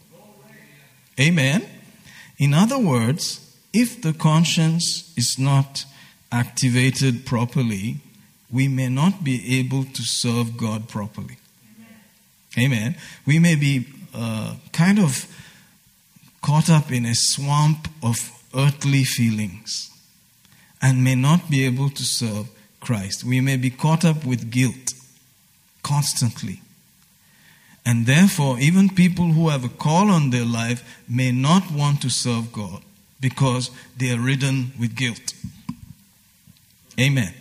Amen. 1.18 1.66
In 2.38 2.54
other 2.54 2.78
words, 2.78 3.40
if 3.72 4.02
the 4.02 4.12
conscience 4.12 5.12
is 5.16 5.36
not 5.38 5.84
activated 6.30 7.26
properly, 7.26 7.96
we 8.50 8.68
may 8.68 8.88
not 8.88 9.24
be 9.24 9.58
able 9.58 9.84
to 9.84 10.02
serve 10.02 10.56
God 10.56 10.88
properly. 10.88 11.36
Amen. 12.58 12.96
We 13.26 13.38
may 13.38 13.56
be 13.56 13.86
uh, 14.14 14.54
kind 14.72 14.98
of 14.98 15.26
caught 16.40 16.70
up 16.70 16.92
in 16.92 17.04
a 17.04 17.14
swamp 17.14 17.88
of 18.02 18.16
earthly 18.54 19.02
feelings 19.02 19.90
and 20.80 21.02
may 21.02 21.14
not 21.14 21.50
be 21.50 21.64
able 21.64 21.90
to 21.90 22.02
serve 22.04 22.48
Christ. 22.80 23.24
We 23.24 23.40
may 23.40 23.56
be 23.56 23.70
caught 23.70 24.04
up 24.04 24.24
with 24.24 24.50
guilt 24.50 24.92
constantly. 25.82 26.60
And 27.86 28.06
therefore, 28.06 28.58
even 28.58 28.88
people 28.88 29.32
who 29.32 29.50
have 29.50 29.64
a 29.64 29.68
call 29.68 30.10
on 30.10 30.30
their 30.30 30.44
life 30.44 31.02
may 31.08 31.32
not 31.32 31.70
want 31.70 32.00
to 32.02 32.08
serve 32.08 32.52
God 32.52 32.82
because 33.20 33.70
they 33.96 34.10
are 34.12 34.18
ridden 34.18 34.72
with 34.78 34.96
guilt. 34.96 35.34
Amen. 36.98 37.34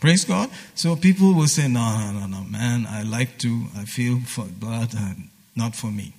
Praise 0.00 0.24
God. 0.24 0.48
So 0.74 0.96
people 0.96 1.34
will 1.34 1.46
say, 1.46 1.68
no, 1.68 1.80
no, 1.98 2.20
no, 2.20 2.26
no, 2.26 2.44
man, 2.44 2.86
I 2.88 3.02
like 3.02 3.36
to, 3.38 3.66
I 3.76 3.84
feel 3.84 4.20
for 4.20 4.46
blood, 4.46 4.94
uh, 4.96 5.12
not 5.54 5.76
for 5.76 5.88
me. 5.88 6.14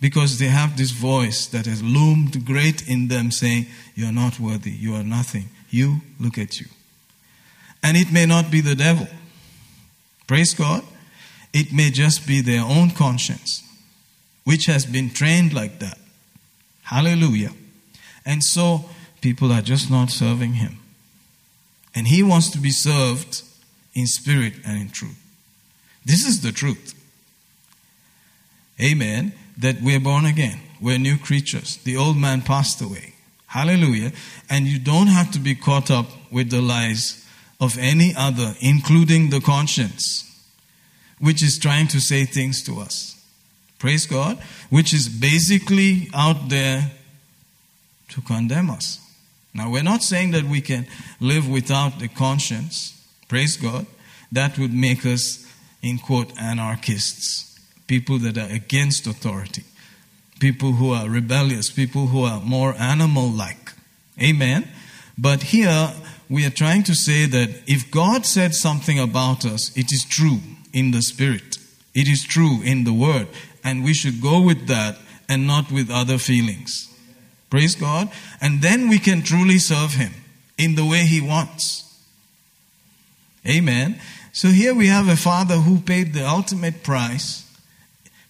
Because 0.00 0.38
they 0.38 0.46
have 0.46 0.76
this 0.76 0.90
voice 0.90 1.46
that 1.46 1.66
has 1.66 1.82
loomed 1.82 2.44
great 2.44 2.86
in 2.86 3.08
them 3.08 3.30
saying, 3.30 3.66
you're 3.94 4.12
not 4.12 4.38
worthy, 4.38 4.70
you 4.70 4.94
are 4.94 5.02
nothing. 5.02 5.48
You, 5.70 6.02
look 6.20 6.38
at 6.38 6.60
you. 6.60 6.66
And 7.82 7.96
it 7.96 8.12
may 8.12 8.26
not 8.26 8.50
be 8.50 8.60
the 8.60 8.74
devil. 8.74 9.08
Praise 10.26 10.52
God. 10.54 10.84
It 11.52 11.72
may 11.72 11.90
just 11.90 12.26
be 12.26 12.40
their 12.40 12.62
own 12.62 12.90
conscience, 12.90 13.62
which 14.44 14.66
has 14.66 14.86
been 14.86 15.10
trained 15.10 15.52
like 15.52 15.78
that. 15.78 15.98
Hallelujah. 16.82 17.52
And 18.24 18.42
so 18.42 18.84
people 19.20 19.52
are 19.52 19.62
just 19.62 19.90
not 19.90 20.10
serving 20.10 20.54
him. 20.54 20.78
And 21.94 22.06
he 22.06 22.22
wants 22.22 22.50
to 22.50 22.58
be 22.58 22.70
served 22.70 23.42
in 23.94 24.06
spirit 24.06 24.54
and 24.64 24.80
in 24.80 24.90
truth. 24.90 25.18
This 26.04 26.26
is 26.26 26.42
the 26.42 26.52
truth. 26.52 26.94
Amen. 28.80 29.32
That 29.56 29.82
we're 29.82 30.00
born 30.00 30.24
again. 30.24 30.60
We're 30.80 30.98
new 30.98 31.18
creatures. 31.18 31.78
The 31.78 31.96
old 31.96 32.16
man 32.16 32.42
passed 32.42 32.80
away. 32.80 33.14
Hallelujah. 33.46 34.12
And 34.48 34.66
you 34.66 34.78
don't 34.78 35.08
have 35.08 35.30
to 35.32 35.38
be 35.38 35.54
caught 35.54 35.90
up 35.90 36.06
with 36.30 36.50
the 36.50 36.60
lies 36.60 37.26
of 37.60 37.76
any 37.78 38.14
other, 38.16 38.54
including 38.60 39.30
the 39.30 39.40
conscience, 39.40 40.27
which 41.20 41.42
is 41.42 41.58
trying 41.58 41.88
to 41.88 42.00
say 42.00 42.24
things 42.24 42.62
to 42.64 42.80
us. 42.80 43.14
Praise 43.78 44.06
God. 44.06 44.38
Which 44.70 44.92
is 44.92 45.08
basically 45.08 46.08
out 46.14 46.48
there 46.48 46.90
to 48.10 48.20
condemn 48.22 48.70
us. 48.70 49.00
Now, 49.54 49.70
we're 49.70 49.82
not 49.82 50.02
saying 50.02 50.32
that 50.32 50.44
we 50.44 50.60
can 50.60 50.86
live 51.20 51.48
without 51.48 51.98
the 51.98 52.08
conscience. 52.08 53.00
Praise 53.28 53.56
God. 53.56 53.86
That 54.30 54.58
would 54.58 54.72
make 54.72 55.06
us, 55.06 55.46
in 55.82 55.98
quote, 55.98 56.36
anarchists, 56.38 57.58
people 57.86 58.18
that 58.18 58.36
are 58.36 58.50
against 58.50 59.06
authority, 59.06 59.64
people 60.38 60.72
who 60.72 60.92
are 60.92 61.08
rebellious, 61.08 61.70
people 61.70 62.08
who 62.08 62.24
are 62.24 62.40
more 62.40 62.74
animal 62.78 63.28
like. 63.28 63.72
Amen. 64.20 64.68
But 65.16 65.44
here, 65.44 65.92
we 66.28 66.44
are 66.44 66.50
trying 66.50 66.82
to 66.84 66.94
say 66.94 67.26
that 67.26 67.62
if 67.66 67.90
God 67.90 68.26
said 68.26 68.54
something 68.54 68.98
about 68.98 69.44
us, 69.44 69.76
it 69.76 69.92
is 69.92 70.04
true 70.04 70.40
in 70.78 70.90
the 70.92 71.02
Spirit, 71.02 71.58
it 71.94 72.08
is 72.08 72.24
true 72.24 72.60
in 72.62 72.84
the 72.84 72.92
Word, 72.92 73.28
and 73.64 73.84
we 73.84 73.94
should 73.94 74.20
go 74.20 74.40
with 74.40 74.66
that 74.68 74.98
and 75.28 75.46
not 75.46 75.70
with 75.70 75.90
other 75.90 76.18
feelings. 76.18 76.88
Praise 77.50 77.74
God. 77.74 78.10
And 78.40 78.62
then 78.62 78.88
we 78.88 78.98
can 78.98 79.22
truly 79.22 79.58
serve 79.58 79.94
Him 79.94 80.12
in 80.56 80.74
the 80.74 80.84
way 80.84 81.04
He 81.04 81.20
wants. 81.20 81.84
Amen. 83.46 84.00
So 84.32 84.48
here 84.48 84.74
we 84.74 84.88
have 84.88 85.08
a 85.08 85.16
father 85.16 85.56
who 85.56 85.80
paid 85.80 86.12
the 86.12 86.26
ultimate 86.26 86.82
price 86.82 87.44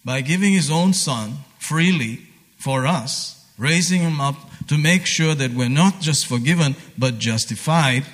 by 0.04 0.20
giving 0.20 0.52
his 0.52 0.70
own 0.70 0.94
son 0.94 1.38
freely 1.58 2.22
for 2.56 2.86
us, 2.86 3.44
raising 3.58 4.00
him 4.00 4.20
up 4.20 4.36
to 4.68 4.78
make 4.78 5.04
sure 5.04 5.34
that 5.34 5.52
we're 5.52 5.68
not 5.68 6.00
just 6.00 6.26
forgiven 6.26 6.76
but 6.96 7.18
justified. 7.18 8.04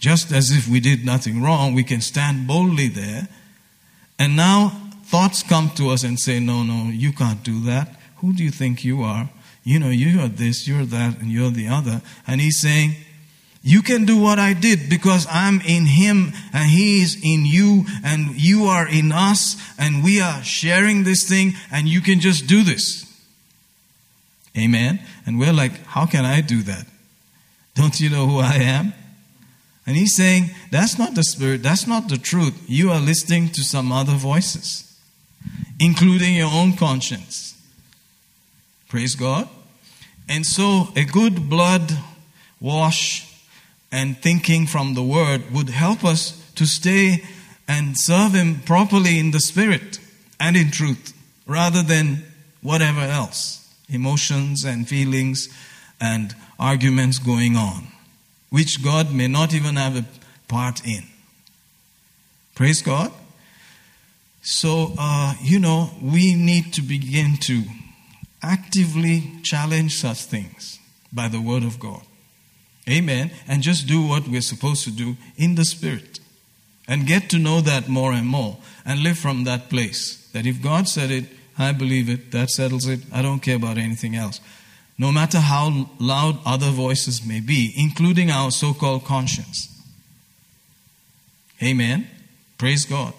Just 0.00 0.32
as 0.32 0.50
if 0.50 0.66
we 0.66 0.80
did 0.80 1.04
nothing 1.04 1.42
wrong, 1.42 1.74
we 1.74 1.84
can 1.84 2.00
stand 2.00 2.46
boldly 2.48 2.88
there. 2.88 3.28
And 4.18 4.34
now 4.34 4.72
thoughts 5.04 5.42
come 5.42 5.70
to 5.76 5.90
us 5.90 6.02
and 6.02 6.18
say, 6.18 6.40
No, 6.40 6.62
no, 6.62 6.90
you 6.90 7.12
can't 7.12 7.42
do 7.42 7.60
that. 7.64 7.96
Who 8.16 8.32
do 8.32 8.42
you 8.42 8.50
think 8.50 8.82
you 8.82 9.02
are? 9.02 9.28
You 9.62 9.78
know, 9.78 9.90
you 9.90 10.20
are 10.20 10.28
this, 10.28 10.66
you're 10.66 10.86
that, 10.86 11.20
and 11.20 11.30
you're 11.30 11.50
the 11.50 11.68
other. 11.68 12.00
And 12.26 12.40
he's 12.40 12.58
saying, 12.58 12.96
You 13.62 13.82
can 13.82 14.06
do 14.06 14.18
what 14.18 14.38
I 14.38 14.54
did 14.54 14.88
because 14.88 15.26
I'm 15.30 15.60
in 15.60 15.84
him 15.84 16.32
and 16.54 16.70
he 16.70 17.02
is 17.02 17.16
in 17.22 17.44
you 17.44 17.84
and 18.02 18.40
you 18.40 18.64
are 18.64 18.88
in 18.88 19.12
us 19.12 19.56
and 19.78 20.02
we 20.02 20.18
are 20.22 20.42
sharing 20.42 21.04
this 21.04 21.28
thing 21.28 21.52
and 21.70 21.86
you 21.86 22.00
can 22.00 22.20
just 22.20 22.46
do 22.46 22.62
this. 22.62 23.04
Amen. 24.56 25.00
And 25.26 25.38
we're 25.38 25.52
like, 25.52 25.84
How 25.84 26.06
can 26.06 26.24
I 26.24 26.40
do 26.40 26.62
that? 26.62 26.86
Don't 27.74 28.00
you 28.00 28.08
know 28.08 28.26
who 28.26 28.38
I 28.38 28.54
am? 28.54 28.94
And 29.86 29.96
he's 29.96 30.14
saying, 30.14 30.50
That's 30.70 30.98
not 30.98 31.14
the 31.14 31.24
spirit, 31.24 31.62
that's 31.62 31.86
not 31.86 32.08
the 32.08 32.18
truth. 32.18 32.62
You 32.66 32.90
are 32.90 33.00
listening 33.00 33.48
to 33.50 33.62
some 33.62 33.92
other 33.92 34.14
voices, 34.14 34.98
including 35.78 36.34
your 36.34 36.50
own 36.52 36.76
conscience. 36.76 37.60
Praise 38.88 39.14
God. 39.14 39.48
And 40.28 40.46
so 40.46 40.88
a 40.94 41.04
good 41.04 41.48
blood 41.48 41.92
wash 42.60 43.26
and 43.90 44.16
thinking 44.18 44.66
from 44.66 44.94
the 44.94 45.02
word 45.02 45.50
would 45.52 45.70
help 45.70 46.04
us 46.04 46.52
to 46.54 46.66
stay 46.66 47.24
and 47.66 47.98
serve 47.98 48.34
him 48.34 48.60
properly 48.60 49.18
in 49.18 49.30
the 49.30 49.40
spirit 49.40 49.98
and 50.38 50.56
in 50.56 50.70
truth 50.70 51.12
rather 51.46 51.82
than 51.82 52.24
whatever 52.62 53.00
else 53.00 53.56
emotions 53.88 54.64
and 54.64 54.88
feelings 54.88 55.48
and 56.00 56.34
arguments 56.58 57.18
going 57.18 57.56
on 57.56 57.88
which 58.50 58.82
God 58.82 59.12
may 59.12 59.28
not 59.28 59.54
even 59.54 59.76
have 59.76 59.96
a 59.96 60.04
part 60.48 60.86
in. 60.86 61.04
Praise 62.54 62.82
God. 62.82 63.12
So, 64.42 64.92
uh, 64.98 65.34
you 65.42 65.58
know, 65.58 65.90
we 66.02 66.34
need 66.34 66.72
to 66.74 66.82
begin 66.82 67.36
to 67.42 67.62
actively 68.42 69.32
challenge 69.42 69.96
such 69.96 70.24
things 70.24 70.78
by 71.12 71.28
the 71.28 71.40
Word 71.40 71.62
of 71.62 71.78
God. 71.78 72.02
Amen. 72.88 73.30
And 73.46 73.62
just 73.62 73.86
do 73.86 74.06
what 74.06 74.26
we're 74.26 74.40
supposed 74.40 74.84
to 74.84 74.90
do 74.90 75.16
in 75.36 75.54
the 75.54 75.64
Spirit. 75.64 76.20
And 76.88 77.06
get 77.06 77.30
to 77.30 77.38
know 77.38 77.60
that 77.60 77.88
more 77.88 78.12
and 78.12 78.26
more 78.26 78.56
and 78.84 79.02
live 79.02 79.18
from 79.18 79.44
that 79.44 79.68
place. 79.68 80.28
That 80.32 80.46
if 80.46 80.60
God 80.60 80.88
said 80.88 81.10
it, 81.10 81.26
I 81.58 81.72
believe 81.72 82.08
it, 82.08 82.32
that 82.32 82.50
settles 82.50 82.88
it, 82.88 83.00
I 83.12 83.22
don't 83.22 83.40
care 83.40 83.56
about 83.56 83.78
anything 83.78 84.16
else. 84.16 84.40
No 85.00 85.10
matter 85.10 85.40
how 85.40 85.88
loud 85.98 86.38
other 86.44 86.70
voices 86.70 87.24
may 87.24 87.40
be, 87.40 87.72
including 87.74 88.30
our 88.30 88.50
so 88.50 88.74
called 88.74 89.04
conscience. 89.04 89.66
Amen. 91.62 92.06
Praise 92.58 92.84
God 92.84 93.14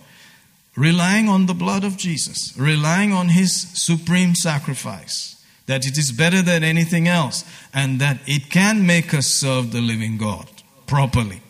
relying 0.75 1.27
on 1.27 1.45
the 1.45 1.53
blood 1.53 1.84
of 1.84 1.97
Jesus, 1.97 2.57
relying 2.57 3.11
on 3.11 3.29
his 3.29 3.67
supreme 3.73 4.36
sacrifice, 4.36 5.43
that 5.65 5.86
it 5.86 5.97
is 5.97 6.11
better 6.11 6.41
than 6.41 6.63
anything 6.63 7.07
else, 7.07 7.43
and 7.73 7.99
that 7.99 8.19
it 8.25 8.49
can 8.49 8.86
make 8.86 9.13
us 9.13 9.27
serve 9.27 9.71
the 9.71 9.82
living 9.82 10.17
God 10.17 10.47
properly. 10.88 11.41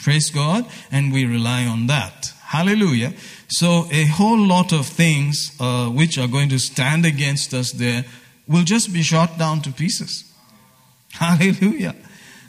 Praise 0.00 0.30
God, 0.30 0.66
and 0.90 1.12
we 1.12 1.24
rely 1.24 1.64
on 1.64 1.86
that. 1.86 2.32
Hallelujah. 2.44 3.12
So, 3.48 3.86
a 3.90 4.04
whole 4.04 4.38
lot 4.38 4.72
of 4.72 4.86
things 4.86 5.56
uh, 5.60 5.88
which 5.88 6.18
are 6.18 6.28
going 6.28 6.48
to 6.50 6.58
stand 6.58 7.04
against 7.04 7.52
us 7.52 7.72
there 7.72 8.04
will 8.48 8.64
just 8.64 8.92
be 8.92 9.02
shot 9.02 9.38
down 9.38 9.60
to 9.62 9.70
pieces. 9.70 10.24
Hallelujah. 11.12 11.94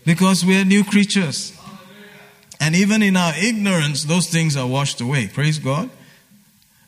Because 0.05 0.45
we 0.45 0.59
are 0.59 0.65
new 0.65 0.83
creatures. 0.83 1.53
And 2.59 2.75
even 2.75 3.01
in 3.01 3.15
our 3.15 3.33
ignorance, 3.37 4.05
those 4.05 4.27
things 4.27 4.57
are 4.57 4.67
washed 4.67 5.01
away. 5.01 5.27
Praise 5.27 5.59
God. 5.59 5.89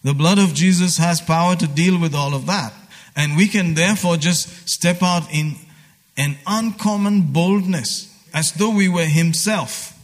The 0.03 0.13
blood 0.13 0.39
of 0.39 0.53
Jesus 0.53 0.97
has 0.97 1.21
power 1.21 1.55
to 1.55 1.67
deal 1.67 1.99
with 1.99 2.15
all 2.15 2.33
of 2.33 2.45
that. 2.47 2.73
And 3.15 3.37
we 3.37 3.47
can 3.47 3.75
therefore 3.75 4.17
just 4.17 4.69
step 4.69 5.03
out 5.03 5.31
in 5.31 5.55
an 6.17 6.37
uncommon 6.47 7.31
boldness 7.31 8.07
as 8.33 8.51
though 8.53 8.73
we 8.73 8.89
were 8.89 9.05
Himself 9.05 9.97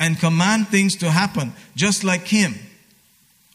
and 0.00 0.18
command 0.18 0.68
things 0.68 0.96
to 0.96 1.10
happen 1.10 1.52
just 1.74 2.04
like 2.04 2.26
Him 2.28 2.54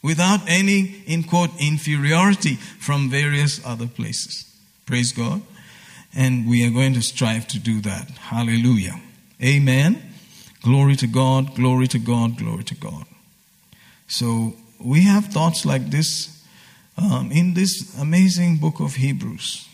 without 0.02 0.40
any, 0.46 1.02
in 1.06 1.24
quote, 1.24 1.50
inferiority 1.58 2.56
from 2.56 3.10
various 3.10 3.64
other 3.66 3.86
places. 3.86 4.53
Praise 4.86 5.12
God. 5.12 5.42
And 6.14 6.48
we 6.48 6.66
are 6.66 6.70
going 6.70 6.94
to 6.94 7.02
strive 7.02 7.48
to 7.48 7.58
do 7.58 7.80
that. 7.80 8.10
Hallelujah. 8.10 9.00
Amen. 9.42 10.14
Glory 10.62 10.96
to 10.96 11.06
God, 11.06 11.54
glory 11.54 11.86
to 11.88 11.98
God, 11.98 12.38
glory 12.38 12.64
to 12.64 12.74
God. 12.74 13.04
So 14.06 14.54
we 14.78 15.02
have 15.02 15.26
thoughts 15.26 15.66
like 15.66 15.90
this 15.90 16.42
um, 16.96 17.30
in 17.32 17.54
this 17.54 17.98
amazing 17.98 18.58
book 18.58 18.80
of 18.80 18.94
Hebrews. 18.94 19.68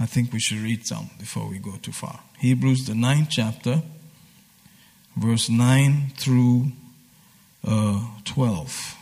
I 0.00 0.06
think 0.06 0.32
we 0.32 0.40
should 0.40 0.58
read 0.58 0.86
some 0.86 1.10
before 1.18 1.46
we 1.48 1.58
go 1.58 1.76
too 1.80 1.92
far. 1.92 2.20
Hebrews, 2.38 2.86
the 2.86 2.94
ninth 2.94 3.28
chapter, 3.30 3.82
verse 5.16 5.48
9 5.48 6.12
through 6.16 6.72
uh, 7.66 8.04
12. 8.24 8.96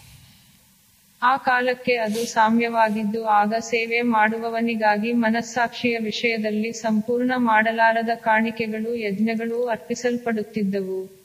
ಆ 1.23 1.37
ಕಾಲಕ್ಕೆ 1.37 1.95
ಅದು 1.97 2.27
ಸಾಮ್ಯವಾಗಿದ್ದು, 2.27 3.25
ಆಗ 3.25 3.55
ಸೇವೆ 3.61 4.03
ಮಾಡುವವನಿಗಾಗಿ 4.03 5.13
ಮನಸ್ಸಾಕ್ಷಿಯ 5.13 5.99
ವಿಷಯದಲ್ಲಿ 5.99 6.73
ಸಂಪೂರ್ಣ 6.73 7.33
ಮಾಡಲಾರದ 7.37 8.11
ಕಾಣಿಕೆಗಳು 8.15 8.95
ಯಜ್ಞಗಳು 8.95 9.67
ಅರ್ಪಿಸಲ್ಪಡುತ್ತಿದ್ದವು. 9.67 11.23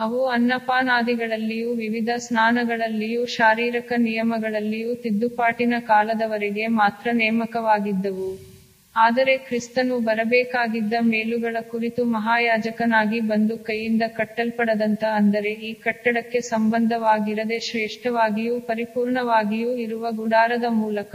ಅವು 0.00 0.26
ಅನ್ನಪಾನಾದಿಗಳಲ್ಲಿಯೂ, 0.26 1.72
ವಿವಿಧ 1.74 2.08
ಸ್ನಾನಗಳಲ್ಲಿಯೂ, 2.16 3.26
ಶಾರೀರಕ 3.26 3.92
ನಿಯಮಗಳಲ್ಲಿಯೂ 3.96 4.94
ತಿದ್ದುಪಾಟಿನ 4.94 5.74
ಕಾಲದವರೆಗೆ 5.80 6.66
ಮಾತ್ರ 6.66 7.10
ನೇಮಕವಾಗಿದ್ದವು. 7.12 8.53
ಆದರೆ 8.96 9.36
ಕ್ರಿಸ್ತನು 9.36 9.98
ಬರಬೇಕಾಗಿದ್ದ 10.00 10.94
ಮೇಲುಗಳ 11.02 11.56
ಕುರಿತು 11.60 12.04
ಮಹಾಯಾಜಕನಾಗಿ 12.04 13.20
ಬಂದು 13.20 13.58
ಕೈಯಿಂದ 13.58 14.02
ಕಟ್ಟಲ್ಪಡದಂತ 14.16 15.04
ಅಂದರೆ 15.16 15.52
ಈ 15.52 15.72
ಕಟ್ಟಡಕ್ಕೆ 15.74 16.40
ಸಂಬಂಧವಾಗಿರದೆ 16.40 17.58
ಶ್ರೇಷ್ಠವಾಗಿಯೂ 17.60 18.60
ಪರಿಪೂರ್ಣವಾಗಿಯೂ 18.60 19.76
ಇರುವ 19.76 20.10
ಗುಡಾರದ 20.10 20.64
ಮೂಲಕ 20.74 21.14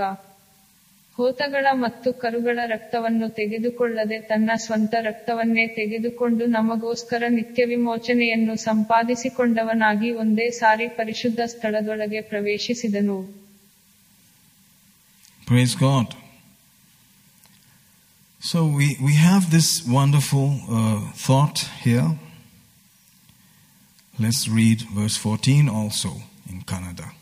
ಹೋತಗಳ 1.18 1.68
ಮತ್ತು 1.74 2.14
ಕರುಗಳ 2.14 2.60
ರಕ್ತವನ್ನು 2.66 3.30
ತೆಗೆದುಕೊಳ್ಳದೆ 3.30 4.20
ತನ್ನ 4.22 4.52
ಸ್ವಂತ 4.56 4.96
ರಕ್ತವನ್ನೇ 5.02 5.68
ತೆಗೆದುಕೊಂಡು 5.68 6.46
ನಮಗೋಸ್ಕರ 6.46 7.24
ನಿತ್ಯ 7.30 7.66
ವಿಮೋಚನೆಯನ್ನು 7.66 8.56
ಸಂಪಾದಿಸಿಕೊಂಡವನಾಗಿ 8.56 10.12
ಒಂದೇ 10.12 10.50
ಸಾರಿ 10.50 10.88
ಪರಿಶುದ್ಧ 10.90 11.40
ಸ್ಥಳದೊಳಗೆ 11.46 12.22
ಪ್ರವೇಶಿಸಿದನು. 12.22 13.18
So 18.43 18.66
we, 18.66 18.97
we 19.03 19.14
have 19.14 19.51
this 19.51 19.87
wonderful 19.87 20.61
uh, 20.68 21.01
thought 21.12 21.59
here. 21.83 22.18
Let's 24.18 24.49
read 24.49 24.83
verse 24.83 25.16
14 25.16 25.68
also 25.68 26.11
in 26.51 26.61
Kannada. 26.62 27.12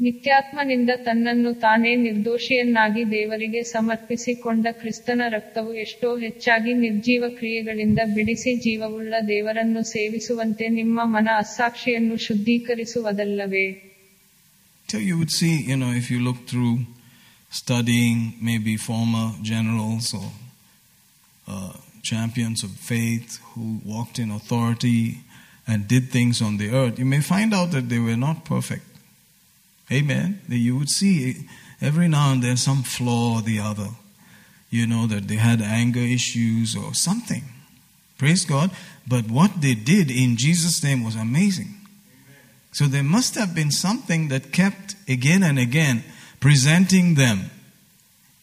ನಿತ್ಯಾತ್ಮನಿಂದ 0.00 0.90
ತನ್ನನ್ನು 0.96 1.54
ತಾನೇ 1.54 1.92
ನಿರ್ದೋಷಿಯನ್ನಾಗಿ 1.96 3.10
ದೇವರಿಗೆ 3.10 3.62
ಸಮರ್ಪಿಸಿಕೊಂಡ 3.62 4.66
ಕ್ರಿಸ್ತನ 4.70 5.22
ರಕ್ತವು 5.28 5.74
ಎಷ್ಟೋ 5.74 6.16
ಹೆಚ್ಚಾಗಿ 6.16 6.72
ನಿರ್ಜೀವ 6.74 7.24
ಕ್ರಿಯೆಗಳಿಂದ 7.28 8.00
ಬಿಡಿಸಿ 8.14 8.54
ಜೀವವುಳ್ಳ 8.56 9.14
ದೇವರನ್ನು 9.28 9.82
ಸೇವಿಸುವಂತೆ 9.84 10.68
ನಿಮ್ಮ 10.68 11.00
ಮನ 11.04 11.28
ಅಸ್ಸಾಕ್ಷಿಯನ್ನು 11.36 12.16
ಶುದ್ಧೀಕರಿಸುವುದಲ್ಲವೇ 12.16 13.66
so 14.91 14.97
you 14.97 15.17
would 15.19 15.31
see, 15.31 15.61
you 15.61 15.77
know, 15.77 15.91
if 15.91 16.11
you 16.11 16.19
look 16.19 16.47
through 16.47 16.79
studying 17.49 18.33
maybe 18.41 18.75
former 18.75 19.31
generals 19.41 20.13
or 20.13 20.33
uh, 21.47 21.71
champions 22.01 22.61
of 22.61 22.71
faith 22.71 23.39
who 23.53 23.79
walked 23.85 24.19
in 24.19 24.29
authority 24.29 25.21
and 25.65 25.87
did 25.87 26.09
things 26.09 26.41
on 26.41 26.57
the 26.57 26.75
earth, 26.75 26.99
you 26.99 27.05
may 27.05 27.21
find 27.21 27.53
out 27.53 27.71
that 27.71 27.87
they 27.87 27.99
were 27.99 28.17
not 28.17 28.43
perfect. 28.43 28.83
Amen. 29.89 30.41
You 30.49 30.75
would 30.79 30.89
see 30.89 31.47
every 31.79 32.09
now 32.09 32.33
and 32.33 32.43
then 32.43 32.57
some 32.57 32.83
flaw 32.83 33.37
or 33.37 33.41
the 33.41 33.61
other. 33.61 33.91
You 34.69 34.87
know, 34.87 35.07
that 35.07 35.29
they 35.29 35.35
had 35.35 35.61
anger 35.61 36.01
issues 36.01 36.75
or 36.75 36.93
something. 36.93 37.43
Praise 38.17 38.43
God. 38.43 38.71
But 39.07 39.31
what 39.31 39.61
they 39.61 39.73
did 39.73 40.11
in 40.11 40.35
Jesus' 40.35 40.83
name 40.83 41.01
was 41.01 41.15
amazing. 41.15 41.80
So 42.71 42.85
there 42.85 43.03
must 43.03 43.35
have 43.35 43.53
been 43.53 43.71
something 43.71 44.29
that 44.29 44.51
kept 44.51 44.95
again 45.07 45.43
and 45.43 45.59
again 45.59 46.03
presenting 46.39 47.15
them 47.15 47.51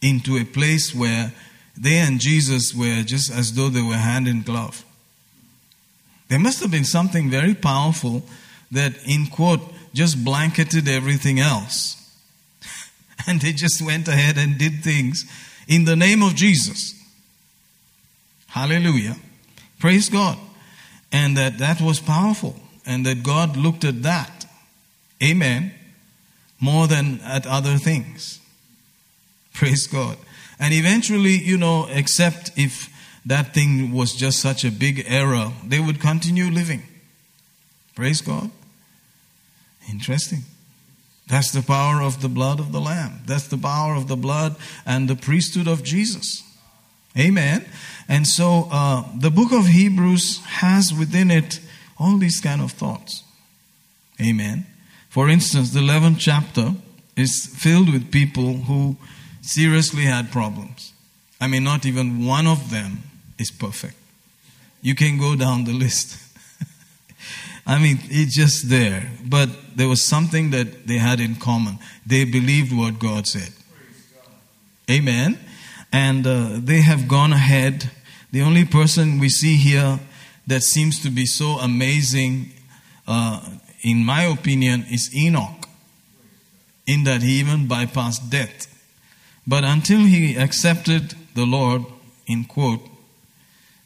into 0.01 0.37
a 0.37 0.45
place 0.45 0.93
where 0.93 1.33
they 1.75 1.97
and 1.97 2.19
Jesus 2.19 2.73
were 2.73 3.03
just 3.03 3.31
as 3.31 3.53
though 3.53 3.69
they 3.69 3.81
were 3.81 3.95
hand 3.95 4.27
in 4.27 4.43
glove. 4.43 4.85
There 6.27 6.39
must 6.39 6.61
have 6.61 6.71
been 6.71 6.85
something 6.85 7.29
very 7.29 7.55
powerful 7.55 8.23
that, 8.71 8.93
in 9.05 9.27
quote, 9.27 9.61
just 9.93 10.23
blanketed 10.23 10.87
everything 10.87 11.39
else. 11.39 11.95
And 13.27 13.41
they 13.41 13.51
just 13.51 13.81
went 13.81 14.07
ahead 14.07 14.37
and 14.37 14.57
did 14.57 14.81
things 14.81 15.25
in 15.67 15.85
the 15.85 15.95
name 15.95 16.23
of 16.23 16.35
Jesus. 16.35 16.95
Hallelujah. 18.47 19.17
Praise 19.77 20.09
God. 20.09 20.37
And 21.11 21.35
that 21.37 21.57
that 21.57 21.81
was 21.81 21.99
powerful. 21.99 22.55
And 22.89 23.05
that 23.05 23.21
God 23.21 23.55
looked 23.55 23.85
at 23.85 24.01
that. 24.01 24.47
Amen. 25.23 25.73
More 26.59 26.87
than 26.87 27.21
at 27.21 27.45
other 27.45 27.77
things. 27.77 28.39
Praise 29.53 29.85
God. 29.85 30.17
And 30.59 30.73
eventually, 30.73 31.37
you 31.37 31.57
know, 31.57 31.87
except 31.91 32.51
if 32.57 32.89
that 33.25 33.53
thing 33.53 33.93
was 33.93 34.13
just 34.13 34.39
such 34.39 34.65
a 34.65 34.71
big 34.71 35.05
error, 35.07 35.53
they 35.63 35.79
would 35.79 36.01
continue 36.01 36.45
living. 36.45 36.81
Praise 37.95 38.21
God. 38.21 38.49
Interesting. 39.89 40.43
That's 41.27 41.51
the 41.51 41.61
power 41.61 42.01
of 42.01 42.21
the 42.21 42.29
blood 42.29 42.59
of 42.59 42.71
the 42.71 42.81
Lamb. 42.81 43.21
That's 43.25 43.47
the 43.47 43.57
power 43.57 43.93
of 43.93 44.07
the 44.07 44.17
blood 44.17 44.55
and 44.85 45.07
the 45.07 45.15
priesthood 45.15 45.67
of 45.67 45.83
Jesus. 45.83 46.43
Amen. 47.17 47.65
And 48.07 48.25
so 48.25 48.67
uh, 48.71 49.03
the 49.15 49.29
book 49.29 49.51
of 49.51 49.67
Hebrews 49.67 50.43
has 50.45 50.91
within 50.91 51.29
it 51.29 51.59
all 51.99 52.17
these 52.17 52.39
kind 52.39 52.61
of 52.61 52.71
thoughts. 52.71 53.23
Amen. 54.21 54.65
For 55.09 55.29
instance, 55.29 55.71
the 55.71 55.79
11th 55.79 56.19
chapter 56.19 56.73
is 57.15 57.45
filled 57.45 57.91
with 57.91 58.11
people 58.11 58.53
who 58.53 58.95
seriously 59.41 60.03
had 60.03 60.31
problems. 60.31 60.93
I 61.41 61.47
mean, 61.47 61.63
not 61.63 61.85
even 61.85 62.25
one 62.25 62.47
of 62.47 62.69
them 62.71 63.03
is 63.37 63.51
perfect. 63.51 63.95
You 64.81 64.95
can 64.95 65.17
go 65.17 65.35
down 65.35 65.65
the 65.65 65.73
list. 65.73 66.17
I 67.67 67.79
mean, 67.79 67.99
it's 68.03 68.35
just 68.35 68.69
there. 68.69 69.11
But 69.25 69.49
there 69.75 69.87
was 69.87 70.07
something 70.07 70.51
that 70.51 70.87
they 70.87 70.97
had 70.97 71.19
in 71.19 71.35
common. 71.35 71.79
They 72.05 72.23
believed 72.23 72.75
what 72.75 72.99
God 72.99 73.27
said. 73.27 73.53
Amen. 74.89 75.39
And 75.91 76.25
uh, 76.25 76.51
they 76.57 76.81
have 76.81 77.07
gone 77.07 77.33
ahead. 77.33 77.89
The 78.31 78.41
only 78.41 78.65
person 78.65 79.19
we 79.19 79.29
see 79.29 79.55
here 79.57 79.99
that 80.49 80.63
seems 80.63 80.99
to 81.03 81.09
be 81.09 81.25
so 81.25 81.59
amazing, 81.59 82.51
uh, 83.07 83.39
in 83.81 84.03
my 84.03 84.23
opinion, 84.23 84.85
is 84.89 85.15
Enoch, 85.15 85.67
in 86.87 87.03
that 87.03 87.21
he 87.21 87.39
even 87.39 87.67
bypassed 87.67 88.29
death. 88.29 88.67
But 89.45 89.63
until 89.63 89.99
he 89.99 90.35
accepted 90.35 91.13
the 91.35 91.45
Lord, 91.45 91.85
in 92.25 92.45
quote, 92.45 92.81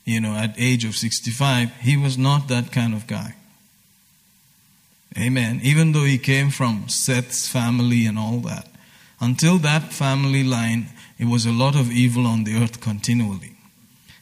you 0.06 0.22
know, 0.22 0.36
at 0.36 0.56
age 0.58 0.86
of 0.86 0.96
65, 0.96 1.72
he 1.82 1.98
was 1.98 2.18
not 2.18 2.48
that 2.48 2.72
kind 2.72 2.94
of 2.94 3.08
guy. 3.08 3.36
Amen. 5.18 5.60
Even 5.64 5.92
though 5.92 6.06
he 6.06 6.18
came 6.18 6.50
from 6.50 6.88
Seth's 6.88 7.48
family 7.48 8.06
and 8.06 8.18
all 8.18 8.40
that. 8.40 8.68
Until 9.20 9.58
that 9.60 9.94
family 9.94 10.44
line, 10.44 10.88
it 11.20 11.26
was 11.26 11.46
a 11.46 11.52
lot 11.52 11.76
of 11.76 11.92
evil 11.92 12.26
on 12.26 12.46
the 12.46 12.56
earth 12.56 12.82
continually. 12.82 13.56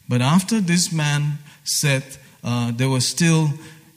But 0.10 0.22
after 0.22 0.60
this 0.60 0.92
man, 0.92 1.40
Seth, 1.64 2.18
uh, 2.44 2.72
there 2.72 2.90
was 2.90 3.08
still 3.08 3.50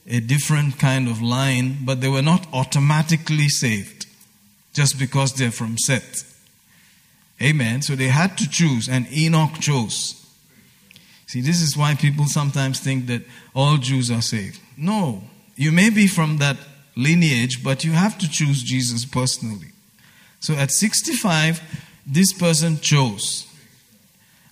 a 0.06 0.20
different 0.20 0.78
kind 0.78 1.08
of 1.08 1.22
line, 1.22 1.78
but 1.84 2.00
they 2.00 2.08
were 2.08 2.22
not 2.22 2.46
automatically 2.52 3.48
saved 3.48 4.06
just 4.74 4.98
because 4.98 5.34
they're 5.34 5.50
from 5.50 5.78
Seth. 5.78 6.30
Amen. 7.40 7.82
So 7.82 7.94
they 7.94 8.08
had 8.08 8.36
to 8.38 8.48
choose, 8.48 8.88
and 8.88 9.10
Enoch 9.12 9.60
chose. 9.60 10.20
See, 11.26 11.40
this 11.40 11.60
is 11.60 11.76
why 11.76 11.94
people 11.94 12.26
sometimes 12.26 12.80
think 12.80 13.06
that 13.06 13.22
all 13.54 13.76
Jews 13.76 14.10
are 14.10 14.22
saved. 14.22 14.60
No, 14.76 15.22
you 15.56 15.72
may 15.72 15.90
be 15.90 16.06
from 16.06 16.38
that 16.38 16.56
lineage, 16.96 17.64
but 17.64 17.84
you 17.84 17.92
have 17.92 18.18
to 18.18 18.30
choose 18.30 18.62
Jesus 18.62 19.04
personally. 19.04 19.68
So 20.40 20.54
at 20.54 20.70
65, 20.70 21.62
this 22.06 22.32
person 22.32 22.78
chose. 22.80 23.46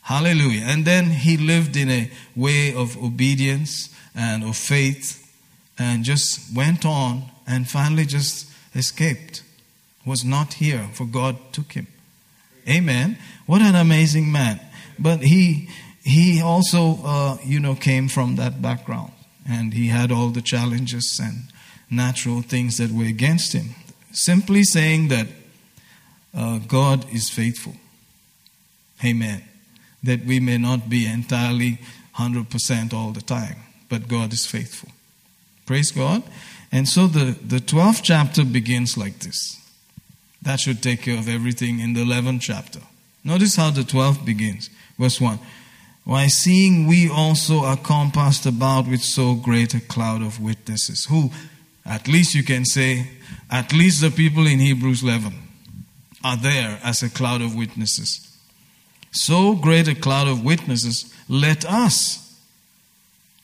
Hallelujah. 0.02 0.62
And 0.64 0.84
then 0.84 1.10
he 1.10 1.36
lived 1.36 1.76
in 1.76 1.88
a 1.90 2.10
way 2.34 2.74
of 2.74 3.02
obedience 3.02 3.88
and 4.14 4.42
of 4.42 4.56
faith 4.56 5.18
and 5.78 6.04
just 6.04 6.54
went 6.54 6.84
on 6.84 7.24
and 7.46 7.68
finally 7.68 8.04
just 8.04 8.50
escaped. 8.74 9.42
Was 10.04 10.24
not 10.24 10.54
here, 10.54 10.88
for 10.92 11.06
God 11.06 11.36
took 11.52 11.72
him. 11.72 11.86
Amen. 12.68 13.18
What 13.46 13.62
an 13.62 13.76
amazing 13.76 14.32
man. 14.32 14.60
But 14.98 15.20
he 15.22 15.68
he 16.02 16.42
also 16.42 16.98
uh, 17.04 17.38
you 17.44 17.60
know 17.60 17.76
came 17.76 18.08
from 18.08 18.34
that 18.36 18.60
background 18.60 19.12
and 19.48 19.72
he 19.72 19.88
had 19.88 20.10
all 20.10 20.30
the 20.30 20.42
challenges 20.42 21.20
and 21.22 21.44
natural 21.88 22.42
things 22.42 22.78
that 22.78 22.90
were 22.90 23.04
against 23.04 23.52
him. 23.52 23.76
Simply 24.12 24.64
saying 24.64 25.08
that 25.08 25.28
uh, 26.34 26.58
God 26.58 27.06
is 27.12 27.30
faithful. 27.30 27.74
Amen. 29.04 29.42
That 30.02 30.24
we 30.24 30.40
may 30.40 30.58
not 30.58 30.88
be 30.88 31.06
entirely 31.06 31.78
100% 32.16 32.92
all 32.92 33.12
the 33.12 33.22
time, 33.22 33.56
but 33.88 34.08
God 34.08 34.32
is 34.32 34.46
faithful. 34.46 34.90
Praise 35.66 35.92
God. 35.92 36.22
And 36.70 36.88
so 36.88 37.06
the, 37.06 37.36
the 37.44 37.58
12th 37.58 38.02
chapter 38.02 38.44
begins 38.44 38.96
like 38.96 39.20
this. 39.20 39.58
That 40.40 40.58
should 40.58 40.82
take 40.82 41.02
care 41.02 41.18
of 41.18 41.28
everything 41.28 41.80
in 41.80 41.92
the 41.92 42.04
11th 42.04 42.40
chapter. 42.40 42.80
Notice 43.22 43.56
how 43.56 43.70
the 43.70 43.82
12th 43.82 44.24
begins. 44.24 44.70
Verse 44.98 45.20
1. 45.20 45.38
Why, 46.04 46.26
seeing 46.26 46.88
we 46.88 47.08
also 47.08 47.60
are 47.60 47.76
compassed 47.76 48.44
about 48.44 48.88
with 48.88 49.02
so 49.02 49.34
great 49.34 49.72
a 49.74 49.80
cloud 49.80 50.20
of 50.20 50.40
witnesses, 50.40 51.04
who, 51.04 51.30
at 51.86 52.08
least 52.08 52.34
you 52.34 52.42
can 52.42 52.64
say, 52.64 53.08
at 53.50 53.72
least 53.72 54.00
the 54.00 54.10
people 54.10 54.46
in 54.46 54.58
Hebrews 54.58 55.04
11 55.04 55.32
are 56.24 56.36
there 56.36 56.80
as 56.82 57.02
a 57.02 57.10
cloud 57.10 57.40
of 57.40 57.54
witnesses. 57.54 58.31
So 59.12 59.54
great 59.54 59.88
a 59.88 59.94
cloud 59.94 60.26
of 60.26 60.44
witnesses, 60.44 61.12
let 61.28 61.64
us, 61.64 62.40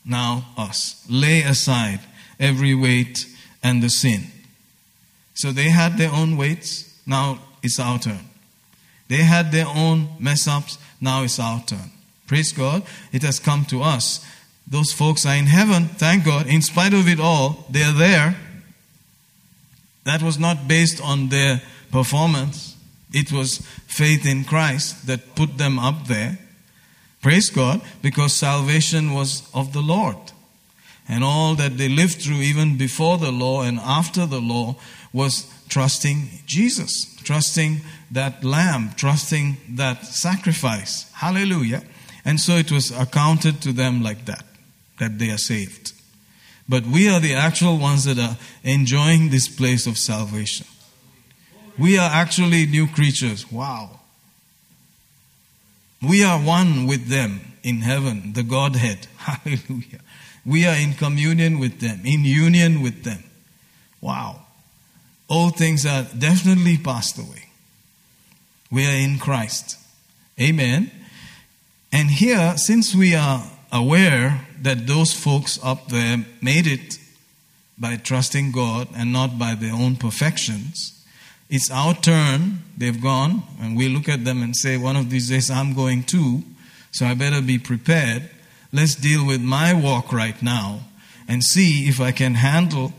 now 0.05 0.47
us, 0.57 1.05
lay 1.09 1.43
aside 1.43 2.01
every 2.41 2.75
weight 2.75 3.27
and 3.63 3.83
the 3.83 3.91
sin. 3.91 4.25
So 5.35 5.53
they 5.53 5.71
had 5.71 5.99
their 5.99 6.11
own 6.11 6.37
weights. 6.37 7.01
Now 7.07 7.39
it's 7.63 7.79
our 7.79 7.99
turn. 7.99 8.21
They 9.09 9.19
had 9.19 9.53
their 9.53 9.67
own 9.67 10.09
mess 10.19 10.49
ups. 10.49 10.79
Now 11.01 11.23
it's 11.23 11.39
our 11.39 11.63
turn. 11.65 11.91
Praise 12.27 12.53
God. 12.53 12.83
It 13.13 13.23
has 13.23 13.39
come 13.39 13.65
to 13.67 13.83
us. 13.83 14.25
Those 14.67 14.93
folks 14.93 15.25
are 15.25 15.35
in 15.35 15.47
heaven. 15.47 15.85
Thank 15.85 16.25
God. 16.25 16.47
In 16.47 16.61
spite 16.61 16.93
of 16.93 17.09
it 17.09 17.21
all, 17.21 17.65
they're 17.71 17.93
there. 17.93 18.37
That 20.05 20.23
was 20.23 20.39
not 20.39 20.67
based 20.67 21.03
on 21.03 21.29
their 21.29 21.63
performance. 21.91 22.77
It 23.13 23.33
was 23.33 23.59
faith 23.87 24.27
in 24.27 24.45
Christ 24.45 25.07
that 25.07 25.35
put 25.35 25.59
them 25.59 25.79
up 25.79 26.07
there. 26.07 26.39
Praise 27.23 27.51
God, 27.51 27.81
because 28.03 28.33
salvation 28.33 29.13
was 29.13 29.49
of 29.55 29.73
the 29.73 29.81
Lord. 29.83 30.17
And 31.09 31.25
all 31.25 31.55
that 31.55 31.79
they 31.79 31.89
lived 31.89 32.21
through, 32.21 32.43
even 32.43 32.77
before 32.77 33.19
the 33.19 33.33
law 33.33 33.63
and 33.63 33.79
after 33.79 34.27
the 34.27 34.41
law, 34.41 34.77
was 35.13 35.47
trusting 35.69 36.29
Jesus, 36.47 37.17
trusting 37.25 37.81
that 38.11 38.45
lamb, 38.45 38.93
trusting 38.97 39.57
that 39.71 40.05
sacrifice. 40.05 41.11
Hallelujah. 41.13 41.83
And 42.25 42.39
so 42.39 42.57
it 42.57 42.71
was 42.71 42.91
accounted 42.91 43.63
to 43.63 43.73
them 43.73 44.03
like 44.03 44.27
that, 44.27 44.45
that 44.99 45.19
they 45.19 45.31
are 45.31 45.39
saved. 45.39 45.93
But 46.69 46.85
we 46.85 47.09
are 47.09 47.21
the 47.21 47.35
actual 47.35 47.79
ones 47.79 48.05
that 48.05 48.19
are 48.19 48.37
enjoying 48.63 49.31
this 49.31 49.49
place 49.49 49.87
of 49.87 49.97
salvation. 49.97 50.67
We 51.79 51.97
are 51.97 52.11
actually 52.11 52.67
new 52.67 52.89
creatures. 52.89 53.51
Wow. 53.53 54.01
We 56.03 56.25
are 56.25 56.39
one 56.39 56.87
with 56.87 57.09
them 57.09 57.41
in 57.63 57.83
heaven, 57.83 58.33
the 58.33 58.43
Godhead. 58.43 59.07
Hallelujah. 59.17 60.01
We 60.45 60.67
are 60.67 60.77
in 60.77 60.95
communion 60.95 61.59
with 61.59 61.81
them, 61.81 62.01
in 62.05 62.25
union 62.25 62.83
with 62.83 63.05
them. 63.05 63.23
Wow. 64.01 64.41
All 65.29 65.51
things 65.51 65.85
are 65.85 66.05
definitely 66.17 66.79
passed 66.79 67.19
away. 67.19 67.51
We 68.71 68.87
are 68.87 68.97
in 68.97 69.19
Christ. 69.19 69.77
Amen. 70.41 70.91
And 71.93 72.11
here, 72.11 72.55
since 72.57 72.95
we 72.95 73.15
are 73.15 73.43
aware 73.73 74.47
that 74.63 74.87
those 74.87 75.13
folks 75.13 75.59
up 75.63 75.89
there 75.89 76.25
made 76.41 76.67
it 76.67 76.99
by 77.79 77.97
trusting 77.97 78.53
God 78.53 78.89
and 78.95 79.13
not 79.13 79.39
by 79.39 79.55
their 79.55 79.73
own 79.73 79.97
perfections, 79.97 80.98
it's 81.51 81.71
our 81.71 81.95
turn. 81.95 82.63
They've 82.77 83.01
gone, 83.01 83.43
and 83.61 83.77
we 83.77 83.89
look 83.89 84.09
at 84.09 84.25
them 84.25 84.43
and 84.43 84.55
say, 84.55 84.77
One 84.77 84.97
of 84.97 85.11
these 85.11 85.29
days 85.31 85.51
I'm 85.51 85.75
going 85.75 86.05
too, 86.05 86.43
so 86.93 87.07
I 87.07 87.15
better 87.15 87.41
be 87.41 87.59
prepared. 87.59 88.29
Let's 88.73 88.95
deal 88.95 89.27
with 89.27 89.41
my 89.41 89.73
walk 89.73 90.13
right 90.13 90.41
now 90.43 90.81
and 91.27 91.43
see 91.43 91.89
if 91.89 92.01
I 92.01 92.13
can 92.13 92.35
handle 92.35 92.93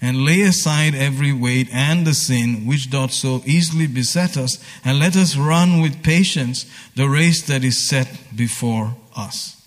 and 0.00 0.24
lay 0.24 0.42
aside 0.42 0.96
every 0.96 1.32
weight 1.32 1.68
and 1.72 2.04
the 2.04 2.12
sin 2.12 2.66
which 2.66 2.90
doth 2.90 3.12
so 3.12 3.40
easily 3.46 3.86
beset 3.86 4.36
us, 4.36 4.58
and 4.84 4.98
let 4.98 5.14
us 5.14 5.36
run 5.36 5.80
with 5.80 6.02
patience 6.02 6.66
the 6.96 7.08
race 7.08 7.46
that 7.46 7.62
is 7.62 7.78
set 7.88 8.08
before 8.34 8.96
us. 9.16 9.64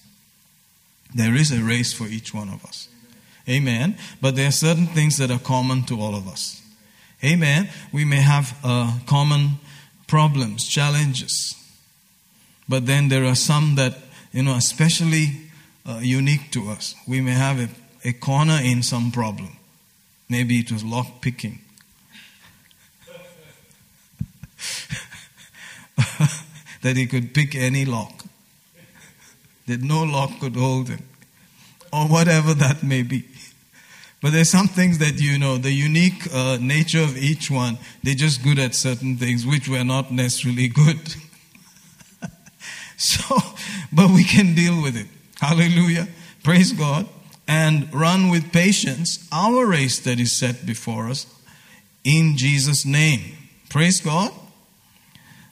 There 1.14 1.34
is 1.34 1.54
a 1.54 1.64
race 1.64 1.94
for 1.94 2.08
each 2.08 2.34
one 2.34 2.50
of 2.50 2.66
us. 2.66 2.90
Amen. 3.48 3.98
But 4.22 4.36
there 4.36 4.50
are 4.50 4.52
certain 4.52 4.88
things 4.88 5.18
that 5.18 5.32
are 5.32 5.40
common 5.40 5.84
to 5.84 6.02
all 6.02 6.16
of 6.16 6.28
us. 6.28 6.62
Amen. 7.26 7.70
We 7.92 8.06
may 8.06 8.22
have 8.22 8.56
uh, 8.64 9.00
common 9.08 9.60
problems, 10.08 10.68
challenges. 10.68 11.56
But 12.70 12.86
then 12.86 13.10
there 13.10 13.26
are 13.26 13.36
some 13.36 13.76
that, 13.76 13.98
you 14.32 14.44
know, 14.44 14.54
especially 14.54 15.50
uh, 15.88 16.00
unique 16.02 16.52
to 16.52 16.70
us. 16.70 16.94
We 17.08 17.22
may 17.22 17.32
have 17.32 17.60
a, 17.60 17.70
a 18.08 18.14
corner 18.14 18.60
in 18.64 18.84
some 18.84 19.12
problem. 19.12 19.58
Maybe 20.30 20.60
it 20.60 20.72
was 20.72 20.84
lock 20.84 21.22
picking. 21.22 21.60
that 26.82 26.96
he 26.96 27.08
could 27.08 27.34
pick 27.34 27.56
any 27.56 27.86
lock. 27.86 28.24
That 29.68 29.82
no 29.82 30.04
lock 30.04 30.40
could 30.40 30.56
hold 30.56 30.90
him. 30.90 31.04
Or 31.92 32.08
whatever 32.08 32.54
that 32.54 32.84
may 32.84 33.02
be. 33.02 33.26
But 34.26 34.34
there's 34.34 34.50
some 34.50 34.68
things 34.68 34.98
that 34.98 35.22
you 35.22 35.38
know, 35.38 35.60
the 35.60 35.72
unique 35.72 36.34
uh, 36.34 36.58
nature 36.60 37.04
of 37.04 37.16
each 37.16 37.52
one, 37.52 37.78
they're 38.02 38.16
just 38.16 38.44
good 38.44 38.58
at 38.58 38.74
certain 38.74 39.18
things 39.18 39.46
which 39.46 39.70
we're 39.70 39.84
not 39.84 40.12
necessarily 40.12 40.68
good. 40.68 40.98
so, 42.98 43.38
but 43.94 44.10
we 44.10 44.24
can 44.24 44.56
deal 44.56 44.82
with 44.82 44.98
it. 44.98 45.06
Hallelujah. 45.40 46.08
Praise 46.42 46.74
God 46.74 47.08
and 47.48 47.94
run 47.94 48.32
with 48.32 48.52
patience 48.52 49.30
our 49.32 49.64
race 49.64 50.00
that 50.00 50.20
is 50.20 50.36
set 50.36 50.66
before 50.66 51.08
us 51.08 51.28
in 52.04 52.36
Jesus' 52.36 52.84
name. 52.84 53.22
Praise 53.70 54.02
God. 54.02 54.32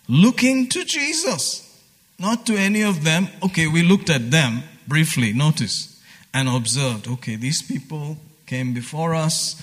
Looking 0.09 0.67
to 0.69 0.84
Jesus, 0.84 1.80
not 2.17 2.47
to 2.47 2.55
any 2.55 2.82
of 2.82 3.03
them. 3.03 3.28
Okay, 3.43 3.67
we 3.67 3.84
looked 3.84 4.09
at 4.09 4.32
them 4.32 4.63
briefly, 4.88 5.32
notice, 5.32 6.01
and 6.34 6.49
observed. 6.49 7.07
Okay, 7.07 7.36
these 7.36 7.61
people 7.61 8.17
came 8.54 8.72
before 8.72 9.16
us. 9.16 9.60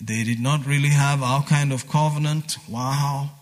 They 0.00 0.24
did 0.24 0.40
not 0.40 0.64
really 0.64 0.88
have 0.88 1.22
our 1.22 1.44
kind 1.44 1.70
of 1.70 1.86
covenant. 1.86 2.56
Wow. 2.66 3.32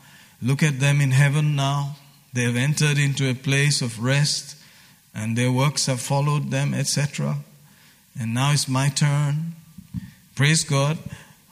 Look 0.43 0.64
at 0.64 0.80
them 0.80 1.01
in 1.01 1.12
heaven 1.12 1.55
now. 1.55 1.95
They 2.32 2.43
have 2.43 2.57
entered 2.57 2.99
into 2.99 3.30
a 3.30 3.34
place 3.34 3.82
of 3.82 4.03
rest, 4.03 4.57
and 5.14 5.38
their 5.38 5.53
works 5.53 5.86
have 5.86 6.01
followed 6.01 6.51
them, 6.51 6.74
etc. 6.74 7.36
And 8.18 8.34
now 8.34 8.51
it's 8.51 8.68
my 8.68 8.88
turn. 8.88 9.55
Praise 10.34 10.64
God. 10.64 10.99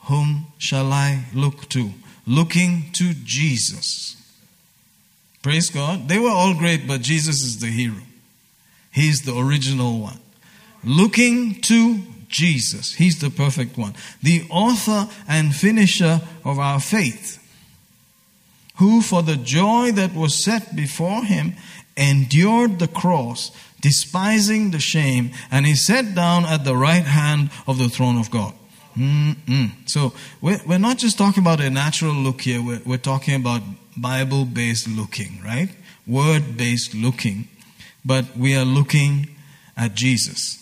Whom 0.09 0.47
shall 0.57 0.91
I 0.91 1.23
look 1.33 1.69
to? 1.69 1.91
Looking 2.27 2.91
to 2.93 3.13
Jesus. 3.23 4.17
Praise 5.41 5.69
God. 5.69 6.09
They 6.09 6.19
were 6.19 6.35
all 6.39 6.55
great, 6.55 6.85
but 6.85 7.01
Jesus 7.01 7.41
is 7.41 7.59
the 7.59 7.67
hero. 7.67 8.03
He's 8.91 9.21
the 9.21 9.37
original 9.37 9.97
one. 9.99 10.19
Looking 10.83 11.61
to 11.61 12.01
Jesus. 12.29 12.93
He's 12.93 13.19
the 13.19 13.29
perfect 13.29 13.77
one. 13.77 13.95
The 14.23 14.43
author 14.49 15.07
and 15.27 15.53
finisher 15.53 16.21
of 16.45 16.59
our 16.59 16.79
faith. 16.79 17.35
Who, 18.77 19.01
for 19.01 19.21
the 19.21 19.35
joy 19.35 19.91
that 19.91 20.15
was 20.15 20.41
set 20.41 20.75
before 20.75 21.25
him, 21.25 21.55
endured 21.97 22.79
the 22.79 22.87
cross, 22.87 23.51
despising 23.81 24.71
the 24.71 24.79
shame, 24.79 25.31
and 25.51 25.65
he 25.65 25.75
sat 25.75 26.15
down 26.15 26.45
at 26.45 26.63
the 26.63 26.75
right 26.75 27.03
hand 27.03 27.49
of 27.67 27.77
the 27.77 27.89
throne 27.89 28.17
of 28.17 28.31
God. 28.31 28.53
Mm-mm. 28.95 29.71
So 29.85 30.13
we're, 30.41 30.61
we're 30.65 30.77
not 30.79 30.97
just 30.97 31.17
talking 31.17 31.43
about 31.43 31.59
a 31.59 31.69
natural 31.69 32.13
look 32.13 32.41
here, 32.41 32.61
we're, 32.61 32.81
we're 32.85 32.97
talking 32.97 33.35
about 33.35 33.61
Bible 33.97 34.45
based 34.45 34.87
looking, 34.87 35.41
right? 35.43 35.69
Word 36.07 36.57
based 36.57 36.95
looking. 36.95 37.49
But 38.05 38.37
we 38.37 38.55
are 38.55 38.65
looking 38.65 39.35
at 39.75 39.93
Jesus. 39.93 40.55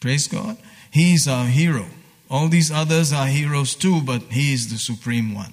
Praise 0.00 0.26
God. 0.26 0.56
He's 0.90 1.26
our 1.26 1.46
hero. 1.46 1.86
All 2.30 2.48
these 2.48 2.70
others 2.70 3.12
are 3.12 3.26
heroes 3.26 3.74
too, 3.74 4.00
but 4.00 4.22
He 4.22 4.52
is 4.52 4.70
the 4.70 4.78
supreme 4.78 5.34
one. 5.34 5.52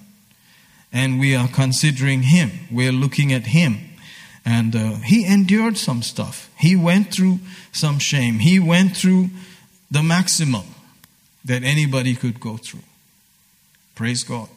And 0.91 1.19
we 1.19 1.35
are 1.35 1.47
considering 1.47 2.23
Him. 2.23 2.51
We're 2.71 2.91
looking 2.91 3.33
at 3.33 3.47
Him. 3.47 3.77
And 4.45 4.75
uh, 4.75 4.95
he 4.95 5.25
endured 5.25 5.77
some 5.77 6.01
stuff. 6.01 6.49
He 6.57 6.75
went 6.75 7.13
through 7.13 7.39
some 7.71 7.97
shame. 7.99 8.39
He 8.39 8.59
went 8.59 8.97
through 8.97 9.29
the 9.89 10.03
maximum 10.03 10.65
that 11.45 11.63
anybody 11.63 12.15
could 12.15 12.39
go 12.39 12.57
through. 12.57 12.83
Praise 13.95 14.23
God. 14.23 14.49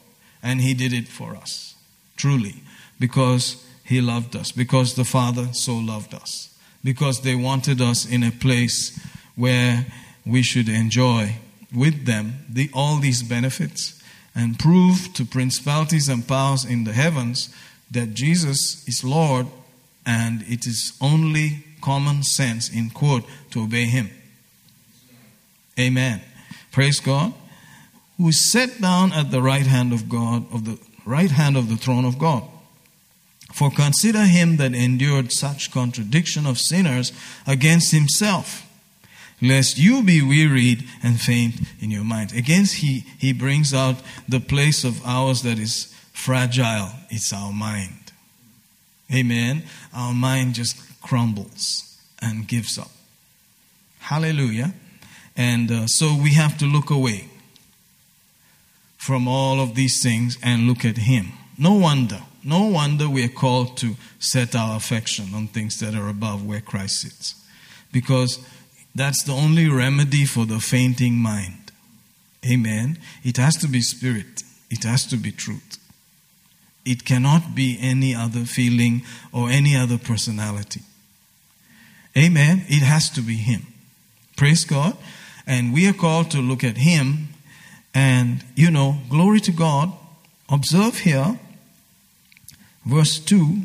And 0.43 0.61
he 0.61 0.75
did 0.75 0.93
it 0.93 1.09
for 1.09 1.37
us, 1.37 1.75
truly, 2.17 2.57
because 2.99 3.65
he 3.85 4.01
loved 4.01 4.35
us, 4.35 4.53
because 4.53 4.95
the 4.95 5.05
Father 5.05 5.49
so 5.53 5.75
loved 5.75 6.15
us, 6.15 6.57
because 6.83 7.21
they 7.21 7.35
wanted 7.35 7.81
us 7.81 8.05
in 8.05 8.23
a 8.23 8.31
place 8.31 8.99
where 9.37 9.87
we 10.25 10.43
should 10.43 10.69
enjoy 10.69 11.37
with 11.75 12.07
them 12.07 12.45
the, 12.49 12.71
all 12.75 12.97
these 12.97 13.23
benefits 13.23 14.03
and 14.35 14.59
prove 14.59 15.13
to 15.15 15.25
principalities 15.25 16.09
and 16.09 16.27
powers 16.27 16.65
in 16.65 16.85
the 16.85 16.93
heavens 16.93 17.55
that 17.91 18.15
Jesus 18.15 18.87
is 18.89 19.05
Lord 19.05 19.47
and 20.05 20.43
it 20.43 20.67
is 20.67 20.97
only 21.01 21.65
common 21.81 22.23
sense, 22.23 22.69
in 22.69 22.91
quote, 22.91 23.25
to 23.51 23.63
obey 23.63 23.85
him. 23.85 24.11
Amen. 25.79 26.21
Praise 26.73 27.01
God. 27.01 27.33
Who 28.17 28.29
is 28.29 28.51
set 28.51 28.81
down 28.81 29.13
at 29.13 29.31
the 29.31 29.43
right 29.43 29.67
hand 29.67 29.93
of 29.93 30.09
God, 30.09 30.53
of 30.53 30.65
the 30.65 30.79
right 31.05 31.31
hand 31.31 31.57
of 31.57 31.69
the 31.69 31.77
throne 31.77 32.05
of 32.05 32.19
God. 32.19 32.43
For 33.55 33.71
consider 33.71 34.25
him 34.25 34.57
that 34.57 34.75
endured 34.75 35.33
such 35.33 35.71
contradiction 35.71 36.47
of 36.47 36.59
sinners 36.59 37.13
against 37.47 37.93
himself, 37.93 38.66
lest 39.41 39.79
you 39.79 40.03
be 40.03 40.23
wearied 40.23 40.85
and 41.03 41.21
faint 41.21 41.57
in 41.81 41.91
your 41.91 42.05
mind. 42.05 42.33
Against 42.33 42.77
he, 42.77 43.05
he 43.19 43.33
brings 43.33 43.75
out 43.75 43.97
the 44.29 44.41
place 44.41 44.85
of 44.85 45.05
ours 45.05 45.43
that 45.43 45.59
is 45.59 45.95
fragile. 46.13 46.91
It's 47.11 47.33
our 47.33 47.53
mind. 47.53 48.13
Amen. 49.15 49.65
Our 49.95 50.15
mind 50.15 50.55
just 50.55 50.77
crumbles 51.01 51.99
and 52.21 52.49
gives 52.49 52.79
up. 52.79 52.91
Hallelujah. 54.01 54.75
And 55.37 55.71
uh, 55.71 55.87
so 55.87 56.17
we 56.21 56.33
have 56.35 56.57
to 56.59 56.65
look 56.65 56.91
away 56.91 57.29
from 58.97 59.29
all 59.29 59.61
of 59.61 59.75
these 59.75 60.03
things 60.03 60.39
and 60.43 60.67
look 60.67 60.85
at 60.85 60.97
Him. 60.97 61.33
No 61.59 61.75
wonder, 61.75 62.21
no 62.43 62.65
wonder 62.65 63.09
we 63.09 63.25
are 63.25 63.29
called 63.29 63.77
to 63.79 63.97
set 64.19 64.55
our 64.57 64.77
affection 64.77 65.35
on 65.35 65.49
things 65.49 65.79
that 65.81 65.95
are 65.95 66.09
above 66.09 66.45
where 66.45 66.61
Christ 66.61 67.01
sits. 67.01 67.35
Because 67.93 68.39
that's 68.97 69.23
the 69.25 69.33
only 69.33 69.69
remedy 69.69 70.25
for 70.25 70.47
the 70.47 70.59
fainting 70.59 71.15
mind. 71.15 71.73
Amen. 72.51 72.99
It 73.25 73.37
has 73.37 73.57
to 73.59 73.69
be 73.69 73.81
spirit, 73.81 74.43
it 74.71 74.85
has 74.85 75.07
to 75.07 75.17
be 75.17 75.33
truth. 75.33 75.79
It 76.85 77.05
cannot 77.05 77.55
be 77.55 77.79
any 77.81 78.15
other 78.15 78.45
feeling 78.45 79.03
or 79.33 79.51
any 79.51 79.77
other 79.77 79.99
personality. 79.99 80.83
Amen. 82.17 82.65
It 82.69 82.83
has 82.83 83.11
to 83.11 83.21
be 83.21 83.35
Him. 83.35 83.67
Praise 84.37 84.65
God. 84.65 84.97
And 85.49 85.75
we 85.75 85.89
are 85.89 85.93
called 85.93 86.31
to 86.31 86.39
look 86.39 86.63
at 86.63 86.77
Him. 86.77 87.29
And, 87.93 88.45
you 88.55 88.71
know, 88.71 88.99
glory 89.11 89.41
to 89.41 89.53
God. 89.53 89.93
Observe 90.49 90.99
here, 91.01 91.41
verse 92.85 93.19
2 93.19 93.63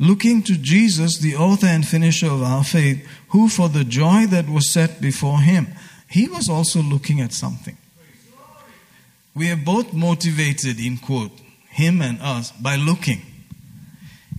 looking 0.00 0.42
to 0.42 0.56
Jesus, 0.56 1.18
the 1.18 1.36
author 1.36 1.66
and 1.66 1.86
finisher 1.86 2.26
of 2.26 2.42
our 2.42 2.64
faith, 2.64 3.06
who 3.30 3.48
for 3.48 3.68
the 3.68 3.84
joy 3.84 4.26
that 4.26 4.48
was 4.48 4.72
set 4.72 5.00
before 5.00 5.40
him, 5.40 5.68
he 6.08 6.28
was 6.28 6.48
also 6.48 6.82
looking 6.82 7.20
at 7.20 7.32
something. 7.32 7.76
We 9.34 9.50
are 9.50 9.56
both 9.56 9.92
motivated, 9.92 10.80
in 10.80 10.98
quote, 10.98 11.32
him 11.68 12.02
and 12.02 12.20
us, 12.20 12.50
by 12.52 12.76
looking. 12.76 13.22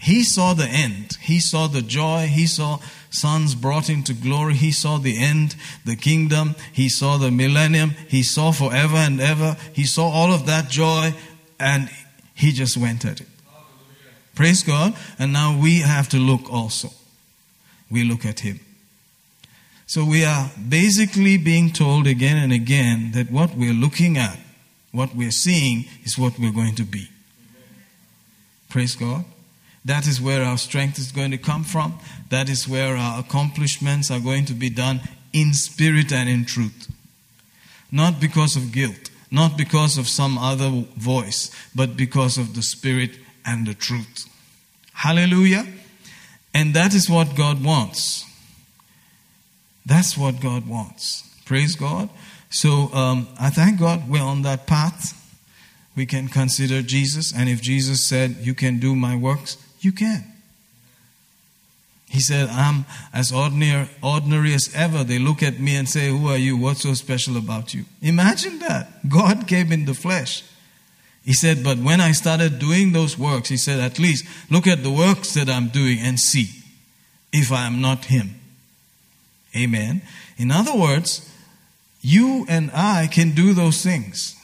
He 0.01 0.23
saw 0.23 0.53
the 0.53 0.67
end. 0.67 1.17
He 1.21 1.39
saw 1.39 1.67
the 1.67 1.81
joy. 1.81 2.25
He 2.25 2.47
saw 2.47 2.79
sons 3.09 3.55
brought 3.55 3.89
into 3.89 4.13
glory. 4.13 4.55
He 4.55 4.71
saw 4.71 4.97
the 4.97 5.17
end, 5.17 5.55
the 5.85 5.95
kingdom. 5.95 6.55
He 6.73 6.89
saw 6.89 7.17
the 7.17 7.31
millennium. 7.31 7.91
He 8.07 8.23
saw 8.23 8.51
forever 8.51 8.97
and 8.97 9.21
ever. 9.21 9.55
He 9.73 9.85
saw 9.85 10.09
all 10.09 10.33
of 10.33 10.47
that 10.47 10.69
joy 10.69 11.13
and 11.59 11.89
he 12.33 12.51
just 12.51 12.77
went 12.77 13.05
at 13.05 13.21
it. 13.21 13.27
Praise 14.33 14.63
God. 14.63 14.95
And 15.19 15.31
now 15.31 15.57
we 15.57 15.81
have 15.81 16.09
to 16.09 16.17
look 16.17 16.51
also. 16.51 16.89
We 17.91 18.03
look 18.03 18.25
at 18.25 18.39
him. 18.39 18.59
So 19.91 20.05
we 20.05 20.23
are 20.23 20.49
basically 20.69 21.35
being 21.35 21.69
told 21.73 22.07
again 22.07 22.37
and 22.37 22.53
again 22.53 23.11
that 23.11 23.29
what 23.29 23.57
we're 23.57 23.73
looking 23.73 24.17
at, 24.17 24.39
what 24.93 25.13
we're 25.13 25.31
seeing, 25.31 25.83
is 26.05 26.17
what 26.17 26.39
we're 26.39 26.53
going 26.53 26.75
to 26.75 26.85
be. 26.85 27.09
Praise 28.69 28.95
God. 28.95 29.25
That 29.83 30.07
is 30.07 30.21
where 30.21 30.43
our 30.43 30.57
strength 30.57 30.97
is 30.97 31.11
going 31.11 31.31
to 31.31 31.37
come 31.37 31.65
from. 31.65 31.99
That 32.29 32.47
is 32.47 32.69
where 32.69 32.95
our 32.95 33.19
accomplishments 33.19 34.09
are 34.09 34.21
going 34.21 34.45
to 34.45 34.53
be 34.53 34.69
done 34.69 35.01
in 35.33 35.53
spirit 35.53 36.13
and 36.13 36.29
in 36.29 36.45
truth. 36.45 36.89
Not 37.91 38.21
because 38.21 38.55
of 38.55 38.71
guilt, 38.71 39.09
not 39.29 39.57
because 39.57 39.97
of 39.97 40.07
some 40.07 40.37
other 40.37 40.85
voice, 40.95 41.51
but 41.75 41.97
because 41.97 42.37
of 42.37 42.55
the 42.55 42.63
spirit 42.63 43.17
and 43.45 43.67
the 43.67 43.73
truth. 43.73 44.25
Hallelujah. 44.93 45.67
And 46.53 46.73
that 46.75 46.93
is 46.93 47.09
what 47.09 47.35
God 47.35 47.61
wants. 47.61 48.25
That's 49.85 50.17
what 50.17 50.39
God 50.39 50.67
wants. 50.67 51.27
Praise 51.45 51.75
God. 51.75 52.09
So 52.49 52.89
um, 52.93 53.27
I 53.39 53.49
thank 53.49 53.79
God 53.79 54.09
we're 54.09 54.21
on 54.21 54.41
that 54.43 54.67
path. 54.67 55.17
We 55.95 56.05
can 56.05 56.27
consider 56.27 56.81
Jesus, 56.81 57.33
and 57.33 57.49
if 57.49 57.61
Jesus 57.61 58.07
said, 58.07 58.37
You 58.41 58.53
can 58.53 58.79
do 58.79 58.95
my 58.95 59.15
works, 59.15 59.57
you 59.81 59.91
can. 59.91 60.23
He 62.09 62.19
said, 62.19 62.49
I'm 62.49 62.85
as 63.13 63.31
ordinary, 63.31 63.87
ordinary 64.03 64.53
as 64.53 64.69
ever. 64.75 65.03
They 65.03 65.17
look 65.17 65.41
at 65.41 65.59
me 65.59 65.77
and 65.77 65.87
say, 65.87 66.09
Who 66.09 66.27
are 66.27 66.37
you? 66.37 66.57
What's 66.57 66.81
so 66.81 66.93
special 66.93 67.37
about 67.37 67.73
you? 67.73 67.85
Imagine 68.01 68.59
that. 68.59 69.07
God 69.07 69.47
came 69.47 69.71
in 69.71 69.85
the 69.85 69.93
flesh. 69.93 70.43
He 71.23 71.33
said, 71.33 71.63
But 71.63 71.77
when 71.77 72.01
I 72.01 72.11
started 72.11 72.59
doing 72.59 72.91
those 72.91 73.17
works, 73.17 73.47
he 73.47 73.57
said, 73.57 73.79
At 73.79 73.97
least 73.97 74.25
look 74.49 74.67
at 74.67 74.83
the 74.83 74.91
works 74.91 75.33
that 75.35 75.49
I'm 75.49 75.69
doing 75.69 75.99
and 75.99 76.19
see 76.19 76.49
if 77.31 77.51
I 77.51 77.65
am 77.65 77.79
not 77.79 78.05
Him. 78.05 78.40
Amen. 79.55 80.01
In 80.37 80.51
other 80.51 80.75
words, 80.75 81.29
you 82.01 82.45
and 82.49 82.71
I 82.73 83.07
can 83.11 83.31
do 83.31 83.53
those 83.53 83.83
things, 83.83 84.35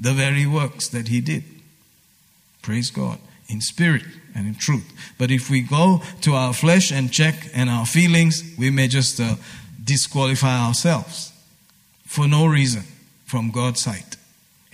the 0.00 0.12
very 0.12 0.46
works 0.46 0.88
that 0.88 1.08
He 1.08 1.20
did. 1.20 1.44
Praise 2.62 2.90
God. 2.90 3.18
In 3.48 3.60
spirit 3.60 4.02
and 4.34 4.46
in 4.46 4.54
truth. 4.54 4.92
But 5.16 5.30
if 5.30 5.48
we 5.48 5.62
go 5.62 6.02
to 6.20 6.34
our 6.34 6.52
flesh 6.52 6.92
and 6.92 7.10
check 7.10 7.34
and 7.54 7.70
our 7.70 7.86
feelings, 7.86 8.44
we 8.58 8.68
may 8.70 8.88
just 8.88 9.18
uh, 9.20 9.36
disqualify 9.82 10.66
ourselves 10.66 11.32
for 12.06 12.28
no 12.28 12.46
reason 12.46 12.82
from 13.24 13.50
God's 13.50 13.80
sight. 13.80 14.16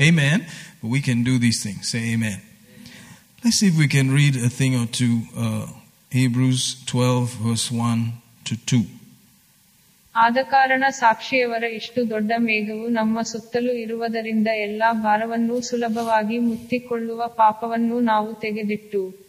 Amen. 0.01 0.47
But 0.83 0.89
we 0.89 1.01
can 1.01 1.23
do 1.23 1.39
these 1.39 1.63
things. 1.63 1.89
Say 1.89 2.15
amen. 2.15 2.33
amen. 2.33 2.43
Let's 3.45 3.59
see 3.59 3.69
if 3.69 3.79
we 3.79 3.89
can 3.89 4.11
read 4.11 4.37
a 4.37 4.49
thing 4.49 4.75
or 4.75 4.87
two. 4.87 5.23
Uh, 5.37 5.67
Hebrews 6.11 6.85
12, 6.87 7.31
verse 7.35 7.71
1 7.71 8.13
to 8.45 8.57
2. 8.57 8.85
ಆದ 10.15 10.37
ಕಾರಣ 10.51 10.85
ಸಾಕ್ಷಿಯವರ 10.91 11.65
ಇಷ್ಟು 11.65 12.11
ದೊಡ್ಡ 12.11 12.33
ಮೇಘವು 12.39 12.89
ನಮ್ಮ 12.89 13.23
ಸುತ್ತಲೂ 13.23 13.73
ಇರುವುದರಿಂದ 13.73 14.49
ಎಲ್ಲಾ 14.49 14.93
ಭಾರವನ್ನೂ 14.93 15.61
ಸುಲಭವಾಗಿ 15.61 16.39
ಮುತ್ತಿಕೊಳ್ಳುವ 16.39 17.27
ಪಾಪವನ್ನು 17.27 18.01
ನಾವು 18.01 18.35
ತೆಗೆದಿಟ್ಟು, 18.35 19.25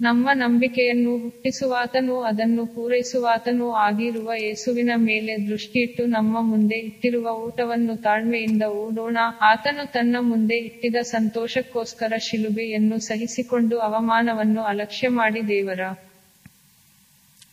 ನಮ್ಮ 0.00 0.28
ನಂಬಿಕೆಯನ್ನು 0.32 1.18
ಹುಟ್ಟಿಸುವಾತನೂ, 1.18 2.22
ಅದನ್ನು 2.22 2.66
ಪೂರೈಸುವಾತನೂ 2.66 3.70
ಆಗಿರುವ 3.72 4.32
ಯೇಸುವಿನ 4.32 4.90
ಮೇಲೆ 4.96 5.48
ದೃಷ್ಟಿಯಿಟ್ಟು 5.48 6.06
ನಮ್ಮ 6.06 6.40
ಮುಂದೆ 6.40 6.78
ಇಟ್ಟಿರುವ 6.78 7.46
ಊಟವನ್ನು 7.46 7.96
ತಾಳ್ಮೆಯಿಂದ 7.96 8.62
ಓಡೋಣ. 8.62 9.18
ಆತನು 9.40 9.92
ತನ್ನ 9.92 10.16
ಮುಂದೆ 10.20 10.56
ಇಟ್ಟಿದ 10.56 10.96
ಸಂತೋಷಕ್ಕೋಸ್ಕರ 11.02 12.12
ಶಿಲುಬೆಯನ್ನು 12.18 12.98
ಸಹಿಸಿಕೊಂಡು 12.98 13.78
ಅವಮಾನವನ್ನು 13.78 14.62
ಅಲಕ್ಷ್ಯ 14.62 15.08
ಮಾಡಿ 15.08 15.48
ದೇವರ. 15.48 15.80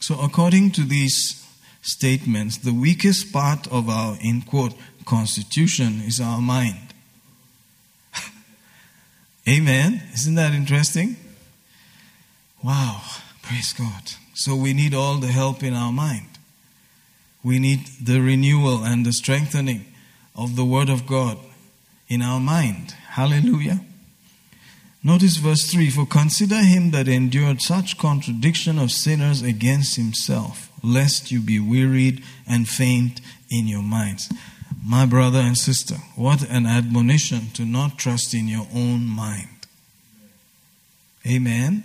So 0.02 0.16
according 0.16 0.74
to 0.74 0.82
these 0.90 1.20
statements, 1.82 2.58
the 2.58 2.74
weakest 2.74 3.32
part 3.32 3.68
of 3.68 3.90
our, 3.90 4.18
in 4.22 4.42
quote, 4.42 4.74
constitution 5.06 6.02
is 6.06 6.20
our 6.20 6.42
mind. 6.42 6.94
Amen. 9.50 10.04
Isn't 10.14 10.36
that 10.36 10.54
interesting? 10.54 11.18
Wow. 12.64 13.02
Praise 13.42 13.74
God. 13.74 14.12
So 14.36 14.56
we 14.56 14.74
need 14.74 14.94
all 14.94 15.18
the 15.18 15.28
help 15.28 15.64
in 15.64 15.74
our 15.74 15.92
mind. 15.92 16.28
We 17.44 17.58
need 17.58 17.88
the 18.02 18.22
renewal 18.22 18.84
and 18.84 19.06
the 19.06 19.14
strengthening 19.14 19.86
of 20.36 20.56
the 20.56 20.66
Word 20.66 20.90
of 20.90 21.08
God 21.08 21.38
in 22.08 22.22
our 22.22 22.40
mind. 22.40 22.92
Hallelujah. 23.10 23.82
Notice 25.04 25.38
verse 25.38 25.72
3 25.72 25.90
For 25.90 26.06
consider 26.06 26.58
him 26.58 26.92
that 26.92 27.08
endured 27.08 27.62
such 27.62 27.98
contradiction 27.98 28.78
of 28.78 28.92
sinners 28.92 29.42
against 29.42 29.96
himself, 29.96 30.69
lest 30.84 31.32
you 31.32 31.42
be 31.42 31.60
wearied 31.60 32.24
and 32.48 32.68
faint 32.68 33.22
in 33.50 33.68
your 33.68 33.84
minds. 33.84 34.32
My 34.86 35.06
brother 35.06 35.40
and 35.40 35.58
sister, 35.58 35.96
what 36.16 36.50
an 36.50 36.66
admonition 36.66 37.52
to 37.54 37.66
not 37.66 37.98
trust 37.98 38.34
in 38.34 38.48
your 38.48 38.68
own 38.74 39.06
mind. 39.06 39.68
Amen. 41.28 41.84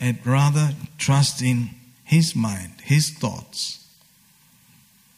And 0.00 0.24
rather 0.24 0.70
trust 0.98 1.42
in 1.42 1.70
his 2.04 2.36
mind, 2.36 2.72
his 2.82 3.10
thoughts, 3.10 3.86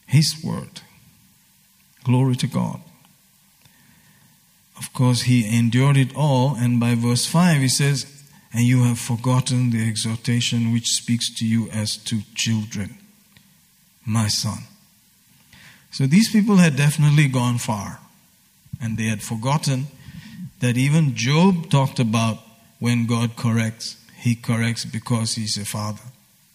his 0.06 0.42
word. 0.42 0.80
Glory 2.02 2.34
to 2.36 2.46
God. 2.46 2.80
Of 4.76 4.92
course, 4.94 5.22
he 5.22 5.46
endured 5.56 5.98
it 5.98 6.16
all, 6.16 6.56
and 6.56 6.80
by 6.80 6.94
verse 6.94 7.26
5 7.26 7.60
he 7.60 7.68
says, 7.68 8.06
And 8.52 8.64
you 8.64 8.84
have 8.84 8.98
forgotten 8.98 9.70
the 9.70 9.86
exhortation 9.86 10.72
which 10.72 10.88
speaks 10.88 11.32
to 11.38 11.46
you 11.46 11.68
as 11.68 11.98
to 11.98 12.22
children, 12.34 12.96
my 14.10 14.28
son. 14.28 14.58
So 15.90 16.06
these 16.06 16.30
people 16.30 16.56
had 16.56 16.76
definitely 16.76 17.28
gone 17.28 17.58
far, 17.58 18.00
and 18.80 18.96
they 18.96 19.04
had 19.04 19.22
forgotten 19.22 19.86
that 20.60 20.76
even 20.76 21.14
Job 21.14 21.70
talked 21.70 21.98
about 21.98 22.38
when 22.78 23.06
God 23.06 23.36
corrects, 23.36 23.96
he 24.16 24.34
corrects 24.34 24.84
because 24.84 25.34
he's 25.34 25.56
a 25.56 25.64
father. 25.64 26.02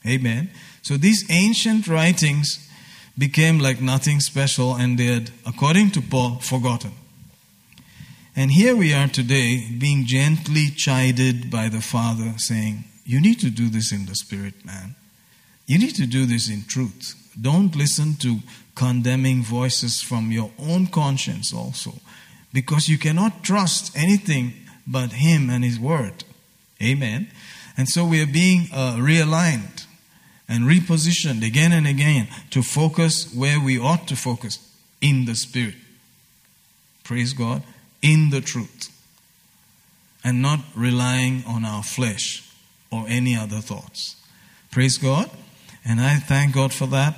Amen. 0.08 0.50
So 0.82 0.98
these 0.98 1.26
ancient 1.30 1.88
writings 1.88 2.70
became 3.18 3.60
like 3.60 3.82
nothing 3.82 4.20
special, 4.20 4.76
and 4.76 4.98
they 4.98 5.06
had, 5.06 5.32
according 5.46 5.92
to 5.92 6.02
Paul, 6.02 6.38
forgotten. 6.40 6.92
And 8.36 8.52
here 8.52 8.76
we 8.76 8.94
are 8.94 9.08
today 9.08 9.66
being 9.78 10.06
gently 10.06 10.70
chided 10.70 11.50
by 11.50 11.70
the 11.70 11.80
Father, 11.80 12.34
saying, 12.38 12.84
You 13.06 13.22
need 13.22 13.40
to 13.40 13.50
do 13.50 13.70
this 13.70 13.94
in 13.94 14.08
the 14.08 14.16
Spirit, 14.16 14.66
man. 14.66 14.96
You 15.66 15.80
need 15.80 15.96
to 15.96 16.06
do 16.06 16.26
this 16.26 16.50
in 16.50 16.66
truth. 16.66 17.16
Don't 17.40 17.76
listen 17.76 18.16
to 18.16 18.40
condemning 18.76 19.44
voices 19.44 20.02
from 20.02 20.32
your 20.32 20.52
own 20.60 20.88
conscience 20.88 21.54
also, 21.54 21.94
because 22.54 22.90
you 22.90 22.98
cannot 22.98 23.44
trust 23.44 23.96
anything 23.98 24.54
but 24.88 25.14
Him 25.14 25.50
and 25.50 25.64
His 25.64 25.80
Word. 25.80 26.24
Amen. 26.82 27.30
And 27.78 27.90
so 27.90 28.06
we 28.06 28.22
are 28.22 28.28
being 28.28 28.68
uh, 28.74 28.96
realigned 28.98 29.86
and 30.48 30.66
repositioned 30.66 31.46
again 31.46 31.72
and 31.72 31.88
again 31.88 32.28
to 32.52 32.62
focus 32.62 33.34
where 33.34 33.60
we 33.60 33.80
ought 33.80 34.08
to 34.08 34.16
focus 34.16 34.60
in 35.02 35.26
the 35.26 35.36
Spirit. 35.36 35.76
Praise 37.04 37.34
God 37.34 37.64
in 38.02 38.30
the 38.30 38.42
truth 38.42 38.90
and 40.24 40.42
not 40.42 40.60
relying 40.76 41.44
on 41.48 41.66
our 41.66 41.84
flesh 41.84 42.48
or 42.92 43.06
any 43.08 43.36
other 43.36 43.60
thoughts. 43.60 44.16
Praise 44.72 44.98
God. 44.98 45.30
And 45.86 46.02
I 46.02 46.18
thank 46.18 46.56
God 46.56 46.74
for 46.74 46.88
that. 46.88 47.16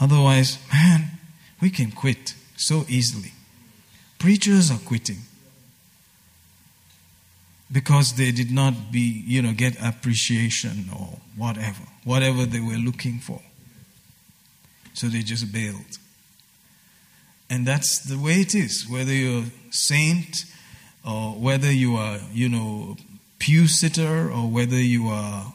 Otherwise, 0.00 0.58
man, 0.72 1.10
we 1.60 1.70
can 1.70 1.90
quit 1.90 2.34
so 2.56 2.84
easily. 2.88 3.32
Preachers 4.18 4.70
are 4.70 4.78
quitting 4.78 5.18
because 7.70 8.14
they 8.14 8.32
did 8.32 8.50
not 8.50 8.90
be, 8.90 9.22
you 9.26 9.42
know, 9.42 9.52
get 9.52 9.76
appreciation 9.82 10.86
or 10.92 11.18
whatever, 11.36 11.82
whatever 12.04 12.46
they 12.46 12.60
were 12.60 12.76
looking 12.76 13.18
for. 13.18 13.42
So 14.94 15.08
they 15.08 15.20
just 15.20 15.52
bailed. 15.52 15.98
And 17.50 17.66
that's 17.66 18.00
the 18.00 18.18
way 18.18 18.40
it 18.40 18.54
is, 18.54 18.86
whether 18.88 19.12
you're 19.12 19.44
saint 19.70 20.44
or 21.06 21.32
whether 21.32 21.70
you 21.70 21.96
are, 21.96 22.18
you 22.32 22.48
know, 22.48 22.96
pew 23.38 23.68
sitter 23.68 24.30
or 24.30 24.48
whether 24.48 24.76
you 24.76 25.08
are 25.08 25.52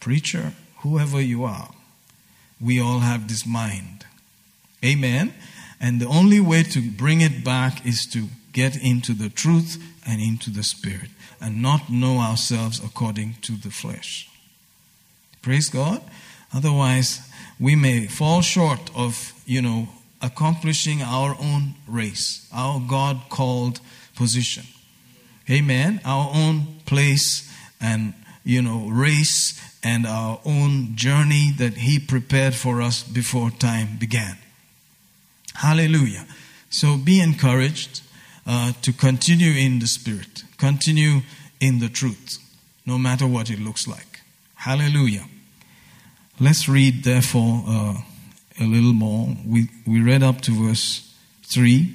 preacher, 0.00 0.52
whoever 0.78 1.20
you 1.20 1.44
are, 1.44 1.70
we 2.60 2.80
all 2.80 3.00
have 3.00 3.28
this 3.28 3.46
mind. 3.46 4.04
Amen. 4.84 5.34
And 5.80 6.00
the 6.00 6.06
only 6.06 6.40
way 6.40 6.62
to 6.62 6.80
bring 6.90 7.20
it 7.20 7.44
back 7.44 7.86
is 7.86 8.06
to 8.06 8.28
get 8.52 8.76
into 8.76 9.14
the 9.14 9.30
truth 9.30 9.82
and 10.06 10.20
into 10.20 10.50
the 10.50 10.62
spirit 10.62 11.10
and 11.40 11.62
not 11.62 11.90
know 11.90 12.18
ourselves 12.18 12.82
according 12.84 13.36
to 13.42 13.52
the 13.52 13.70
flesh. 13.70 14.28
Praise 15.42 15.68
God. 15.68 16.02
Otherwise, 16.52 17.20
we 17.58 17.76
may 17.76 18.06
fall 18.06 18.42
short 18.42 18.90
of, 18.94 19.32
you 19.46 19.62
know, 19.62 19.88
accomplishing 20.20 21.00
our 21.00 21.34
own 21.40 21.74
race, 21.86 22.46
our 22.52 22.80
God 22.80 23.22
called 23.30 23.80
position. 24.16 24.64
Amen. 25.48 26.00
Our 26.04 26.30
own 26.34 26.80
place 26.84 27.50
and, 27.80 28.12
you 28.44 28.62
know, 28.62 28.88
race 28.88 29.60
and 29.82 30.06
our 30.06 30.40
own 30.44 30.96
journey 30.96 31.52
that 31.58 31.74
He 31.74 31.98
prepared 31.98 32.54
for 32.54 32.80
us 32.82 33.02
before 33.02 33.50
time 33.50 33.96
began. 33.98 34.38
Hallelujah. 35.54 36.26
So 36.70 36.96
be 36.96 37.20
encouraged 37.20 38.02
uh, 38.46 38.72
to 38.82 38.92
continue 38.92 39.52
in 39.52 39.78
the 39.78 39.86
Spirit, 39.86 40.44
continue 40.56 41.20
in 41.60 41.78
the 41.78 41.88
truth, 41.88 42.38
no 42.86 42.98
matter 42.98 43.26
what 43.26 43.50
it 43.50 43.58
looks 43.58 43.86
like. 43.86 44.20
Hallelujah. 44.54 45.24
Let's 46.38 46.68
read, 46.68 47.04
therefore, 47.04 47.64
uh, 47.66 47.94
a 48.60 48.64
little 48.64 48.92
more. 48.92 49.36
We, 49.46 49.68
we 49.86 50.00
read 50.00 50.22
up 50.22 50.40
to 50.42 50.52
verse 50.52 51.14
3. 51.44 51.94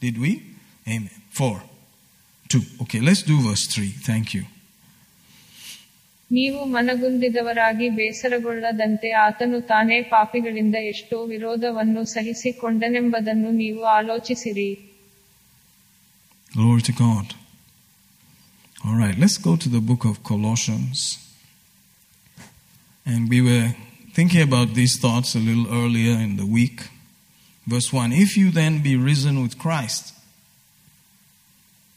Did 0.00 0.20
we? 0.20 0.42
Amen. 0.86 1.10
4. 1.30 1.62
2. 2.48 2.60
Okay, 2.82 3.00
let's 3.00 3.22
do 3.22 3.40
verse 3.40 3.66
3. 3.66 3.88
Thank 3.88 4.34
you. 4.34 4.44
ನೀವು 6.31 6.65
ಮನಗುಂದಿದವರಾಗಿ 6.75 7.89
ಬೇಸರಗೊಳ್ಳದಂತೆ 7.97 9.09
ಆತನು 9.25 9.57
ತಾನೇ 9.71 10.01
ಪಾಪಿಗಳಿಂದ 10.13 10.77
ಎಷ್ಟೋ 10.93 11.17
ವಿರೋಧವನ್ನು 11.25 12.03
ಸಹಿಸಿಕೊಂಡನೆಂಬುದನ್ನು 12.15 13.51
ನೀವು 13.63 13.83
ಆಲೋಚಿಸಿರಿ 13.99 14.69
Glory 16.51 16.81
to 16.81 16.93
God. 16.95 17.25
All 18.85 18.95
right, 18.95 19.17
let's 19.17 19.37
go 19.37 19.55
to 19.57 19.67
the 19.67 19.81
book 19.81 20.05
of 20.05 20.23
Colossians. 20.23 20.99
And 23.05 23.29
we 23.29 23.41
were 23.41 23.65
thinking 24.13 24.41
about 24.41 24.73
these 24.73 24.97
thoughts 24.97 25.35
a 25.35 25.39
little 25.39 25.67
earlier 25.73 26.13
in 26.17 26.37
the 26.37 26.45
week. 26.45 26.77
Verse 27.67 27.91
1 27.91 28.13
If 28.13 28.37
you 28.37 28.51
then 28.51 28.81
be 28.81 28.95
risen 28.95 29.41
with 29.41 29.59
Christ, 29.59 30.13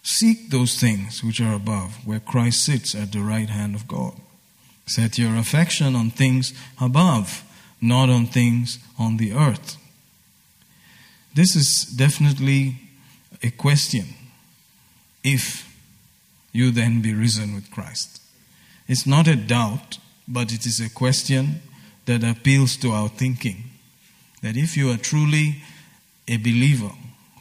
seek 0.03 0.49
those 0.49 0.75
things 0.75 1.23
which 1.23 1.41
are 1.41 1.53
above, 1.53 2.05
where 2.05 2.19
Christ 2.19 2.63
sits 2.63 2.93
at 2.93 3.11
the 3.11 3.21
right 3.21 3.49
hand 3.49 3.73
of 3.73 3.87
God. 3.87 4.13
Set 4.85 5.17
your 5.17 5.35
affection 5.35 5.95
on 5.95 6.11
things 6.11 6.53
above, 6.79 7.43
not 7.81 8.09
on 8.09 8.27
things 8.27 8.79
on 8.99 9.17
the 9.17 9.33
earth. 9.33 9.77
This 11.33 11.55
is 11.55 11.85
definitely 11.95 12.75
a 13.41 13.49
question. 13.49 14.05
If 15.23 15.73
you 16.53 16.71
then 16.71 17.01
be 17.01 17.13
risen 17.13 17.53
with 17.55 17.71
Christ. 17.71 18.21
It's 18.87 19.07
not 19.07 19.27
a 19.27 19.35
doubt, 19.35 19.97
but 20.27 20.53
it 20.53 20.65
is 20.65 20.79
a 20.79 20.89
question 20.89 21.61
that 22.05 22.23
appeals 22.23 22.77
to 22.77 22.91
our 22.91 23.09
thinking. 23.09 23.63
That 24.41 24.55
if 24.55 24.77
you 24.77 24.91
are 24.91 24.97
truly 24.97 25.63
a 26.27 26.37
believer 26.37 26.91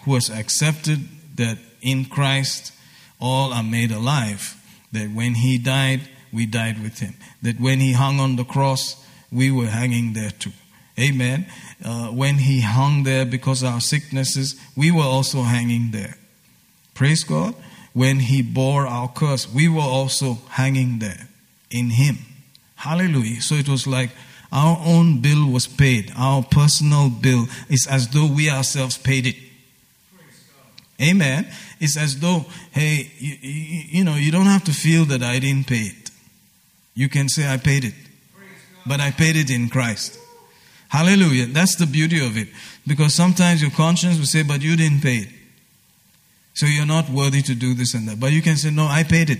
who 0.02 0.14
has 0.14 0.30
accepted 0.30 1.00
that 1.36 1.58
in 1.82 2.06
Christ 2.06 2.72
all 3.20 3.52
are 3.52 3.62
made 3.62 3.90
alive, 3.90 4.56
that 4.92 5.10
when 5.10 5.34
he 5.34 5.58
died, 5.58 6.00
we 6.32 6.46
died 6.46 6.82
with 6.82 7.00
him, 7.00 7.14
that 7.42 7.60
when 7.60 7.80
he 7.80 7.92
hung 7.92 8.18
on 8.18 8.36
the 8.36 8.44
cross, 8.44 9.04
we 9.30 9.50
were 9.50 9.66
hanging 9.66 10.14
there 10.14 10.30
too. 10.30 10.52
Amen. 10.98 11.46
Uh, 11.84 12.08
when 12.08 12.36
he 12.38 12.60
hung 12.60 13.02
there 13.02 13.24
because 13.24 13.62
of 13.62 13.72
our 13.72 13.80
sicknesses, 13.80 14.60
we 14.76 14.90
were 14.90 15.02
also 15.02 15.42
hanging 15.42 15.90
there. 15.90 16.16
Praise 16.94 17.24
God. 17.24 17.54
When 17.94 18.20
he 18.20 18.42
bore 18.42 18.86
our 18.86 19.08
curse, 19.08 19.52
we 19.52 19.68
were 19.68 19.80
also 19.80 20.38
hanging 20.50 20.98
there 20.98 21.28
in 21.70 21.90
him. 21.90 22.18
Hallelujah. 22.76 23.40
So 23.40 23.54
it 23.54 23.68
was 23.68 23.86
like 23.86 24.10
our 24.50 24.78
own 24.84 25.20
bill 25.20 25.50
was 25.50 25.66
paid. 25.66 26.12
Our 26.16 26.42
personal 26.42 27.08
bill 27.08 27.46
is 27.68 27.86
as 27.90 28.08
though 28.08 28.26
we 28.26 28.50
ourselves 28.50 28.98
paid 28.98 29.26
it. 29.26 29.36
Amen. 31.02 31.46
It's 31.80 31.96
as 31.96 32.20
though, 32.20 32.46
hey, 32.70 33.10
you, 33.18 33.36
you, 33.40 33.82
you, 33.98 34.04
know, 34.04 34.14
you 34.14 34.30
don't 34.30 34.46
have 34.46 34.64
to 34.64 34.72
feel 34.72 35.04
that 35.06 35.22
I 35.22 35.38
didn't 35.40 35.66
pay 35.66 35.82
it. 35.82 36.10
You 36.94 37.08
can 37.08 37.28
say, 37.28 37.48
I 37.48 37.56
paid 37.56 37.84
it. 37.84 37.94
But 38.86 39.00
I 39.00 39.10
paid 39.10 39.36
it 39.36 39.50
in 39.50 39.68
Christ. 39.68 40.18
Hallelujah. 40.88 41.46
That's 41.46 41.76
the 41.76 41.86
beauty 41.86 42.24
of 42.24 42.36
it. 42.36 42.48
Because 42.86 43.14
sometimes 43.14 43.62
your 43.62 43.70
conscience 43.70 44.18
will 44.18 44.26
say, 44.26 44.42
but 44.42 44.62
you 44.62 44.76
didn't 44.76 45.00
pay 45.00 45.18
it. 45.18 45.28
So 46.54 46.66
you're 46.66 46.86
not 46.86 47.08
worthy 47.08 47.42
to 47.42 47.54
do 47.54 47.74
this 47.74 47.94
and 47.94 48.06
that. 48.08 48.20
But 48.20 48.32
you 48.32 48.42
can 48.42 48.56
say, 48.56 48.70
no, 48.70 48.86
I 48.86 49.02
paid 49.02 49.30
it. 49.30 49.38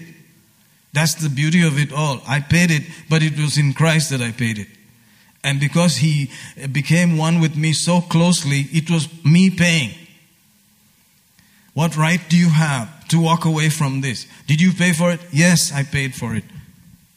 That's 0.93 1.15
the 1.15 1.29
beauty 1.29 1.67
of 1.67 1.79
it 1.79 1.93
all. 1.93 2.21
I 2.27 2.41
paid 2.41 2.71
it, 2.71 2.83
but 3.09 3.23
it 3.23 3.39
was 3.39 3.59
in 3.59 3.73
Christ 3.73 4.11
that 4.11 4.21
I 4.21 4.33
paid 4.33 4.59
it. 4.59 4.69
And 5.45 5.61
because 5.61 5.97
He 5.97 6.31
became 6.71 7.17
one 7.17 7.41
with 7.41 7.57
me 7.57 7.73
so 7.73 8.01
closely, 8.01 8.67
it 8.73 8.91
was 8.91 9.09
me 9.25 9.51
paying. 9.51 9.91
What 11.75 11.97
right 11.97 12.21
do 12.29 12.37
you 12.37 12.51
have 12.51 13.09
to 13.09 13.21
walk 13.21 13.45
away 13.45 13.71
from 13.71 14.01
this? 14.01 14.27
Did 14.47 14.61
you 14.61 14.73
pay 14.73 14.93
for 14.93 15.11
it? 15.11 15.21
Yes, 15.33 15.73
I 15.73 15.85
paid 15.85 16.15
for 16.15 16.35
it. 16.35 16.45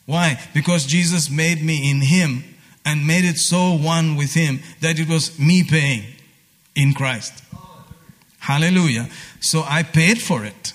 Why? 0.06 0.40
Because 0.54 0.86
Jesus 0.86 1.30
made 1.30 1.64
me 1.64 1.90
in 1.90 2.02
Him 2.02 2.44
and 2.86 3.06
made 3.06 3.26
it 3.26 3.38
so 3.38 3.74
one 3.74 4.16
with 4.16 4.34
Him 4.34 4.60
that 4.82 5.00
it 5.00 5.10
was 5.10 5.38
me 5.40 5.64
paying 5.64 6.04
in 6.76 6.94
Christ. 6.94 7.44
Hallelujah. 8.40 9.10
So 9.40 9.64
I 9.68 9.84
paid 9.84 10.22
for 10.22 10.46
it. 10.46 10.74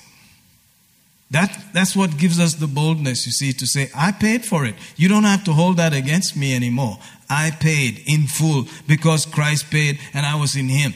That, 1.30 1.56
that's 1.72 1.94
what 1.94 2.18
gives 2.18 2.40
us 2.40 2.54
the 2.54 2.66
boldness, 2.66 3.24
you 3.24 3.30
see, 3.30 3.52
to 3.52 3.66
say, 3.66 3.88
I 3.94 4.10
paid 4.10 4.44
for 4.44 4.66
it. 4.66 4.74
You 4.96 5.08
don't 5.08 5.22
have 5.22 5.44
to 5.44 5.52
hold 5.52 5.76
that 5.76 5.92
against 5.92 6.36
me 6.36 6.56
anymore. 6.56 6.98
I 7.28 7.52
paid 7.52 8.02
in 8.04 8.26
full 8.26 8.66
because 8.88 9.26
Christ 9.26 9.70
paid 9.70 10.00
and 10.12 10.26
I 10.26 10.34
was 10.34 10.56
in 10.56 10.68
Him. 10.68 10.94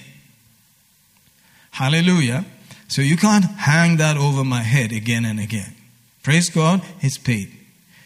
Hallelujah. 1.71 2.45
So 2.95 3.03
you 3.03 3.17
can't 3.17 3.45
hang 3.45 3.97
that 3.97 4.17
over 4.17 4.45
my 4.45 4.63
head 4.63 4.93
again 4.93 5.25
and 5.25 5.41
again. 5.41 5.75
Praise 6.23 6.49
God, 6.49 6.81
it's 7.01 7.19
paid. 7.19 7.51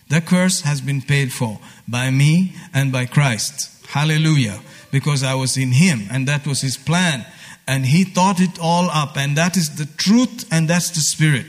The 0.09 0.23
curse 0.23 0.63
has 0.63 0.81
been 0.81 1.03
paid 1.03 1.31
for 1.31 1.59
by 1.87 2.09
me 2.09 2.55
and 2.73 2.91
by 2.91 3.05
Christ. 3.05 3.85
Hallelujah. 3.89 4.61
Because 4.91 5.23
I 5.23 5.35
was 5.35 5.59
in 5.59 5.73
Him 5.73 6.07
and 6.11 6.27
that 6.27 6.47
was 6.47 6.63
His 6.63 6.79
plan. 6.79 7.27
And 7.67 7.85
He 7.85 8.03
thought 8.03 8.41
it 8.41 8.59
all 8.59 8.89
up. 8.89 9.19
And 9.19 9.37
that 9.37 9.59
is 9.59 9.77
the 9.77 9.85
truth 9.85 10.51
and 10.51 10.69
that's 10.69 10.89
the 10.89 11.01
Spirit. 11.01 11.45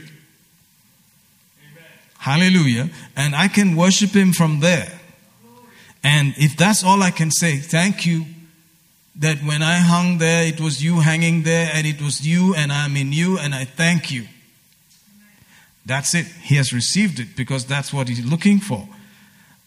Amen. 1.61 1.85
Hallelujah. 2.17 2.89
And 3.15 3.37
I 3.37 3.47
can 3.47 3.77
worship 3.77 4.09
Him 4.09 4.33
from 4.33 4.59
there. 4.59 4.99
And 6.03 6.33
if 6.35 6.57
that's 6.57 6.83
all 6.83 7.01
I 7.01 7.11
can 7.11 7.31
say, 7.31 7.59
thank 7.59 8.05
you 8.05 8.25
that 9.19 9.39
when 9.39 9.61
I 9.61 9.75
hung 9.79 10.17
there, 10.17 10.47
it 10.47 10.61
was 10.61 10.83
you 10.83 11.01
hanging 11.01 11.43
there, 11.43 11.69
and 11.73 11.85
it 11.85 12.01
was 12.01 12.25
you, 12.25 12.55
and 12.55 12.71
I'm 12.71 12.95
in 12.95 13.11
you, 13.11 13.37
and 13.37 13.53
I 13.53 13.65
thank 13.65 14.11
you. 14.11 14.25
That's 15.85 16.15
it. 16.15 16.25
He 16.25 16.55
has 16.55 16.71
received 16.71 17.19
it 17.19 17.35
because 17.35 17.65
that's 17.65 17.91
what 17.91 18.07
he's 18.07 18.25
looking 18.25 18.59
for. 18.59 18.87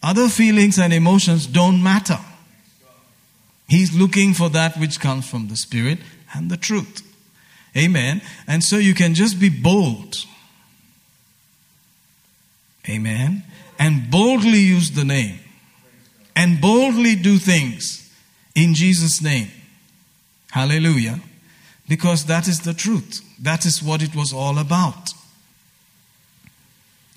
Other 0.01 0.27
feelings 0.27 0.79
and 0.79 0.91
emotions 0.91 1.45
don't 1.45 1.83
matter. 1.83 2.19
He's 3.67 3.93
looking 3.93 4.33
for 4.33 4.49
that 4.49 4.77
which 4.77 4.99
comes 4.99 5.29
from 5.29 5.47
the 5.47 5.55
Spirit 5.55 5.99
and 6.33 6.49
the 6.49 6.57
truth. 6.57 7.01
Amen. 7.77 8.21
And 8.47 8.63
so 8.63 8.77
you 8.77 8.93
can 8.93 9.13
just 9.13 9.39
be 9.39 9.49
bold. 9.49 10.15
Amen. 12.89 13.43
And 13.79 14.09
boldly 14.11 14.59
use 14.59 14.91
the 14.91 15.05
name. 15.05 15.39
And 16.35 16.59
boldly 16.59 17.15
do 17.15 17.37
things 17.37 18.02
in 18.55 18.73
Jesus' 18.73 19.21
name. 19.21 19.49
Hallelujah. 20.51 21.19
because 21.87 22.25
that 22.25 22.47
is 22.47 22.61
the 22.61 22.73
truth. 22.73 23.21
That 23.41 23.65
is 23.65 23.83
what 23.83 24.01
it 24.01 24.15
was 24.15 24.33
all 24.33 24.57
about. 24.57 25.09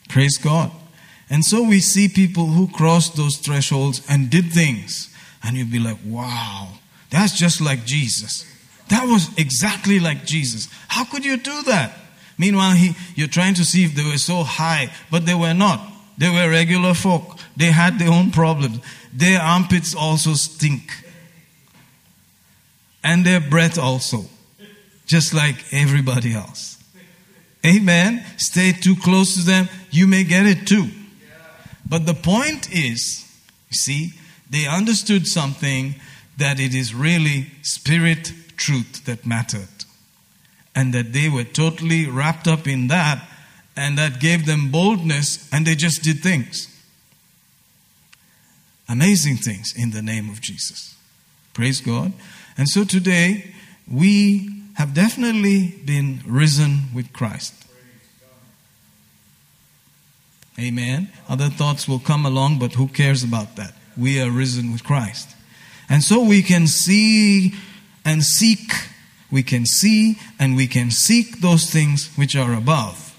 Praise 0.08 0.36
God. 0.38 0.70
And 1.28 1.44
so 1.44 1.62
we 1.62 1.80
see 1.80 2.08
people 2.08 2.46
who 2.46 2.68
crossed 2.68 3.16
those 3.16 3.36
thresholds 3.36 4.04
and 4.08 4.30
did 4.30 4.52
things, 4.52 5.12
and 5.42 5.56
you'd 5.56 5.72
be 5.72 5.78
like, 5.78 5.98
wow, 6.04 6.68
that's 7.10 7.36
just 7.36 7.60
like 7.60 7.84
Jesus. 7.84 8.44
That 8.88 9.06
was 9.06 9.36
exactly 9.36 9.98
like 9.98 10.24
Jesus. 10.24 10.68
How 10.88 11.04
could 11.04 11.24
you 11.24 11.36
do 11.36 11.62
that? 11.62 11.92
Meanwhile, 12.38 12.76
he, 12.76 12.94
you're 13.14 13.28
trying 13.28 13.54
to 13.54 13.64
see 13.64 13.84
if 13.84 13.94
they 13.94 14.04
were 14.04 14.18
so 14.18 14.42
high, 14.44 14.92
but 15.10 15.26
they 15.26 15.34
were 15.34 15.54
not. 15.54 15.80
They 16.18 16.28
were 16.28 16.50
regular 16.50 16.94
folk. 16.94 17.38
They 17.56 17.72
had 17.72 17.98
their 17.98 18.10
own 18.10 18.30
problems. 18.30 18.80
Their 19.12 19.40
armpits 19.40 19.94
also 19.94 20.34
stink. 20.34 20.90
And 23.06 23.24
their 23.24 23.38
breath 23.38 23.78
also. 23.78 24.24
Just 25.06 25.32
like 25.32 25.72
everybody 25.72 26.34
else. 26.34 26.82
Amen. 27.64 28.24
Stay 28.36 28.72
too 28.72 28.96
close 28.96 29.36
to 29.36 29.42
them, 29.42 29.68
you 29.92 30.08
may 30.08 30.24
get 30.24 30.44
it 30.44 30.66
too. 30.66 30.88
But 31.88 32.04
the 32.04 32.14
point 32.14 32.68
is, 32.72 33.24
you 33.70 33.76
see, 33.76 34.12
they 34.50 34.66
understood 34.66 35.28
something 35.28 35.94
that 36.36 36.58
it 36.58 36.74
is 36.74 36.92
really 36.94 37.46
spirit 37.62 38.32
truth 38.56 39.04
that 39.04 39.24
mattered. 39.24 39.68
And 40.74 40.92
that 40.92 41.12
they 41.12 41.28
were 41.28 41.44
totally 41.44 42.06
wrapped 42.06 42.48
up 42.48 42.66
in 42.66 42.88
that, 42.88 43.24
and 43.76 43.96
that 43.98 44.18
gave 44.18 44.46
them 44.46 44.72
boldness, 44.72 45.48
and 45.52 45.64
they 45.64 45.76
just 45.76 46.02
did 46.02 46.24
things. 46.24 46.68
Amazing 48.88 49.36
things 49.36 49.72
in 49.76 49.92
the 49.92 50.02
name 50.02 50.28
of 50.28 50.40
Jesus. 50.40 50.96
Praise 51.54 51.80
God. 51.80 52.12
And 52.56 52.68
so 52.68 52.84
today, 52.84 53.54
we 53.90 54.62
have 54.74 54.94
definitely 54.94 55.74
been 55.84 56.20
risen 56.26 56.84
with 56.94 57.12
Christ. 57.12 57.54
Amen. 60.58 61.10
Other 61.28 61.48
thoughts 61.48 61.86
will 61.86 61.98
come 61.98 62.24
along, 62.24 62.58
but 62.58 62.74
who 62.74 62.88
cares 62.88 63.22
about 63.22 63.56
that? 63.56 63.74
We 63.96 64.20
are 64.20 64.30
risen 64.30 64.72
with 64.72 64.84
Christ. 64.84 65.28
And 65.88 66.02
so 66.02 66.22
we 66.22 66.42
can 66.42 66.66
see 66.66 67.54
and 68.04 68.22
seek, 68.22 68.72
we 69.30 69.42
can 69.42 69.66
see 69.66 70.18
and 70.38 70.56
we 70.56 70.66
can 70.66 70.90
seek 70.90 71.40
those 71.40 71.70
things 71.70 72.10
which 72.16 72.34
are 72.34 72.54
above, 72.54 73.18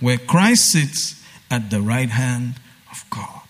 where 0.00 0.18
Christ 0.18 0.72
sits 0.72 1.22
at 1.50 1.70
the 1.70 1.80
right 1.80 2.10
hand 2.10 2.54
of 2.90 3.04
God. 3.10 3.42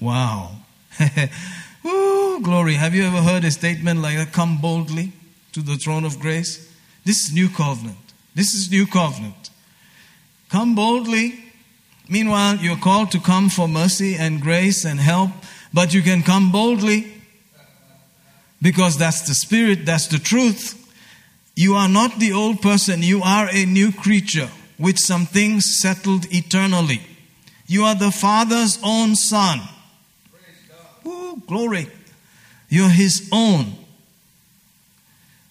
Wow. 0.00 0.52
Ooh, 1.84 2.40
glory. 2.42 2.74
Have 2.74 2.94
you 2.94 3.04
ever 3.04 3.22
heard 3.22 3.44
a 3.44 3.50
statement 3.50 4.00
like 4.00 4.16
that? 4.16 4.32
Come 4.32 4.58
boldly 4.60 5.12
to 5.52 5.62
the 5.62 5.76
throne 5.76 6.04
of 6.04 6.20
grace. 6.20 6.72
This 7.04 7.24
is 7.24 7.32
new 7.32 7.48
covenant. 7.48 7.96
This 8.34 8.54
is 8.54 8.70
new 8.70 8.86
covenant. 8.86 9.50
Come 10.48 10.74
boldly 10.74 11.50
Meanwhile, 12.10 12.56
you're 12.56 12.76
called 12.76 13.12
to 13.12 13.20
come 13.20 13.48
for 13.48 13.68
mercy 13.68 14.16
and 14.16 14.40
grace 14.40 14.84
and 14.84 14.98
help, 14.98 15.30
but 15.72 15.94
you 15.94 16.02
can 16.02 16.24
come 16.24 16.50
boldly 16.50 17.06
because 18.60 18.98
that's 18.98 19.22
the 19.22 19.34
spirit, 19.34 19.86
that's 19.86 20.08
the 20.08 20.18
truth. 20.18 20.76
You 21.54 21.74
are 21.74 21.88
not 21.88 22.18
the 22.18 22.32
old 22.32 22.60
person, 22.62 23.04
you 23.04 23.22
are 23.22 23.48
a 23.52 23.64
new 23.64 23.92
creature 23.92 24.50
with 24.76 24.98
some 24.98 25.24
things 25.24 25.76
settled 25.80 26.26
eternally. 26.34 27.00
You 27.68 27.84
are 27.84 27.94
the 27.94 28.10
Father's 28.10 28.80
own 28.82 29.14
son. 29.14 29.60
Glory. 31.36 31.88
You're 32.68 32.88
his 32.88 33.28
own. 33.32 33.74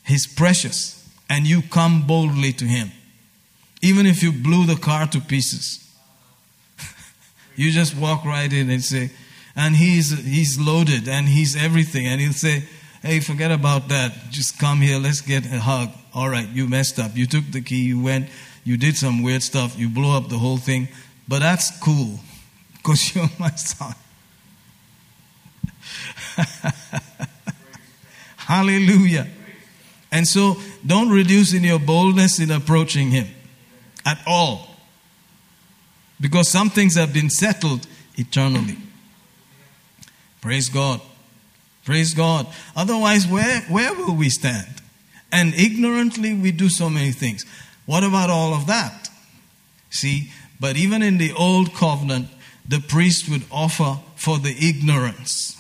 He's 0.06 0.26
precious. 0.26 0.96
And 1.30 1.46
you 1.46 1.62
come 1.62 2.08
boldly 2.08 2.54
to 2.54 2.66
him. 2.66 2.92
Even 3.82 4.06
if 4.06 4.24
you 4.24 4.32
blew 4.32 4.66
the 4.66 4.76
car 4.76 5.08
to 5.08 5.20
pieces. 5.20 5.86
You 7.56 7.72
just 7.72 7.94
walk 7.98 8.24
right 8.24 8.52
in 8.54 8.70
and 8.70 8.82
say, 8.82 9.10
and 9.60 9.76
he's 9.76 10.18
he's 10.24 10.58
loaded 10.58 11.10
and 11.10 11.28
he's 11.28 11.56
everything, 11.56 12.08
and 12.08 12.22
he'll 12.22 12.32
say, 12.32 12.64
"Hey, 13.02 13.20
forget 13.20 13.52
about 13.52 13.90
that. 13.90 14.14
Just 14.32 14.58
come 14.58 14.80
here. 14.80 14.98
Let's 14.98 15.20
get 15.20 15.46
a 15.46 15.60
hug." 15.60 15.90
All 16.14 16.30
right, 16.30 16.48
you 16.48 16.70
messed 16.70 16.98
up. 16.98 17.18
You 17.18 17.26
took 17.26 17.44
the 17.52 17.60
key. 17.60 17.84
You 17.84 18.02
went. 18.02 18.30
You 18.64 18.78
did 18.78 18.96
some 18.96 19.22
weird 19.22 19.44
stuff. 19.44 19.78
You 19.78 19.90
blew 19.90 20.16
up 20.16 20.30
the 20.30 20.38
whole 20.38 20.58
thing, 20.58 20.88
but 21.28 21.40
that's 21.40 21.78
cool 21.80 22.20
because 22.78 23.14
you're 23.16 23.30
my 23.38 23.52
son. 23.52 23.94
Hallelujah. 28.38 29.28
And 30.12 30.28
so 30.28 30.58
don't 30.86 31.10
reduce 31.10 31.54
in 31.54 31.64
your 31.64 31.80
boldness 31.80 32.40
in 32.40 32.52
approaching 32.52 33.12
him 33.12 33.28
at 34.06 34.20
all. 34.26 34.68
Because 36.20 36.50
some 36.50 36.70
things 36.70 36.96
have 36.96 37.14
been 37.14 37.30
settled 37.30 37.88
eternally. 38.16 38.78
Praise 40.42 40.70
God. 40.70 41.02
Praise 41.86 42.14
God. 42.14 42.48
Otherwise, 42.76 43.28
where, 43.28 43.62
where 43.62 43.94
will 43.94 44.16
we 44.16 44.30
stand? 44.30 44.82
And 45.32 45.54
ignorantly, 45.54 46.34
we 46.34 46.52
do 46.52 46.70
so 46.70 46.90
many 46.90 47.12
things. 47.12 47.46
What 47.86 48.04
about 48.04 48.30
all 48.30 48.54
of 48.54 48.68
that? 48.68 49.10
See, 49.90 50.32
but 50.60 50.76
even 50.76 51.02
in 51.02 51.18
the 51.18 51.32
old 51.34 51.74
covenant, 51.74 52.28
the 52.68 52.80
priest 52.80 53.30
would 53.30 53.44
offer 53.52 54.00
for 54.16 54.38
the 54.38 54.56
ignorance. 54.60 55.59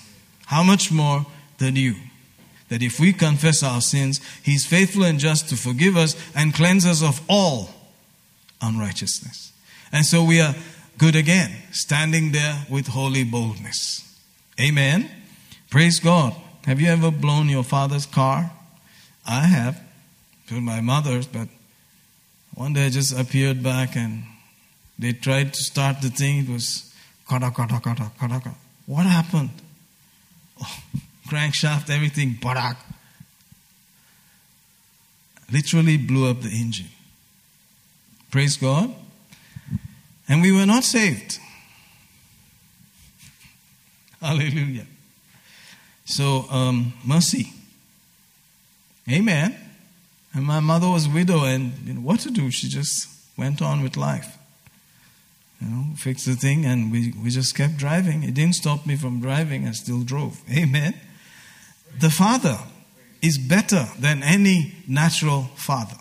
How 0.49 0.63
much 0.63 0.91
more 0.91 1.27
than 1.59 1.75
you? 1.75 1.95
That 2.69 2.81
if 2.81 2.99
we 2.99 3.13
confess 3.13 3.61
our 3.61 3.81
sins, 3.81 4.19
He's 4.41 4.65
faithful 4.65 5.03
and 5.03 5.19
just 5.19 5.47
to 5.49 5.55
forgive 5.55 5.95
us 5.95 6.15
and 6.35 6.55
cleanse 6.55 6.87
us 6.87 7.03
of 7.03 7.21
all 7.29 7.69
unrighteousness. 8.59 9.53
And 9.91 10.05
so 10.05 10.23
we 10.23 10.41
are 10.41 10.55
good 10.97 11.15
again, 11.15 11.51
standing 11.71 12.31
there 12.31 12.65
with 12.67 12.87
holy 12.87 13.23
boldness. 13.23 14.03
Amen. 14.59 15.11
Praise 15.69 15.99
God. 15.99 16.33
Have 16.65 16.81
you 16.81 16.89
ever 16.89 17.11
blown 17.11 17.47
your 17.47 17.63
father's 17.63 18.07
car? 18.07 18.51
I 19.27 19.41
have. 19.41 19.79
To 20.47 20.59
my 20.59 20.81
mother's, 20.81 21.27
but 21.27 21.47
one 22.55 22.73
day 22.73 22.87
I 22.87 22.89
just 22.89 23.15
appeared 23.15 23.61
back 23.61 23.95
and 23.95 24.23
they 24.97 25.13
tried 25.13 25.53
to 25.53 25.61
start 25.61 26.01
the 26.01 26.09
thing. 26.09 26.39
It 26.39 26.49
was 26.49 26.91
kata 27.27 27.51
kata 27.51 27.79
kata 27.79 28.11
kata. 28.19 28.55
What 28.87 29.05
happened? 29.05 29.51
Crankshaft, 31.27 31.89
everything, 31.89 32.37
barak. 32.41 32.77
Literally 35.51 35.97
blew 35.97 36.29
up 36.29 36.41
the 36.41 36.49
engine. 36.49 36.89
Praise 38.31 38.57
God. 38.57 38.93
And 40.27 40.41
we 40.41 40.51
were 40.51 40.65
not 40.65 40.83
saved. 40.83 41.39
Hallelujah. 44.21 44.85
So, 46.05 46.45
um, 46.49 46.93
mercy. 47.05 47.53
Amen. 49.11 49.55
And 50.33 50.45
my 50.45 50.59
mother 50.59 50.87
was 50.89 51.07
widow, 51.07 51.43
and 51.45 51.73
you 51.85 51.93
know, 51.95 52.01
what 52.01 52.19
to 52.21 52.31
do? 52.31 52.51
She 52.51 52.67
just 52.67 53.07
went 53.37 53.61
on 53.61 53.81
with 53.81 53.97
life. 53.97 54.38
You 55.61 55.67
know, 55.67 55.95
fixed 55.95 56.25
the 56.25 56.35
thing, 56.35 56.65
and 56.65 56.91
we, 56.91 57.13
we 57.21 57.29
just 57.29 57.55
kept 57.55 57.77
driving. 57.77 58.23
It 58.23 58.33
didn't 58.33 58.55
stop 58.55 58.85
me 58.85 58.95
from 58.95 59.19
driving, 59.19 59.67
I 59.67 59.71
still 59.71 60.03
drove. 60.03 60.41
Amen. 60.49 60.93
The 61.99 62.09
Father 62.09 62.57
is 63.21 63.37
better 63.37 63.87
than 63.99 64.23
any 64.23 64.75
natural 64.87 65.43
father. 65.55 65.97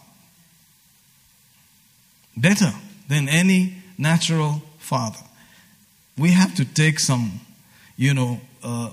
Better 2.36 2.72
than 3.08 3.28
any 3.28 3.74
natural 3.96 4.62
father. 4.78 5.18
We 6.16 6.30
have 6.30 6.54
to 6.56 6.64
take 6.64 7.00
some, 7.00 7.40
you 7.96 8.14
know, 8.14 8.40
uh, 8.62 8.90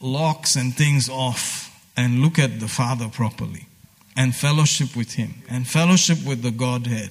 locks 0.00 0.54
and 0.54 0.76
things 0.76 1.08
off 1.08 1.70
and 1.96 2.20
look 2.20 2.38
at 2.38 2.60
the 2.60 2.68
Father 2.68 3.08
properly 3.08 3.66
and 4.16 4.34
fellowship 4.34 4.94
with 4.96 5.14
Him 5.14 5.42
and 5.48 5.66
fellowship 5.66 6.24
with 6.24 6.42
the 6.42 6.50
Godhead 6.50 7.10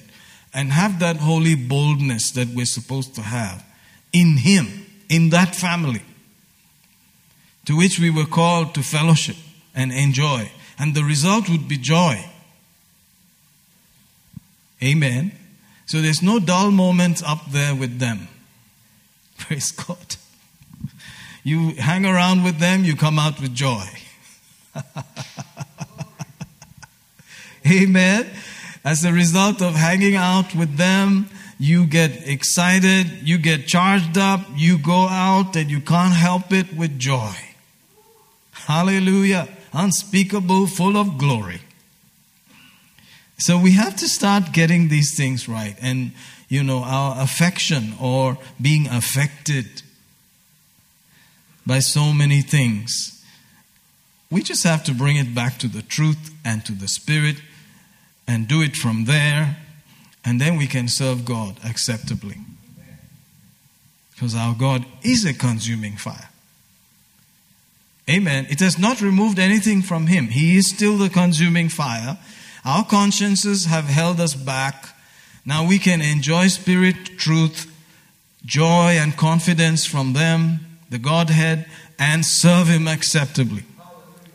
and 0.54 0.72
have 0.72 1.00
that 1.00 1.16
holy 1.16 1.54
boldness 1.56 2.30
that 2.32 2.48
we're 2.48 2.64
supposed 2.64 3.14
to 3.16 3.22
have 3.22 3.64
in 4.12 4.38
Him, 4.38 4.86
in 5.08 5.30
that 5.30 5.54
family 5.54 6.02
to 7.64 7.76
which 7.76 7.98
we 7.98 8.10
were 8.10 8.26
called 8.26 8.74
to 8.74 8.82
fellowship 8.82 9.36
and 9.74 9.92
enjoy. 9.92 10.50
And 10.78 10.94
the 10.94 11.04
result 11.04 11.48
would 11.48 11.68
be 11.68 11.78
joy. 11.78 12.24
Amen. 14.82 15.32
So 15.86 16.00
there's 16.02 16.22
no 16.22 16.38
dull 16.38 16.70
moments 16.70 17.22
up 17.22 17.50
there 17.50 17.74
with 17.74 17.98
them. 17.98 18.28
Praise 19.38 19.72
God. 19.72 20.16
You 21.42 21.74
hang 21.74 22.06
around 22.06 22.44
with 22.44 22.58
them, 22.58 22.84
you 22.84 22.96
come 22.96 23.18
out 23.18 23.40
with 23.40 23.54
joy. 23.54 23.84
Amen. 27.66 28.28
As 28.84 29.04
a 29.04 29.12
result 29.12 29.62
of 29.62 29.74
hanging 29.74 30.14
out 30.14 30.54
with 30.54 30.76
them, 30.76 31.30
you 31.58 31.86
get 31.86 32.28
excited, 32.28 33.06
you 33.22 33.38
get 33.38 33.66
charged 33.66 34.18
up, 34.18 34.40
you 34.54 34.78
go 34.78 35.08
out 35.08 35.56
and 35.56 35.70
you 35.70 35.80
can't 35.80 36.12
help 36.12 36.52
it 36.52 36.76
with 36.76 36.98
joy. 36.98 37.34
Hallelujah. 38.52 39.48
Unspeakable, 39.72 40.66
full 40.66 40.96
of 40.96 41.16
glory. 41.16 41.60
So 43.38 43.58
we 43.58 43.72
have 43.72 43.96
to 43.96 44.08
start 44.08 44.52
getting 44.52 44.88
these 44.88 45.16
things 45.16 45.48
right. 45.48 45.76
And, 45.80 46.12
you 46.48 46.62
know, 46.62 46.82
our 46.84 47.20
affection 47.20 47.94
or 48.00 48.38
being 48.60 48.86
affected 48.88 49.82
by 51.66 51.78
so 51.78 52.12
many 52.12 52.42
things. 52.42 53.24
We 54.30 54.42
just 54.42 54.64
have 54.64 54.84
to 54.84 54.94
bring 54.94 55.16
it 55.16 55.34
back 55.34 55.58
to 55.58 55.68
the 55.68 55.82
truth 55.82 56.32
and 56.44 56.64
to 56.66 56.72
the 56.72 56.88
Spirit 56.88 57.36
and 58.26 58.48
do 58.48 58.62
it 58.62 58.76
from 58.76 59.04
there, 59.04 59.56
and 60.24 60.40
then 60.40 60.56
we 60.56 60.66
can 60.66 60.88
serve 60.88 61.24
God 61.24 61.56
acceptably. 61.64 62.36
Because 64.14 64.34
our 64.34 64.54
God 64.54 64.86
is 65.02 65.24
a 65.24 65.34
consuming 65.34 65.96
fire. 65.96 66.30
Amen. 68.08 68.46
It 68.50 68.60
has 68.60 68.78
not 68.78 69.00
removed 69.00 69.38
anything 69.38 69.82
from 69.82 70.06
Him. 70.06 70.26
He 70.28 70.56
is 70.56 70.68
still 70.68 70.96
the 70.96 71.08
consuming 71.08 71.68
fire. 71.68 72.18
Our 72.64 72.84
consciences 72.84 73.66
have 73.66 73.84
held 73.84 74.20
us 74.20 74.34
back. 74.34 74.94
Now 75.44 75.66
we 75.66 75.78
can 75.78 76.00
enjoy 76.00 76.48
spirit, 76.48 77.18
truth, 77.18 77.70
joy, 78.44 78.96
and 78.98 79.16
confidence 79.16 79.86
from 79.86 80.12
them, 80.12 80.78
the 80.90 80.98
Godhead, 80.98 81.66
and 81.98 82.24
serve 82.24 82.68
Him 82.68 82.86
acceptably. 82.86 83.64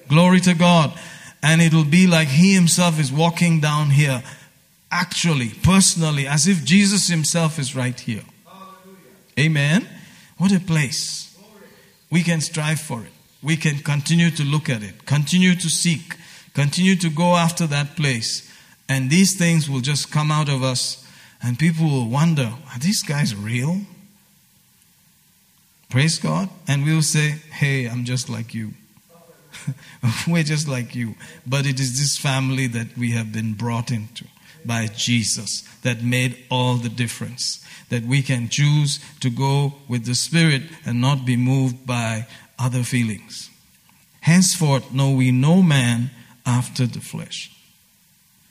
Glory 0.08 0.40
to 0.42 0.56
God. 0.56 0.94
And 1.42 1.62
it'll 1.62 1.86
be 1.86 2.08
like 2.08 2.28
He 2.28 2.54
Himself 2.54 3.00
is 3.00 3.12
walking 3.12 3.60
down 3.60 3.92
here, 3.92 4.24
actually, 4.92 5.50
personally, 5.64 6.28
as 6.28 6.48
if 6.48 6.64
Jesus 6.64 7.08
Himself 7.08 7.58
is 7.60 7.76
right 7.76 8.00
here. 8.00 8.24
Amen. 9.38 9.88
What 10.38 10.52
a 10.52 10.60
place. 10.60 11.38
We 12.10 12.24
can 12.24 12.42
strive 12.42 12.80
for 12.80 13.02
it. 13.02 13.12
We 13.42 13.56
can 13.56 13.78
continue 13.80 14.32
to 14.32 14.44
look 14.44 14.70
at 14.70 14.84
it, 14.84 15.06
continue 15.06 15.56
to 15.56 15.70
seek, 15.70 16.18
continue 16.54 16.96
to 16.98 17.10
go 17.10 17.36
after 17.36 17.66
that 17.68 17.96
place. 17.96 18.52
And 18.90 19.10
these 19.10 19.38
things 19.38 19.70
will 19.70 19.80
just 19.80 20.12
come 20.12 20.32
out 20.32 20.50
of 20.50 20.62
us, 20.62 21.06
and 21.42 21.58
people 21.58 21.86
will 21.86 22.10
wonder 22.10 22.52
are 22.74 22.80
these 22.80 23.02
guys 23.02 23.34
real? 23.36 23.82
Praise 25.90 26.20
God. 26.20 26.50
And 26.68 26.86
we'll 26.86 27.02
say, 27.02 27.36
hey, 27.52 27.86
I'm 27.86 28.04
just 28.04 28.30
like 28.30 28.54
you. 28.54 28.74
We're 30.28 30.44
just 30.44 30.68
like 30.68 30.96
you. 30.96 31.16
But 31.46 31.66
it 31.66 31.80
is 31.80 32.00
this 32.00 32.18
family 32.18 32.68
that 32.68 32.98
we 32.98 33.12
have 33.12 33.32
been 33.32 33.54
brought 33.54 33.92
into 33.92 34.26
by 34.66 34.88
Jesus 34.88 35.62
that 35.84 36.04
made 36.04 36.38
all 36.50 36.76
the 36.76 36.90
difference. 36.90 37.66
That 37.90 38.04
we 38.04 38.22
can 38.22 38.50
choose 38.50 39.00
to 39.22 39.30
go 39.30 39.74
with 39.88 40.06
the 40.06 40.16
Spirit 40.16 40.64
and 40.86 41.02
not 41.02 41.26
be 41.26 41.36
moved 41.36 41.86
by 41.86 42.28
other 42.58 42.84
feelings. 42.84 43.50
Henceforth, 44.22 44.94
know 44.94 45.12
we 45.12 45.32
no 45.32 45.62
man 45.62 46.12
after 46.46 46.86
the 46.86 47.00
flesh. 47.00 47.52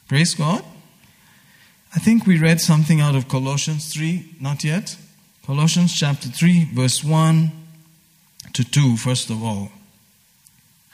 Praise 0.09 0.35
God. 0.35 0.65
I 1.95 2.01
think 2.01 2.27
we 2.27 2.39
read 2.39 2.61
something 2.61 3.01
out 3.01 3.15
of 3.15 3.29
Colossians 3.29 3.93
3, 3.93 4.37
not 4.41 4.65
yet. 4.65 4.97
Colossians 5.47 5.95
chapter 5.95 6.29
3, 6.29 6.71
verse 6.75 7.03
1 7.03 7.51
to 8.53 8.65
2, 8.65 8.97
first 8.97 9.31
of 9.31 9.43
all. 9.43 9.71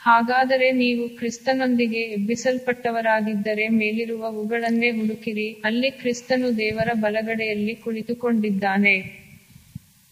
ಹಾಗಾದರೆ 0.05 0.71
ನೀವು 0.71 1.09
ಕ್ರಿಸ್ತನೊಂದಿಗೆ 1.09 1.97
ಎಬ್ಬಿಸಲ್ಪಟ್ಟವರಾಗಿದ್ದರೆ 1.97 3.67
ಮೇಲಿರುವ 3.67 4.27
ಉಗಳನ್ನೇ 4.41 4.91
ಹುಡುಕಿರಿ 4.91 5.53
ಅಲ್ಲಿ 5.65 5.91
ಕ್ರಿಸ್ತನು 5.91 6.57
ದೇವರ 6.57 6.89
ಬಲಗಡೆಯಲ್ಲಿ 6.93 7.75
ಕುಳಿತುಕೊಂಡಿದ್ದಾನೆ 7.75 9.25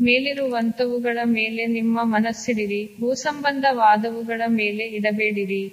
ಮೇಲಿರುವಂತವುಗಳ 0.01 1.17
ಮೇಲೆ 1.23 1.65
ನಿಮ್ಮ 1.65 2.03
ಮನಸ್ಸಿಡಿರಿ 2.03 2.95
ಭೂಸಂಬಂಧವಾದವುಗಳ 2.99 4.41
ಮೇಲೆ 4.47 4.83
ಇಡಬೇಡಿರಿ. 4.83 5.63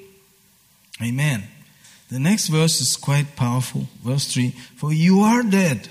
The 2.10 2.18
next 2.18 2.48
verse 2.48 2.80
is 2.80 2.96
quite 2.96 3.28
powerful. 3.36 3.82
Verse 4.04 4.26
3 4.26 4.50
For 4.76 4.92
you 4.92 5.20
are 5.22 5.42
dead. 5.42 5.88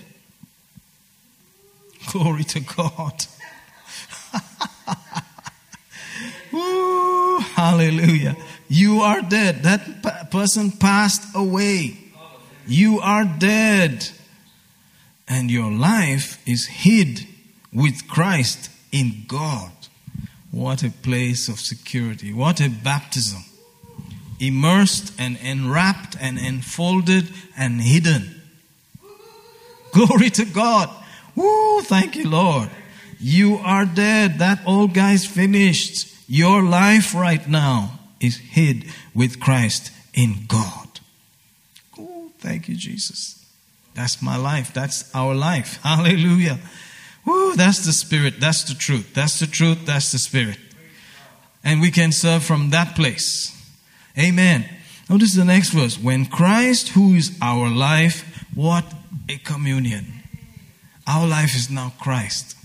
Glory 2.11 2.43
to 2.45 2.59
God. 2.59 3.17
Hallelujah. 7.59 8.37
You 8.69 9.01
are 9.01 9.21
dead. 9.21 9.63
That 9.63 9.81
p- 10.01 10.29
person 10.31 10.71
passed 10.71 11.35
away. 11.35 11.97
You 12.65 13.01
are 13.01 13.25
dead. 13.25 14.07
And 15.27 15.51
your 15.51 15.69
life 15.69 16.41
is 16.47 16.67
hid 16.67 17.27
with 17.73 18.07
Christ 18.07 18.71
in 18.93 19.25
God. 19.27 19.73
What 20.51 20.83
a 20.83 20.89
place 20.89 21.49
of 21.49 21.59
security. 21.59 22.31
What 22.31 22.61
a 22.61 22.69
baptism. 22.69 23.43
Immersed 24.39 25.11
and 25.19 25.37
enwrapped 25.43 26.15
and 26.17 26.39
enfolded 26.39 27.27
and 27.57 27.81
hidden. 27.81 28.41
Glory 29.91 30.29
to 30.29 30.45
God. 30.45 30.89
Woo, 31.35 31.81
thank 31.81 32.15
you, 32.15 32.29
Lord. 32.29 32.69
You 33.19 33.57
are 33.57 33.83
dead. 33.83 34.39
That 34.39 34.61
old 34.65 34.93
guy's 34.93 35.25
finished. 35.25 36.05
Your 36.31 36.61
life 36.61 37.15
right 37.15 37.45
now 37.49 37.99
is 38.19 38.37
hid 38.37 38.85
with 39.15 39.39
Christ 39.39 39.91
in 40.13 40.45
God. 40.47 40.99
Oh, 41.99 42.29
thank 42.37 42.69
you, 42.69 42.75
Jesus. 42.75 43.43
That's 43.95 44.21
my 44.21 44.37
life. 44.37 44.71
That's 44.71 45.09
our 45.15 45.33
life. 45.33 45.81
Hallelujah. 45.83 46.59
Woo, 47.25 47.55
that's 47.55 47.83
the 47.83 47.91
spirit. 47.91 48.39
That's 48.39 48.63
the 48.63 48.75
truth. 48.75 49.15
That's 49.15 49.39
the 49.39 49.47
truth. 49.47 49.87
That's 49.87 50.11
the 50.11 50.19
spirit. 50.19 50.59
And 51.63 51.81
we 51.81 51.89
can 51.89 52.11
serve 52.11 52.43
from 52.43 52.69
that 52.69 52.95
place. 52.95 53.55
Amen. 54.15 54.69
Notice 55.09 55.33
the 55.33 55.45
next 55.45 55.71
verse. 55.71 55.97
When 55.97 56.27
Christ, 56.27 56.89
who 56.89 57.15
is 57.15 57.35
our 57.41 57.69
life, 57.69 58.45
what 58.53 58.85
a 59.27 59.37
communion. 59.39 60.05
Our 61.07 61.25
life 61.25 61.55
is 61.55 61.71
now 61.71 61.93
Christ. 61.99 62.55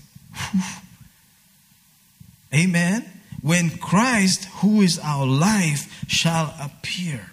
Amen. 2.53 3.14
When 3.45 3.77
Christ, 3.77 4.45
who 4.45 4.81
is 4.81 4.97
our 4.97 5.27
life, 5.27 6.03
shall 6.07 6.55
appear, 6.59 7.27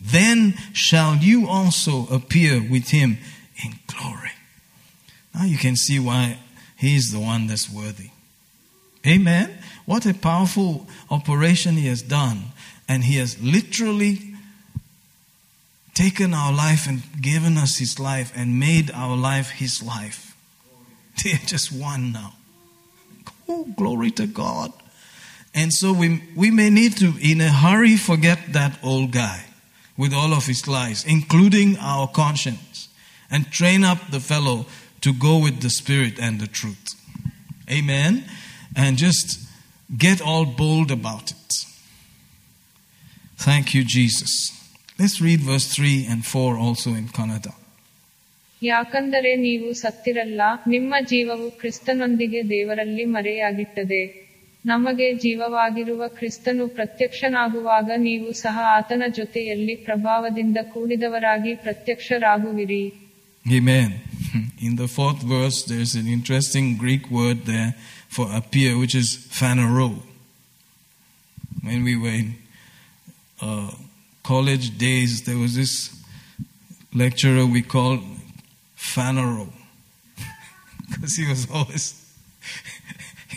then 0.00 0.54
shall 0.72 1.14
you 1.14 1.46
also 1.46 2.08
appear 2.08 2.60
with 2.60 2.88
him 2.88 3.18
in 3.64 3.74
glory. 3.86 4.32
Now 5.32 5.44
you 5.44 5.58
can 5.58 5.76
see 5.76 6.00
why 6.00 6.38
he 6.76 6.96
is 6.96 7.12
the 7.12 7.20
one 7.20 7.46
that's 7.46 7.70
worthy. 7.70 8.10
Amen. 9.06 9.56
What 9.84 10.06
a 10.06 10.12
powerful 10.12 10.88
operation 11.08 11.74
he 11.74 11.86
has 11.86 12.02
done. 12.02 12.46
And 12.88 13.04
he 13.04 13.18
has 13.18 13.40
literally 13.40 14.34
taken 15.94 16.34
our 16.34 16.52
life 16.52 16.88
and 16.88 17.02
given 17.22 17.56
us 17.56 17.76
his 17.76 18.00
life 18.00 18.32
and 18.34 18.58
made 18.58 18.90
our 18.90 19.16
life 19.16 19.50
his 19.50 19.84
life. 19.84 20.36
They 21.22 21.34
are 21.34 21.46
just 21.46 21.70
one 21.70 22.10
now. 22.10 22.32
Oh, 23.48 23.68
glory 23.76 24.10
to 24.10 24.26
God. 24.26 24.72
And 25.55 25.73
so 25.73 25.91
we, 25.91 26.21
we 26.35 26.49
may 26.49 26.69
need 26.69 26.97
to, 26.97 27.13
in 27.21 27.41
a 27.41 27.49
hurry, 27.49 27.97
forget 27.97 28.39
that 28.53 28.79
old 28.83 29.11
guy 29.11 29.43
with 29.97 30.13
all 30.13 30.33
of 30.33 30.45
his 30.45 30.67
lies, 30.67 31.05
including 31.05 31.77
our 31.79 32.07
conscience, 32.07 32.87
and 33.29 33.51
train 33.51 33.83
up 33.83 33.99
the 34.11 34.19
fellow 34.21 34.65
to 35.01 35.13
go 35.13 35.37
with 35.37 35.61
the 35.61 35.69
Spirit 35.69 36.19
and 36.19 36.39
the 36.39 36.47
truth. 36.47 36.95
Amen. 37.69 38.23
And 38.75 38.97
just 38.97 39.39
get 39.97 40.21
all 40.21 40.45
bold 40.45 40.89
about 40.91 41.31
it. 41.31 41.53
Thank 43.37 43.73
you, 43.73 43.83
Jesus. 43.83 44.57
Let's 44.97 45.19
read 45.19 45.41
verse 45.41 45.67
3 45.73 46.05
and 46.09 46.25
4 46.25 46.57
also 46.57 46.91
in 46.91 47.07
Kannada. 47.09 47.53
ಯಾಕಂದರೆ 48.61 49.29
ನೀವು 49.45 49.67
ಸತ್ತಿರಲ್ಲ 49.83 50.41
ನಿಮ್ಮ 50.73 50.93
ಜೀವವು 51.11 51.45
ಕ್ರಿಸ್ತನೊಂದಿಗೆ 51.59 52.41
ದೇವರಲ್ಲಿ 52.51 53.05
ಮರೆಯಾಗಿಟ್ಟದೆ 53.15 54.01
ನಮಗೆ 54.70 55.06
ಜೀವವಾಗಿರುವ 55.24 56.02
ಕ್ರಿಸ್ತನು 56.18 56.64
ಪ್ರತ್ಯಕ್ಷನಾಗುವಾಗ 56.76 57.90
ನೀವು 58.06 58.28
ಸಹ 58.44 58.56
ಆತನ 58.78 59.02
ಜೊತೆಯಲ್ಲಿ 59.18 59.74
ಪ್ರಭಾವದಿಂದ 59.88 60.58
ಕೂಡಿದವರಾಗಿ 60.74 61.54
ಪ್ರತ್ಯಕ್ಷರಾಗುವಿರಿ 61.66 62.84
Amen. 63.46 63.90
In 64.58 64.74
the 64.76 64.88
fourth 64.88 65.22
verse, 65.24 65.62
there's 65.64 65.94
an 65.94 66.08
interesting 66.08 66.76
Greek 66.76 67.04
word 67.10 67.44
there 67.46 67.68
for 68.08 68.26
appear, 68.32 68.70
which 68.76 68.94
is 68.94 69.08
phanero. 69.30 69.86
When 71.62 71.84
we 71.84 71.96
were 71.96 72.16
in 72.22 72.34
uh, 73.40 73.70
college 74.24 74.66
days, 74.78 75.22
there 75.22 75.38
was 75.38 75.54
this 75.54 75.74
lecturer 76.92 77.46
we 77.46 77.62
called 77.74 78.02
Phanero. 78.78 79.46
Because 80.88 81.14
he 81.14 81.28
was 81.28 81.48
always 81.50 81.84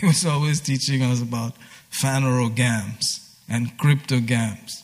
he 0.00 0.06
was 0.06 0.24
always 0.24 0.60
teaching 0.60 1.02
us 1.02 1.20
about 1.20 1.54
phanerogams 1.90 3.36
and 3.48 3.76
cryptograms. 3.78 4.82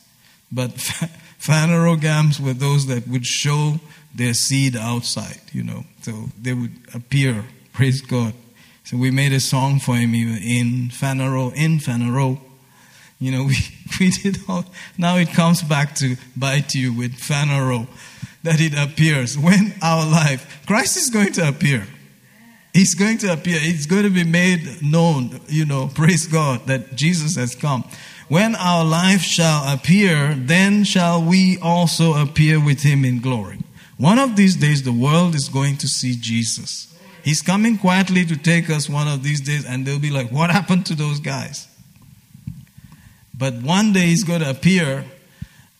But 0.51 0.71
phanerogams 1.39 2.39
were 2.39 2.53
those 2.53 2.85
that 2.87 3.07
would 3.07 3.25
show 3.25 3.79
their 4.13 4.35
seed 4.35 4.75
outside, 4.75 5.41
you 5.51 5.63
know. 5.63 5.85
So 6.01 6.29
they 6.39 6.53
would 6.53 6.73
appear. 6.93 7.45
Praise 7.73 8.01
God. 8.01 8.33
So 8.83 8.97
we 8.97 9.09
made 9.11 9.33
a 9.33 9.39
song 9.39 9.79
for 9.79 9.95
him 9.95 10.13
in 10.13 10.89
Phanero, 10.89 11.53
in 11.55 11.79
Phanero. 11.79 12.39
You 13.19 13.31
know, 13.31 13.43
we, 13.45 13.57
we 13.99 14.11
did 14.11 14.37
all, 14.47 14.65
now 14.99 15.17
it 15.17 15.29
comes 15.29 15.63
back 15.63 15.95
to 15.95 16.15
bite 16.35 16.75
you 16.75 16.93
with 16.93 17.13
Phanero. 17.13 17.87
that 18.43 18.61
it 18.61 18.77
appears 18.77 19.37
when 19.37 19.73
our 19.81 20.05
life, 20.05 20.63
Christ 20.67 20.95
is 20.95 21.09
going 21.09 21.33
to 21.33 21.47
appear. 21.49 21.87
He's 22.77 22.93
going 22.93 23.17
to 23.19 23.33
appear. 23.33 23.57
It's 23.59 23.87
going 23.87 24.03
to 24.03 24.11
be 24.11 24.23
made 24.23 24.83
known, 24.83 25.41
you 25.47 25.65
know, 25.65 25.87
praise 25.87 26.27
God 26.27 26.67
that 26.67 26.93
Jesus 26.93 27.35
has 27.35 27.55
come. 27.55 27.83
When 28.27 28.55
our 28.55 28.85
life 28.85 29.21
shall 29.21 29.73
appear, 29.73 30.35
then 30.35 30.83
shall 30.83 31.23
we 31.23 31.57
also 31.59 32.13
appear 32.21 32.63
with 32.63 32.83
him 32.83 33.03
in 33.03 33.19
glory. 33.19 33.57
One 33.97 34.19
of 34.19 34.35
these 34.35 34.55
days, 34.55 34.83
the 34.83 34.93
world 34.93 35.33
is 35.33 35.49
going 35.49 35.77
to 35.77 35.87
see 35.87 36.15
Jesus. 36.21 36.95
He's 37.23 37.41
coming 37.41 37.79
quietly 37.79 38.25
to 38.25 38.37
take 38.37 38.69
us 38.69 38.87
one 38.87 39.07
of 39.07 39.23
these 39.23 39.41
days, 39.41 39.65
and 39.65 39.83
they'll 39.83 39.97
be 39.97 40.11
like, 40.11 40.31
What 40.31 40.51
happened 40.51 40.85
to 40.85 40.93
those 40.93 41.19
guys? 41.19 41.67
But 43.35 43.55
one 43.55 43.91
day 43.91 44.05
he's 44.05 44.23
going 44.23 44.41
to 44.41 44.51
appear, 44.51 45.03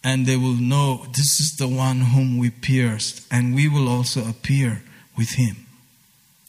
and 0.03 0.26
they 0.26 0.36
will 0.36 0.56
know 0.60 1.06
this 1.15 1.40
is 1.40 1.57
the 1.57 1.68
one 1.68 1.99
whom 1.99 2.40
we 2.40 2.49
pierced, 2.49 3.24
and 3.30 3.53
we 3.53 3.69
will 3.69 3.88
also 3.88 4.28
appear 4.28 4.82
with 5.15 5.34
him. 5.34 5.66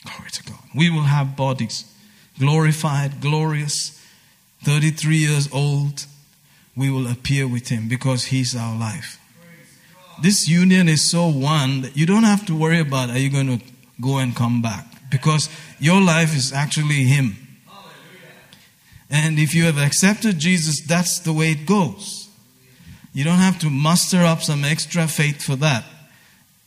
Glory 0.08 0.30
to 0.30 0.42
God. 0.44 0.58
We 0.74 0.90
will 0.90 1.02
have 1.02 1.36
bodies 1.36 1.84
glorified, 2.38 3.20
glorious, 3.20 4.00
33 4.62 5.16
years 5.16 5.52
old. 5.52 6.06
We 6.76 6.90
will 6.90 7.08
appear 7.08 7.48
with 7.48 7.68
him 7.68 7.88
because 7.88 8.26
he's 8.26 8.54
our 8.54 8.78
life. 8.78 9.20
This 10.22 10.48
union 10.48 10.88
is 10.88 11.10
so 11.10 11.28
one 11.28 11.82
that 11.82 11.96
you 11.96 12.06
don't 12.06 12.24
have 12.24 12.46
to 12.46 12.54
worry 12.54 12.80
about 12.80 13.10
are 13.10 13.18
you 13.18 13.30
going 13.30 13.58
to 13.58 13.64
go 14.00 14.18
and 14.18 14.34
come 14.34 14.62
back 14.62 14.86
because 15.10 15.48
your 15.78 16.00
life 16.00 16.36
is 16.36 16.52
actually 16.52 17.04
him. 17.04 17.36
And 19.10 19.38
if 19.38 19.54
you 19.54 19.64
have 19.64 19.78
accepted 19.78 20.38
Jesus, 20.38 20.80
that's 20.86 21.20
the 21.20 21.32
way 21.32 21.52
it 21.52 21.66
goes. 21.66 22.28
You 23.14 23.24
don't 23.24 23.38
have 23.38 23.58
to 23.60 23.70
muster 23.70 24.18
up 24.18 24.42
some 24.42 24.64
extra 24.64 25.08
faith 25.08 25.42
for 25.42 25.56
that. 25.56 25.84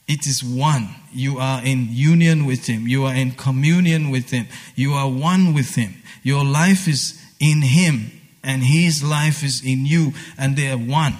It 0.07 0.25
is 0.25 0.43
one. 0.43 0.89
You 1.13 1.37
are 1.37 1.63
in 1.63 1.87
union 1.89 2.45
with 2.45 2.67
Him. 2.67 2.87
You 2.87 3.05
are 3.05 3.15
in 3.15 3.31
communion 3.31 4.09
with 4.09 4.31
Him. 4.31 4.47
You 4.75 4.93
are 4.93 5.09
one 5.09 5.53
with 5.53 5.75
Him. 5.75 5.95
Your 6.23 6.43
life 6.43 6.87
is 6.87 7.21
in 7.39 7.61
Him, 7.61 8.11
and 8.43 8.63
His 8.63 9.03
life 9.03 9.43
is 9.43 9.63
in 9.63 9.85
you, 9.85 10.13
and 10.37 10.55
they 10.55 10.69
are 10.69 10.77
one. 10.77 11.15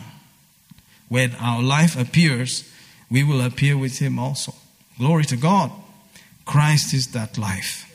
When 1.10 1.36
our 1.36 1.62
life 1.62 2.00
appears, 2.00 2.70
we 3.10 3.24
will 3.24 3.42
appear 3.42 3.78
with 3.78 4.00
Him 4.00 4.18
also. 4.18 4.54
Glory 4.98 5.26
to 5.26 5.38
God. 5.38 5.72
Christ 6.46 6.94
is 6.94 7.08
that 7.14 7.38
life. 7.38 7.88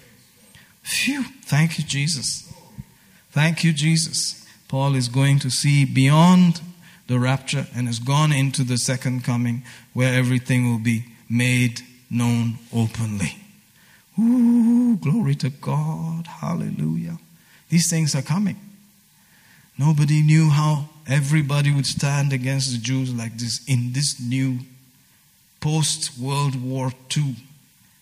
Phew. 0.83 1.25
Thank 1.43 1.79
you, 1.79 1.85
Jesus. 1.85 2.53
Thank 3.31 3.65
you, 3.65 3.73
Jesus. 3.73 4.47
Paul 4.69 4.95
is 4.95 5.09
going 5.09 5.39
to 5.41 5.51
see 5.51 5.85
beyond 5.85 6.61
the 7.07 7.19
rapture 7.19 7.67
and 7.75 7.87
has 7.87 7.99
gone 7.99 8.33
into 8.33 8.65
the 8.65 8.79
second 8.79 9.25
coming 9.25 9.63
where 9.93 10.13
everything 10.13 10.71
will 10.71 10.81
be 10.81 11.05
made 11.29 11.81
known 12.11 12.59
openly. 12.73 13.37
Ooh, 14.19 14.97
glory 14.97 15.35
to 15.37 15.51
God. 15.51 16.27
Hallelujah. 16.27 17.19
These 17.69 17.91
things 17.91 18.15
are 18.15 18.23
coming. 18.23 18.57
Nobody 19.79 20.23
knew 20.23 20.49
how 20.49 20.89
everybody 21.07 21.73
would 21.73 21.87
stand 21.87 22.33
against 22.33 22.73
the 22.73 22.79
Jews 22.79 23.13
like 23.13 23.37
this 23.37 23.63
in 23.69 23.93
this 23.93 24.21
new 24.21 24.61
post 25.61 26.19
World 26.19 26.63
War 26.63 26.93
II, 27.15 27.37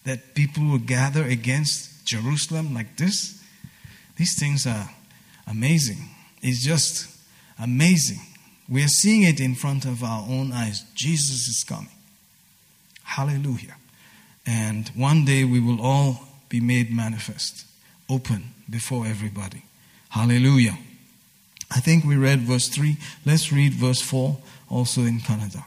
that 0.04 0.34
people 0.34 0.64
would 0.70 0.86
gather 0.86 1.24
against 1.24 2.04
Jerusalem 2.04 2.74
like 2.74 2.96
this. 2.96 3.42
These 4.16 4.38
things 4.38 4.66
are 4.66 4.90
amazing. 5.46 6.10
It's 6.42 6.62
just 6.62 7.08
amazing. 7.58 8.20
We 8.68 8.84
are 8.84 8.88
seeing 8.88 9.22
it 9.22 9.40
in 9.40 9.54
front 9.54 9.84
of 9.84 10.04
our 10.04 10.24
own 10.28 10.52
eyes. 10.52 10.84
Jesus 10.94 11.48
is 11.48 11.64
coming. 11.66 11.88
Hallelujah. 13.13 13.75
And 14.45 14.89
one 14.95 15.25
day 15.25 15.43
we 15.43 15.59
will 15.59 15.81
all 15.81 16.11
be 16.49 16.59
made 16.59 16.91
manifest, 16.91 17.65
open 18.09 18.53
before 18.69 19.05
everybody. 19.05 19.61
Hallelujah. 20.09 20.77
I 21.71 21.79
think 21.79 22.03
we 22.05 22.15
read 22.17 22.39
verse 22.41 22.67
3. 22.69 22.97
Let's 23.25 23.51
read 23.51 23.73
verse 23.73 24.01
4 24.01 24.37
also 24.69 25.01
in 25.03 25.19
Kannada. 25.19 25.63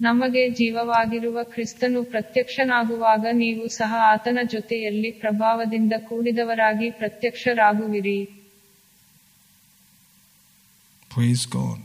ನಮಗೆ 0.00 0.42
ಜೀವವಾಗಿರುವ 0.50 1.38
ಕ್ರಿಸ್ತನು 1.44 2.00
ಪ್ರತ್ಯಕ್ಷನಾಗುವಾಗ 2.04 3.26
ನೀವು 3.32 3.68
ಸಹ 3.68 3.94
ಆತನ 4.12 4.38
ಜೊತೆಯಲ್ಲಿ 4.54 5.10
ಪ್ರಭಾವದಿಂದ 5.22 5.92
ಕೂಡಿದವರಾಗಿ 6.08 6.90
ಪ್ರತ್ಯಕ್ಷರಾಗುವಿರಿ 6.90 8.18
Praise 11.10 11.46
God. 11.46 11.78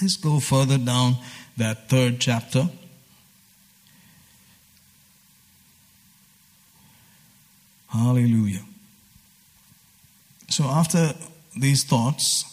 Let's 0.00 0.16
go 0.16 0.40
further 0.40 0.78
down 0.78 1.16
that 1.56 1.88
third 1.88 2.18
chapter. 2.18 2.68
Hallelujah. 7.88 8.62
So, 10.48 10.64
after 10.64 11.12
these 11.56 11.84
thoughts, 11.84 12.44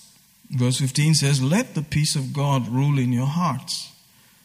verse 0.49 0.79
15 0.79 1.13
says, 1.13 1.41
Let 1.41 1.75
the 1.75 1.81
peace 1.81 2.15
of 2.15 2.33
God 2.33 2.67
rule 2.67 2.99
in 2.99 3.13
your 3.13 3.25
hearts, 3.25 3.91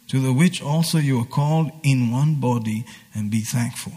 to 0.09 0.21
the 0.21 0.33
which 0.33 0.63
also 0.63 0.99
you 0.99 1.21
are 1.21 1.27
called 1.27 1.73
in 1.83 2.13
one 2.13 2.37
body, 2.37 2.85
and 3.15 3.31
be 3.31 3.41
thankful. 3.41 3.95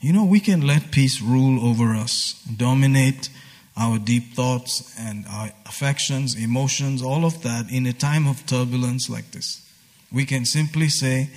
You 0.00 0.12
know, 0.12 0.24
we 0.24 0.40
can 0.40 0.66
let 0.66 0.90
peace 0.90 1.20
rule 1.20 1.64
over 1.64 1.94
us, 1.94 2.42
dominate 2.56 3.30
our 3.76 3.98
deep 3.98 4.34
thoughts 4.34 4.94
and 4.98 5.24
our 5.28 5.50
affections, 5.66 6.34
emotions, 6.34 7.02
all 7.02 7.24
of 7.24 7.42
that 7.42 7.70
in 7.70 7.86
a 7.86 7.92
time 7.92 8.26
of 8.26 8.46
turbulence 8.46 9.10
like 9.10 9.32
this. 9.32 9.60
We 10.12 10.24
can 10.24 10.44
simply 10.44 10.88
say, 10.88 11.30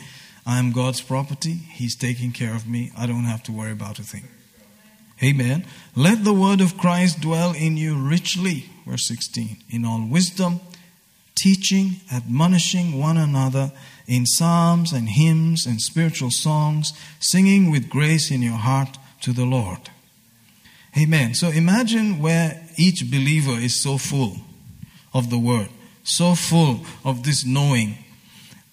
I 0.45 0.59
am 0.59 0.71
God's 0.71 1.01
property. 1.01 1.53
He's 1.53 1.95
taking 1.95 2.31
care 2.31 2.55
of 2.55 2.67
me. 2.67 2.91
I 2.97 3.07
don't 3.07 3.25
have 3.25 3.43
to 3.43 3.51
worry 3.51 3.71
about 3.71 3.99
a 3.99 4.03
thing. 4.03 4.27
Amen. 5.23 5.65
Let 5.95 6.23
the 6.23 6.33
word 6.33 6.61
of 6.61 6.77
Christ 6.77 7.21
dwell 7.21 7.53
in 7.53 7.75
you 7.75 7.97
richly, 7.97 8.65
verse 8.85 9.07
16, 9.07 9.57
in 9.69 9.83
all 9.83 10.05
wisdom, 10.07 10.61
teaching, 11.35 12.01
admonishing 12.13 12.99
one 12.99 13.17
another 13.17 13.71
in 14.05 14.25
psalms 14.25 14.93
and 14.93 15.09
hymns 15.09 15.65
and 15.65 15.81
spiritual 15.81 16.29
songs, 16.29 16.93
singing 17.19 17.71
with 17.71 17.89
grace 17.89 18.29
in 18.29 18.43
your 18.43 18.53
heart 18.53 18.97
to 19.21 19.33
the 19.33 19.45
Lord. 19.45 19.89
Amen. 20.95 21.33
So 21.33 21.49
imagine 21.49 22.19
where 22.19 22.63
each 22.77 23.09
believer 23.09 23.59
is 23.59 23.81
so 23.81 23.97
full 23.97 24.37
of 25.13 25.29
the 25.29 25.39
word, 25.39 25.69
so 26.03 26.35
full 26.35 26.81
of 27.03 27.23
this 27.23 27.45
knowing 27.45 27.97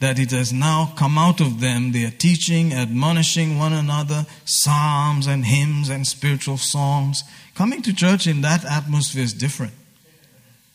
that 0.00 0.18
it 0.18 0.32
has 0.32 0.52
now 0.52 0.92
come 0.96 1.16
out 1.16 1.40
of 1.40 1.60
them. 1.60 1.92
They 1.92 2.04
are 2.04 2.10
teaching, 2.10 2.74
admonishing 2.74 3.58
one 3.58 3.72
another, 3.72 4.26
psalms 4.44 5.26
and 5.26 5.46
hymns 5.46 5.88
and 5.88 6.06
spiritual 6.06 6.58
songs. 6.58 7.24
Coming 7.54 7.80
to 7.82 7.94
church 7.94 8.26
in 8.26 8.42
that 8.42 8.64
atmosphere 8.64 9.22
is 9.22 9.32
different. 9.32 9.72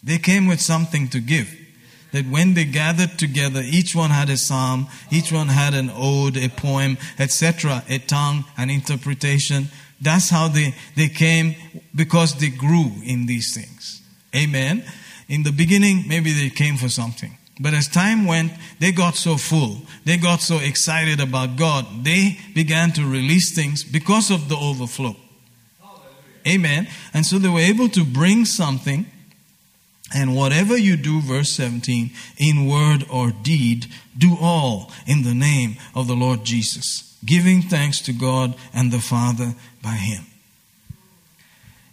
They 0.04 0.18
came 0.18 0.48
with 0.48 0.62
something 0.62 1.10
to 1.10 1.20
give. 1.20 1.56
That 2.12 2.26
when 2.26 2.56
they 2.56 2.66
gathered 2.66 3.20
together, 3.20 3.62
each 3.64 3.96
one 3.96 4.10
had 4.10 4.32
a 4.32 4.38
psalm, 4.38 4.88
each 5.12 5.32
one 5.32 5.50
had 5.50 5.76
an 5.76 5.92
ode, 5.94 6.38
a 6.38 6.50
poem, 6.50 6.98
etc., 7.20 7.84
a 7.88 8.00
tongue, 8.00 8.46
an 8.58 8.72
interpretation. 8.72 9.68
That's 10.02 10.30
how 10.30 10.48
they, 10.48 10.74
they 10.96 11.10
came 11.10 11.56
because 11.94 12.36
they 12.36 12.50
grew 12.50 12.92
in 13.04 13.26
these 13.26 13.54
things. 13.54 14.02
Amen. 14.36 14.84
In 15.28 15.44
the 15.44 15.52
beginning, 15.52 16.06
maybe 16.08 16.32
they 16.32 16.50
came 16.50 16.78
for 16.78 16.90
something. 16.90 17.38
But 17.60 17.74
as 17.74 17.90
time 17.90 18.26
went, 18.26 18.54
they 18.80 18.94
got 18.94 19.16
so 19.16 19.36
full. 19.36 19.82
They 20.06 20.18
got 20.18 20.42
so 20.42 20.60
excited 20.60 21.20
about 21.20 21.58
God. 21.58 22.06
They 22.06 22.40
began 22.56 22.94
to 22.94 23.04
release 23.04 23.54
things 23.54 23.84
because 23.84 24.32
of 24.32 24.48
the 24.48 24.56
overflow. 24.56 25.16
Amen. 26.48 26.88
And 27.14 27.26
so 27.26 27.38
they 27.38 27.50
were 27.50 27.60
able 27.60 27.90
to 27.90 28.06
bring 28.06 28.46
something. 28.46 29.06
And 30.16 30.36
whatever 30.36 30.78
you 30.78 30.96
do, 30.96 31.22
verse 31.22 31.52
17, 31.54 32.12
in 32.38 32.66
word 32.66 33.06
or 33.12 33.32
deed, 33.32 33.88
do 34.18 34.38
all 34.40 34.92
in 35.06 35.24
the 35.24 35.36
name 35.36 35.76
of 35.94 36.08
the 36.08 36.16
Lord 36.16 36.46
Jesus, 36.46 37.18
giving 37.26 37.62
thanks 37.62 38.02
to 38.04 38.14
God 38.14 38.56
and 38.74 38.92
the 38.92 39.02
Father 39.02 39.54
by 39.82 39.96
Him. 39.96 40.26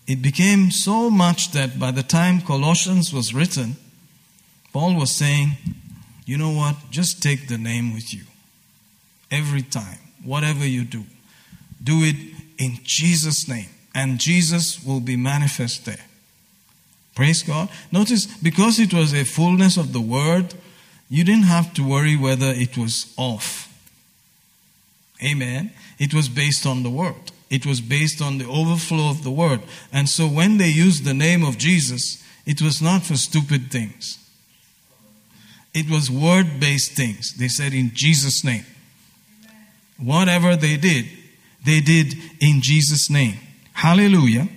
It 0.06 0.22
became 0.22 0.70
so 0.70 1.10
much 1.10 1.50
that 1.52 1.78
by 1.78 1.90
the 1.90 2.02
time 2.02 2.40
Colossians 2.40 3.12
was 3.12 3.34
written, 3.34 3.76
Paul 4.72 4.94
was 4.94 5.10
saying, 5.10 5.52
you 6.24 6.36
know 6.36 6.50
what? 6.50 6.76
Just 6.90 7.22
take 7.22 7.48
the 7.48 7.58
name 7.58 7.94
with 7.94 8.12
you. 8.14 8.22
Every 9.30 9.62
time, 9.62 9.98
whatever 10.24 10.66
you 10.66 10.84
do, 10.84 11.04
do 11.82 12.02
it 12.02 12.16
in 12.58 12.78
Jesus' 12.84 13.48
name, 13.48 13.68
and 13.94 14.20
Jesus 14.20 14.84
will 14.84 15.00
be 15.00 15.16
manifest 15.16 15.84
there. 15.84 16.04
Praise 17.14 17.42
God. 17.42 17.68
Notice, 17.90 18.26
because 18.26 18.78
it 18.78 18.92
was 18.92 19.14
a 19.14 19.24
fullness 19.24 19.76
of 19.76 19.92
the 19.92 20.00
word, 20.00 20.54
you 21.08 21.24
didn't 21.24 21.44
have 21.44 21.72
to 21.74 21.88
worry 21.88 22.16
whether 22.16 22.50
it 22.50 22.76
was 22.76 23.12
off. 23.16 23.72
Amen. 25.24 25.72
It 25.98 26.12
was 26.12 26.28
based 26.28 26.66
on 26.66 26.82
the 26.82 26.90
word. 26.90 27.32
It 27.48 27.64
was 27.64 27.81
based 27.81 28.20
on 28.20 28.39
the 28.39 28.47
overflow 28.47 29.09
of 29.09 29.23
the 29.23 29.31
word. 29.31 29.60
And 29.93 30.09
so 30.09 30.27
when 30.27 30.59
they 30.59 30.68
used 30.68 31.05
the 31.05 31.14
name 31.14 31.44
of 31.44 31.59
Jesus, 31.59 32.23
it 32.44 32.60
was 32.60 32.82
not 32.82 33.02
for 33.02 33.16
stupid 33.16 33.70
things. 33.70 34.18
It 35.73 35.90
was 35.90 36.10
word 36.10 36.59
based 36.59 36.93
things. 36.93 37.35
They 37.35 37.48
said 37.48 37.73
in 37.73 37.90
Jesus' 37.94 38.43
name. 38.43 38.64
Whatever 39.98 40.56
they 40.56 40.77
did, 40.77 41.06
they 41.64 41.81
did 41.81 42.14
in 42.40 42.60
Jesus' 42.62 43.10
name. 43.10 43.36
Hallelujah. 43.73 44.48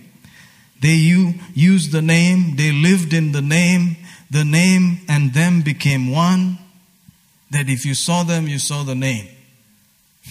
They 0.82 0.96
used 1.54 1.92
the 1.92 2.02
name, 2.02 2.56
they 2.56 2.72
lived 2.72 3.14
in 3.14 3.34
the 3.34 3.42
name, 3.42 3.98
the 4.32 4.46
name 4.46 5.02
and 5.10 5.34
them 5.34 5.62
became 5.62 6.12
one. 6.12 6.58
That 7.52 7.68
if 7.68 7.86
you 7.86 7.96
saw 7.96 8.24
them, 8.24 8.48
you 8.48 8.60
saw 8.60 8.84
the 8.84 8.96
name. 8.96 9.28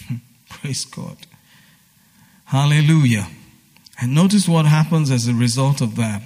Praise 0.49 0.85
God. 0.85 1.17
Hallelujah. 2.49 3.27
And 4.01 4.15
notice 4.15 4.47
what 4.47 4.65
happens 4.65 5.11
as 5.11 5.27
a 5.27 5.35
result 5.35 5.81
of 5.81 5.95
that. 5.97 6.23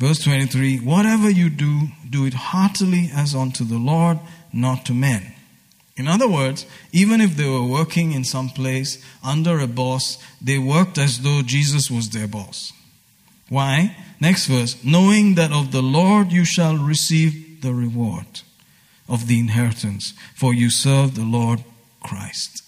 Verse 0.00 0.18
23 0.24 0.78
Whatever 0.78 1.30
you 1.30 1.48
do, 1.48 1.88
do 2.10 2.26
it 2.26 2.34
heartily 2.34 3.08
as 3.14 3.36
unto 3.36 3.62
the 3.62 3.78
Lord, 3.78 4.18
not 4.52 4.84
to 4.86 4.92
men. 4.92 5.32
In 5.96 6.08
other 6.08 6.28
words, 6.28 6.66
even 6.90 7.20
if 7.20 7.36
they 7.36 7.48
were 7.48 7.64
working 7.64 8.10
in 8.10 8.24
some 8.24 8.48
place 8.48 9.00
under 9.22 9.60
a 9.60 9.68
boss, 9.68 10.18
they 10.42 10.58
worked 10.58 10.98
as 10.98 11.20
though 11.20 11.42
Jesus 11.42 11.88
was 11.88 12.10
their 12.10 12.26
boss. 12.26 12.72
Why? 13.48 13.96
Next 14.20 14.46
verse 14.46 14.82
knowing 14.82 15.36
that 15.36 15.52
of 15.52 15.70
the 15.70 15.82
Lord 15.82 16.32
you 16.32 16.44
shall 16.44 16.76
receive 16.76 17.62
the 17.62 17.72
reward 17.72 18.40
of 19.08 19.28
the 19.28 19.38
inheritance, 19.38 20.14
for 20.34 20.52
you 20.52 20.68
serve 20.68 21.14
the 21.14 21.24
Lord 21.24 21.62
Christ. 22.02 22.65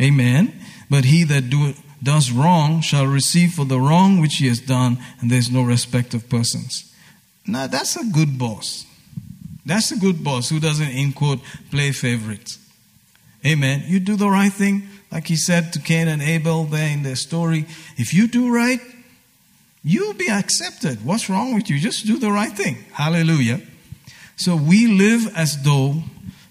Amen. 0.00 0.52
But 0.90 1.04
he 1.04 1.24
that 1.24 1.50
do, 1.50 1.74
does 2.02 2.30
wrong 2.30 2.80
shall 2.80 3.06
receive 3.06 3.54
for 3.54 3.64
the 3.64 3.80
wrong 3.80 4.20
which 4.20 4.36
he 4.36 4.48
has 4.48 4.60
done, 4.60 4.98
and 5.20 5.30
there's 5.30 5.50
no 5.50 5.62
respect 5.62 6.14
of 6.14 6.28
persons. 6.28 6.92
Now, 7.46 7.66
that's 7.66 7.96
a 7.96 8.04
good 8.04 8.38
boss. 8.38 8.84
That's 9.64 9.90
a 9.90 9.96
good 9.96 10.22
boss 10.22 10.48
who 10.48 10.60
doesn't, 10.60 10.90
in 10.90 11.12
quote, 11.12 11.40
play 11.70 11.92
favorites. 11.92 12.58
Amen. 13.44 13.84
You 13.86 14.00
do 14.00 14.16
the 14.16 14.28
right 14.28 14.52
thing, 14.52 14.88
like 15.10 15.26
he 15.26 15.36
said 15.36 15.72
to 15.72 15.80
Cain 15.80 16.08
and 16.08 16.22
Abel 16.22 16.64
there 16.64 16.88
in 16.88 17.02
their 17.02 17.16
story. 17.16 17.66
If 17.96 18.12
you 18.12 18.26
do 18.28 18.52
right, 18.52 18.80
you'll 19.82 20.14
be 20.14 20.28
accepted. 20.28 21.04
What's 21.04 21.30
wrong 21.30 21.54
with 21.54 21.70
you? 21.70 21.78
Just 21.78 22.06
do 22.06 22.18
the 22.18 22.30
right 22.30 22.52
thing. 22.52 22.76
Hallelujah. 22.92 23.60
So 24.36 24.56
we 24.56 24.86
live 24.86 25.34
as 25.36 25.62
though 25.62 26.02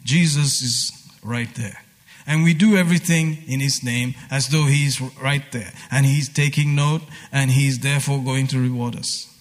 Jesus 0.03 0.61
is 0.61 0.91
right 1.23 1.53
there. 1.55 1.85
And 2.27 2.43
we 2.43 2.53
do 2.53 2.76
everything 2.76 3.38
in 3.47 3.60
His 3.60 3.84
name 3.84 4.15
as 4.31 4.49
though 4.49 4.65
He's 4.65 4.99
right 5.22 5.43
there. 5.52 5.72
And 5.91 6.06
He's 6.06 6.30
taking 6.30 6.76
note 6.76 7.02
and 7.31 7.52
He's 7.52 7.80
therefore 7.80 8.23
going 8.23 8.47
to 8.47 8.60
reward 8.60 8.95
us. 8.95 9.31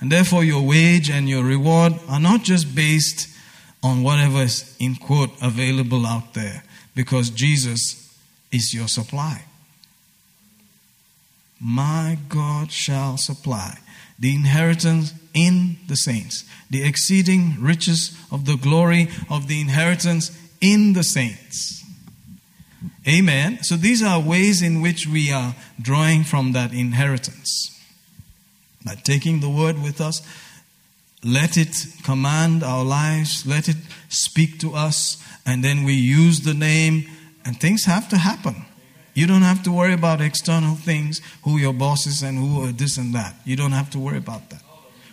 And 0.00 0.10
therefore, 0.10 0.42
your 0.42 0.62
wage 0.62 1.10
and 1.10 1.28
your 1.28 1.44
reward 1.44 1.94
are 2.08 2.18
not 2.18 2.42
just 2.42 2.74
based 2.74 3.28
on 3.84 4.02
whatever 4.02 4.42
is, 4.42 4.76
in 4.80 4.96
quote, 4.96 5.30
available 5.40 6.06
out 6.06 6.34
there, 6.34 6.64
because 6.94 7.30
Jesus 7.30 8.16
is 8.50 8.74
your 8.74 8.88
supply. 8.88 9.44
My 11.60 12.18
God 12.28 12.72
shall 12.72 13.16
supply 13.16 13.78
the 14.18 14.34
inheritance 14.34 15.14
in 15.34 15.78
the 15.86 15.96
saints, 15.96 16.44
the 16.70 16.84
exceeding 16.84 17.56
riches 17.60 18.16
of 18.30 18.44
the 18.44 18.56
glory 18.56 19.08
of 19.30 19.46
the 19.46 19.60
inheritance 19.60 20.36
in 20.62 20.94
the 20.94 21.02
saints. 21.02 21.84
Amen. 23.06 23.62
So 23.62 23.76
these 23.76 24.02
are 24.02 24.20
ways 24.20 24.62
in 24.62 24.80
which 24.80 25.06
we 25.06 25.30
are 25.30 25.54
drawing 25.80 26.22
from 26.22 26.52
that 26.52 26.72
inheritance. 26.72 27.68
By 28.84 28.94
taking 28.94 29.40
the 29.40 29.50
word 29.50 29.82
with 29.82 30.00
us, 30.00 30.22
let 31.24 31.56
it 31.56 31.86
command 32.04 32.62
our 32.62 32.84
lives, 32.84 33.44
let 33.46 33.68
it 33.68 33.76
speak 34.08 34.58
to 34.60 34.74
us, 34.74 35.22
and 35.44 35.62
then 35.62 35.84
we 35.84 35.94
use 35.94 36.40
the 36.40 36.54
name, 36.54 37.06
and 37.44 37.60
things 37.60 37.84
have 37.84 38.08
to 38.08 38.16
happen. 38.16 38.64
You 39.14 39.26
don't 39.26 39.42
have 39.42 39.62
to 39.64 39.72
worry 39.72 39.92
about 39.92 40.20
external 40.20 40.74
things, 40.74 41.20
who 41.44 41.58
your 41.58 41.74
boss 41.74 42.06
is 42.06 42.22
and 42.22 42.38
who 42.38 42.64
are 42.64 42.72
this 42.72 42.96
and 42.96 43.14
that. 43.14 43.34
You 43.44 43.56
don't 43.56 43.72
have 43.72 43.90
to 43.90 43.98
worry 43.98 44.18
about 44.18 44.50
that. 44.50 44.62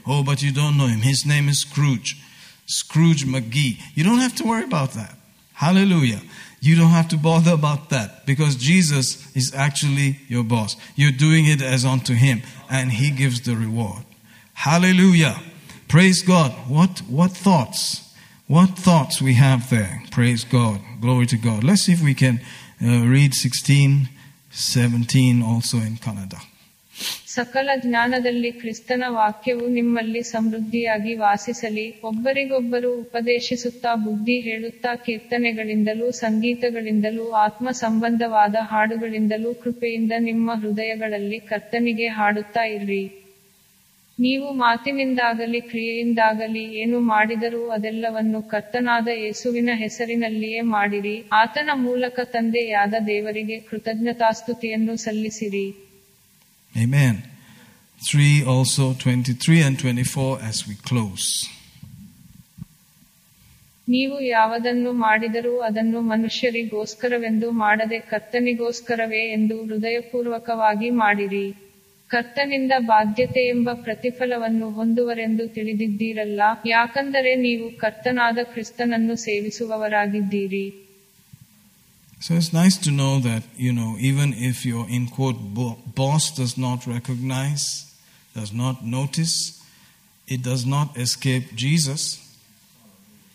Oh, 0.07 0.23
but 0.23 0.41
you 0.41 0.51
don't 0.51 0.77
know 0.77 0.87
him. 0.87 1.01
His 1.01 1.25
name 1.25 1.49
is 1.49 1.61
Scrooge. 1.61 2.19
Scrooge 2.65 3.25
McGee. 3.25 3.79
You 3.93 4.03
don't 4.03 4.19
have 4.19 4.35
to 4.35 4.43
worry 4.43 4.63
about 4.63 4.91
that. 4.91 5.18
Hallelujah. 5.59 6.21
You 6.61 6.77
don't 6.77 6.91
have 6.91 7.09
to 7.09 7.17
bother 7.17 7.51
about 7.51 7.89
that 7.89 8.25
because 8.25 8.55
Jesus 8.55 9.35
is 9.35 9.53
actually 9.53 10.17
your 10.29 10.45
boss. 10.45 10.77
You're 10.95 11.11
doing 11.11 11.47
it 11.47 11.61
as 11.61 11.83
unto 11.83 12.13
him 12.13 12.43
and 12.69 12.93
he 12.93 13.11
gives 13.11 13.41
the 13.41 13.57
reward. 13.57 14.05
Hallelujah. 14.53 15.35
Praise 15.89 16.21
God. 16.21 16.51
What, 16.69 16.99
what 17.09 17.31
thoughts? 17.31 18.09
What 18.47 18.77
thoughts 18.79 19.21
we 19.21 19.33
have 19.33 19.69
there. 19.69 20.01
Praise 20.11 20.45
God. 20.45 20.79
Glory 21.01 21.25
to 21.25 21.37
God. 21.37 21.65
Let's 21.65 21.81
see 21.81 21.91
if 21.91 22.01
we 22.01 22.13
can 22.13 22.39
uh, 22.81 23.05
read 23.05 23.33
16, 23.33 24.07
17 24.51 25.43
also 25.43 25.79
in 25.79 25.97
Kannada. 25.97 26.41
ಸಕಲ 27.27 27.69
ಜ್ಞಾನದಲ್ಲಿ 27.81 28.51
ಕ್ರಿಸ್ತನ 28.51 29.03
ವಾಕ್ಯವು 29.07 29.67
ನಿಮ್ಮಲ್ಲಿ 29.67 30.21
ಸಮೃದ್ಧಿಯಾಗಿ 30.21 31.15
ವಾಸಿಸಲಿ. 31.15 31.99
ಒಬ್ಬರಿಗೊಬ್ಬರು 32.03 32.99
ಉಪದೇಶಿಸುತ್ತಾ 32.99 33.95
ಬುದ್ಧಿ 33.95 34.39
ಹೇಳುತ್ತಾ 34.39 34.95
ಕೀರ್ತನೆಗಳಿಂದಲೂ 34.95 36.11
ಸಂಗೀತಗಳಿಂದಲೂ 36.11 37.29
ಆತ್ಮ 37.29 37.71
ಸಂಬಂಧವಾದ 37.71 38.55
ಹಾಡುಗಳಿಂದಲೂ 38.61 39.53
ಕೃಪೆಯಿಂದ 39.53 40.11
ನಿಮ್ಮ 40.19 40.51
ಹೃದಯಗಳಲ್ಲಿ 40.53 41.39
ಕರ್ತನಿಗೆ 41.39 42.07
ಹಾಡುತ್ತಾ 42.07 42.63
ಇರ್ರಿ. 42.63 43.03
ನೀವು 44.19 44.51
ಮಾತಿನಿಂದಾಗಲಿ 44.53 45.61
ಕ್ರಿಯೆಯಿಂದಾಗಲಿ 45.61 46.63
ಏನು 46.75 46.99
ಮಾಡಿದರೂ 46.99 47.69
ಅದೆಲ್ಲವನ್ನು 47.69 48.41
ಕರ್ತನಾದ 48.41 49.07
ಯೇಸುವಿನ 49.07 49.69
ಹೆಸರಿನಲ್ಲಿಯೇ 49.73 50.61
ಮಾಡಿರಿ. 50.61 51.23
ಆತನ 51.31 51.69
ಮೂಲಕ 51.73 52.19
ತಂದೆಯಾದ 52.23 52.93
ದೇವರಿಗೆ 53.07 53.59
ಕೃತಜ್ಞತಾಸ್ತುತಿಯನ್ನು 53.59 54.95
ಸಲ್ಲಿಸಿರಿ. 54.95 55.67
Amen. 56.75 57.23
3 58.01 58.43
also 58.45 58.93
23 58.93 59.61
and 59.61 59.77
24 59.77 60.39
as 60.41 60.57
we 60.67 60.75
close. 60.89 61.25
ನೀವು 63.87 64.21
ಯಾವುದನ್ನು 64.21 64.91
ಮಾಡಿದರೂ 64.93 65.59
ಅದನ್ನು 65.59 66.01
ಮನುಷ್ಯರಿಗೋಸ್ಕರವೆಂದು 66.01 67.51
ಮಾಡದೆ 67.51 67.99
ಕರ್ತನಿಗೋಸ್ಕರವೇ 67.99 69.21
ಎಂದು 69.31 69.65
ಹೃದಯಪೂರ್ವಕವಾಗಿ 69.65 70.89
ಮಾಡಿರಿ 70.89 71.47
ಕರ್ತನಿಂದ 72.09 72.71
ಬಾಧ್ಯತೆ 72.85 73.41
ಎಂಬ 73.47 73.69
ಪ್ರತಿಫಲವನ್ನು 73.73 74.69
ಹೊಂದುವರೆಂದು 74.69 75.47
ತಿಳಿದಿದ್ದೀರಲ್ಲ, 75.47 76.41
ಯಾಕಂದರೆ 76.65 77.35
ನೀವು 77.35 77.77
ಕರ್ತನಾದ 77.77 78.37
ಕ್ರಿಸ್ತನನ್ನು 78.43 79.15
ಸೇವಿಸುವವರಾಗಿದ್ದೀರಿ 79.15 80.88
So 82.21 82.33
it's 82.33 82.51
nice 82.51 82.77
to 82.79 82.91
know 82.91 83.19
that, 83.19 83.43
you 83.55 83.71
know, 83.71 83.95
even 83.97 84.33
if 84.33 84.65
your, 84.65 84.87
in 84.89 85.07
quote, 85.07 85.37
bo- 85.39 85.77
boss 85.95 86.31
does 86.35 86.57
not 86.57 86.85
recognize, 86.85 87.95
does 88.35 88.51
not 88.51 88.85
notice, 88.85 89.63
it 90.27 90.43
does 90.43 90.65
not 90.65 90.97
escape 90.97 91.55
Jesus. 91.55 92.25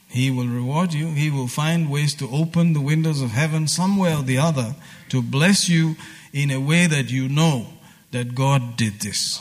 He 0.08 0.30
will 0.30 0.46
reward 0.46 0.92
you. 0.92 1.08
He 1.08 1.30
will 1.30 1.48
find 1.48 1.90
ways 1.90 2.14
to 2.16 2.30
open 2.30 2.72
the 2.72 2.80
windows 2.80 3.22
of 3.22 3.30
heaven 3.30 3.66
somewhere 3.66 4.18
or 4.18 4.22
the 4.22 4.38
other 4.38 4.76
to 5.08 5.22
bless 5.22 5.68
you 5.68 5.96
in 6.32 6.50
a 6.50 6.60
way 6.60 6.86
that 6.86 7.10
you 7.10 7.28
know 7.28 7.66
that 8.10 8.34
God 8.34 8.76
did 8.76 9.00
this. 9.00 9.40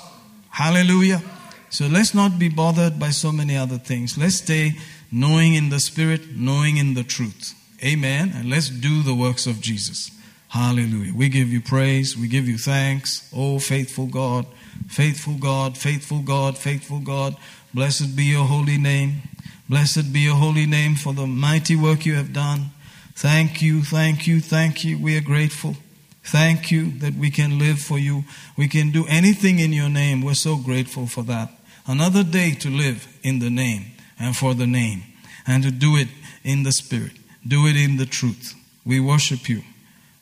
Hallelujah. 0.50 1.22
So 1.70 1.88
let's 1.88 2.14
not 2.14 2.40
be 2.40 2.50
bothered 2.50 2.98
by 2.98 3.10
so 3.10 3.32
many 3.32 3.58
other 3.58 3.78
things. 3.78 4.18
Let's 4.18 4.36
stay 4.36 4.78
knowing 5.12 5.54
in 5.54 5.70
the 5.70 5.80
Spirit, 5.80 6.36
knowing 6.36 6.78
in 6.78 6.94
the 6.94 7.04
truth. 7.04 7.56
Amen. 7.84 8.32
And 8.34 8.50
let's 8.50 8.70
do 8.70 9.04
the 9.04 9.16
works 9.16 9.46
of 9.46 9.60
Jesus. 9.62 10.12
Hallelujah. 10.50 11.14
We 11.16 11.30
give 11.30 11.50
you 11.50 11.62
praise. 11.62 12.16
We 12.16 12.28
give 12.28 12.48
you 12.48 12.58
thanks. 12.58 13.30
Oh, 13.36 13.60
faithful 13.60 14.06
God, 14.06 14.46
faithful 14.88 15.34
God, 15.34 15.78
faithful 15.78 16.20
God, 16.20 16.58
faithful 16.58 17.00
God. 17.00 17.36
Blessed 17.74 18.16
be 18.16 18.26
your 18.26 18.46
holy 18.46 18.78
name. 18.78 19.24
Blessed 19.68 20.14
be 20.14 20.20
your 20.20 20.36
holy 20.36 20.68
name 20.68 20.96
for 20.96 21.14
the 21.14 21.26
mighty 21.26 21.76
work 21.76 22.06
you 22.06 22.14
have 22.14 22.34
done. 22.34 22.70
Thank 23.16 23.62
you, 23.62 23.84
thank 23.84 24.28
you, 24.28 24.40
thank 24.42 24.84
you. 24.84 24.98
We 24.98 25.18
are 25.18 25.22
grateful. 25.22 25.76
Thank 26.24 26.72
you 26.72 26.92
that 27.00 27.16
we 27.16 27.32
can 27.32 27.60
live 27.60 27.80
for 27.80 27.98
you. 27.98 28.24
We 28.56 28.68
can 28.68 28.92
do 28.92 29.06
anything 29.08 29.60
in 29.60 29.74
your 29.74 29.90
name. 29.90 30.22
We're 30.22 30.36
so 30.36 30.58
grateful 30.58 31.08
for 31.08 31.24
that. 31.24 31.50
Another 31.86 32.24
day 32.24 32.54
to 32.56 32.70
live 32.70 33.08
in 33.24 33.40
the 33.40 33.50
name 33.50 33.86
and 34.20 34.38
for 34.38 34.54
the 34.54 34.68
name 34.68 35.04
and 35.46 35.64
to 35.64 35.72
do 35.72 35.98
it 35.98 36.08
in 36.44 36.64
the 36.64 36.72
spirit. 36.72 37.14
Do 37.48 37.68
it 37.68 37.76
in 37.76 37.98
the 37.98 38.06
truth. 38.06 38.56
We 38.86 39.00
worship 39.00 39.50
you. 39.50 39.64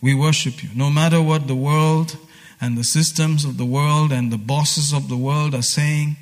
We 0.01 0.15
worship 0.15 0.63
you. 0.63 0.69
No 0.75 0.89
matter 0.89 1.21
what 1.21 1.47
the 1.47 1.55
world 1.55 2.17
and 2.59 2.77
the 2.77 2.83
systems 2.83 3.45
of 3.45 3.57
the 3.57 3.65
world 3.65 4.11
and 4.11 4.31
the 4.31 4.37
bosses 4.37 4.93
of 4.93 5.09
the 5.09 5.17
world 5.17 5.53
are 5.53 5.61
saying, 5.61 6.17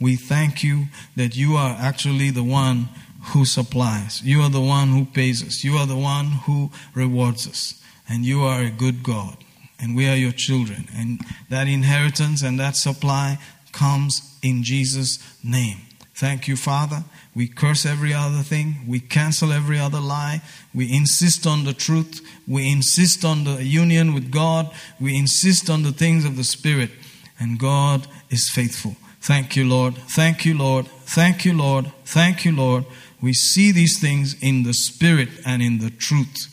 we 0.00 0.16
thank 0.16 0.62
you 0.62 0.86
that 1.16 1.36
you 1.36 1.56
are 1.56 1.76
actually 1.78 2.30
the 2.30 2.44
one 2.44 2.88
who 3.32 3.44
supplies. 3.44 4.22
You 4.22 4.40
are 4.42 4.50
the 4.50 4.60
one 4.60 4.88
who 4.88 5.04
pays 5.04 5.42
us. 5.44 5.64
You 5.64 5.76
are 5.76 5.86
the 5.86 5.96
one 5.96 6.26
who 6.46 6.70
rewards 6.94 7.46
us. 7.48 7.82
And 8.08 8.24
you 8.24 8.42
are 8.42 8.62
a 8.62 8.70
good 8.70 9.02
God. 9.02 9.36
And 9.80 9.94
we 9.94 10.08
are 10.08 10.16
your 10.16 10.32
children. 10.32 10.88
And 10.94 11.20
that 11.50 11.68
inheritance 11.68 12.42
and 12.42 12.58
that 12.58 12.76
supply 12.76 13.38
comes 13.72 14.38
in 14.42 14.62
Jesus' 14.62 15.18
name. 15.42 15.78
Thank 16.18 16.48
you, 16.48 16.56
Father. 16.56 17.04
We 17.32 17.46
curse 17.46 17.86
every 17.86 18.12
other 18.12 18.42
thing. 18.42 18.78
We 18.88 18.98
cancel 18.98 19.52
every 19.52 19.78
other 19.78 20.00
lie. 20.00 20.42
We 20.74 20.92
insist 20.92 21.46
on 21.46 21.62
the 21.62 21.72
truth. 21.72 22.20
We 22.48 22.72
insist 22.72 23.24
on 23.24 23.44
the 23.44 23.62
union 23.62 24.14
with 24.14 24.32
God. 24.32 24.68
We 24.98 25.16
insist 25.16 25.70
on 25.70 25.84
the 25.84 25.92
things 25.92 26.24
of 26.24 26.36
the 26.36 26.42
Spirit. 26.42 26.90
And 27.38 27.56
God 27.56 28.08
is 28.30 28.50
faithful. 28.52 28.96
Thank 29.20 29.54
you, 29.54 29.68
Lord. 29.68 29.94
Thank 29.94 30.44
you, 30.44 30.58
Lord. 30.58 30.88
Thank 31.06 31.44
you, 31.44 31.56
Lord. 31.56 31.92
Thank 32.04 32.44
you, 32.44 32.50
Lord. 32.50 32.84
We 33.22 33.32
see 33.32 33.70
these 33.70 34.00
things 34.00 34.34
in 34.42 34.64
the 34.64 34.74
Spirit 34.74 35.28
and 35.46 35.62
in 35.62 35.78
the 35.78 35.90
truth, 35.90 36.52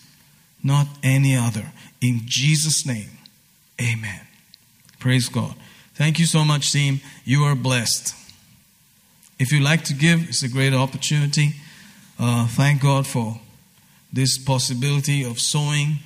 not 0.63 0.85
any 1.01 1.35
other. 1.35 1.71
In 2.01 2.21
Jesus' 2.25 2.85
name, 2.85 3.17
amen. 3.81 4.27
Praise 4.99 5.27
God. 5.27 5.55
Thank 5.95 6.19
you 6.19 6.27
so 6.27 6.45
much, 6.45 6.71
team. 6.71 7.01
You 7.23 7.45
are 7.45 7.55
blessed. 7.55 8.24
If 9.37 9.51
you 9.51 9.59
like 9.59 9.83
to 9.85 9.93
give, 9.93 10.29
it's 10.29 10.43
a 10.43 10.47
great 10.47 10.73
opportunity. 10.73 11.55
Uh, 12.17 12.47
thank 12.47 12.81
God 12.81 13.05
for 13.05 13.41
this 14.11 14.37
possibility 14.37 15.23
of 15.23 15.39
sowing, 15.39 15.97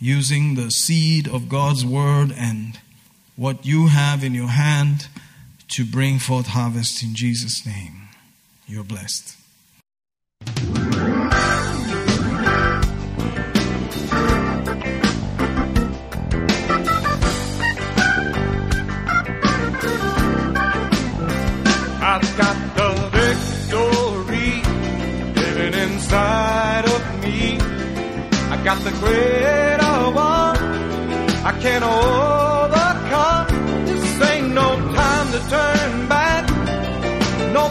using 0.00 0.54
the 0.54 0.70
seed 0.70 1.28
of 1.28 1.50
God's 1.50 1.84
word 1.84 2.32
and 2.34 2.78
what 3.36 3.66
you 3.66 3.88
have 3.88 4.24
in 4.24 4.34
your 4.34 4.48
hand 4.48 5.08
to 5.68 5.84
bring 5.84 6.18
forth 6.18 6.48
harvest 6.48 7.02
in 7.02 7.14
Jesus' 7.14 7.66
name. 7.66 8.08
You're 8.66 8.84
blessed. 8.84 9.36
The 28.82 28.92
greater 28.92 29.98
one 30.10 30.56
I 31.44 31.52
can 31.60 31.82
overcome. 31.82 33.46
This 33.84 34.22
ain't 34.30 34.54
no 34.54 34.68
time 34.94 35.32
to 35.32 35.40
turn 35.50 36.08
back, 36.08 36.48
no 37.52 37.68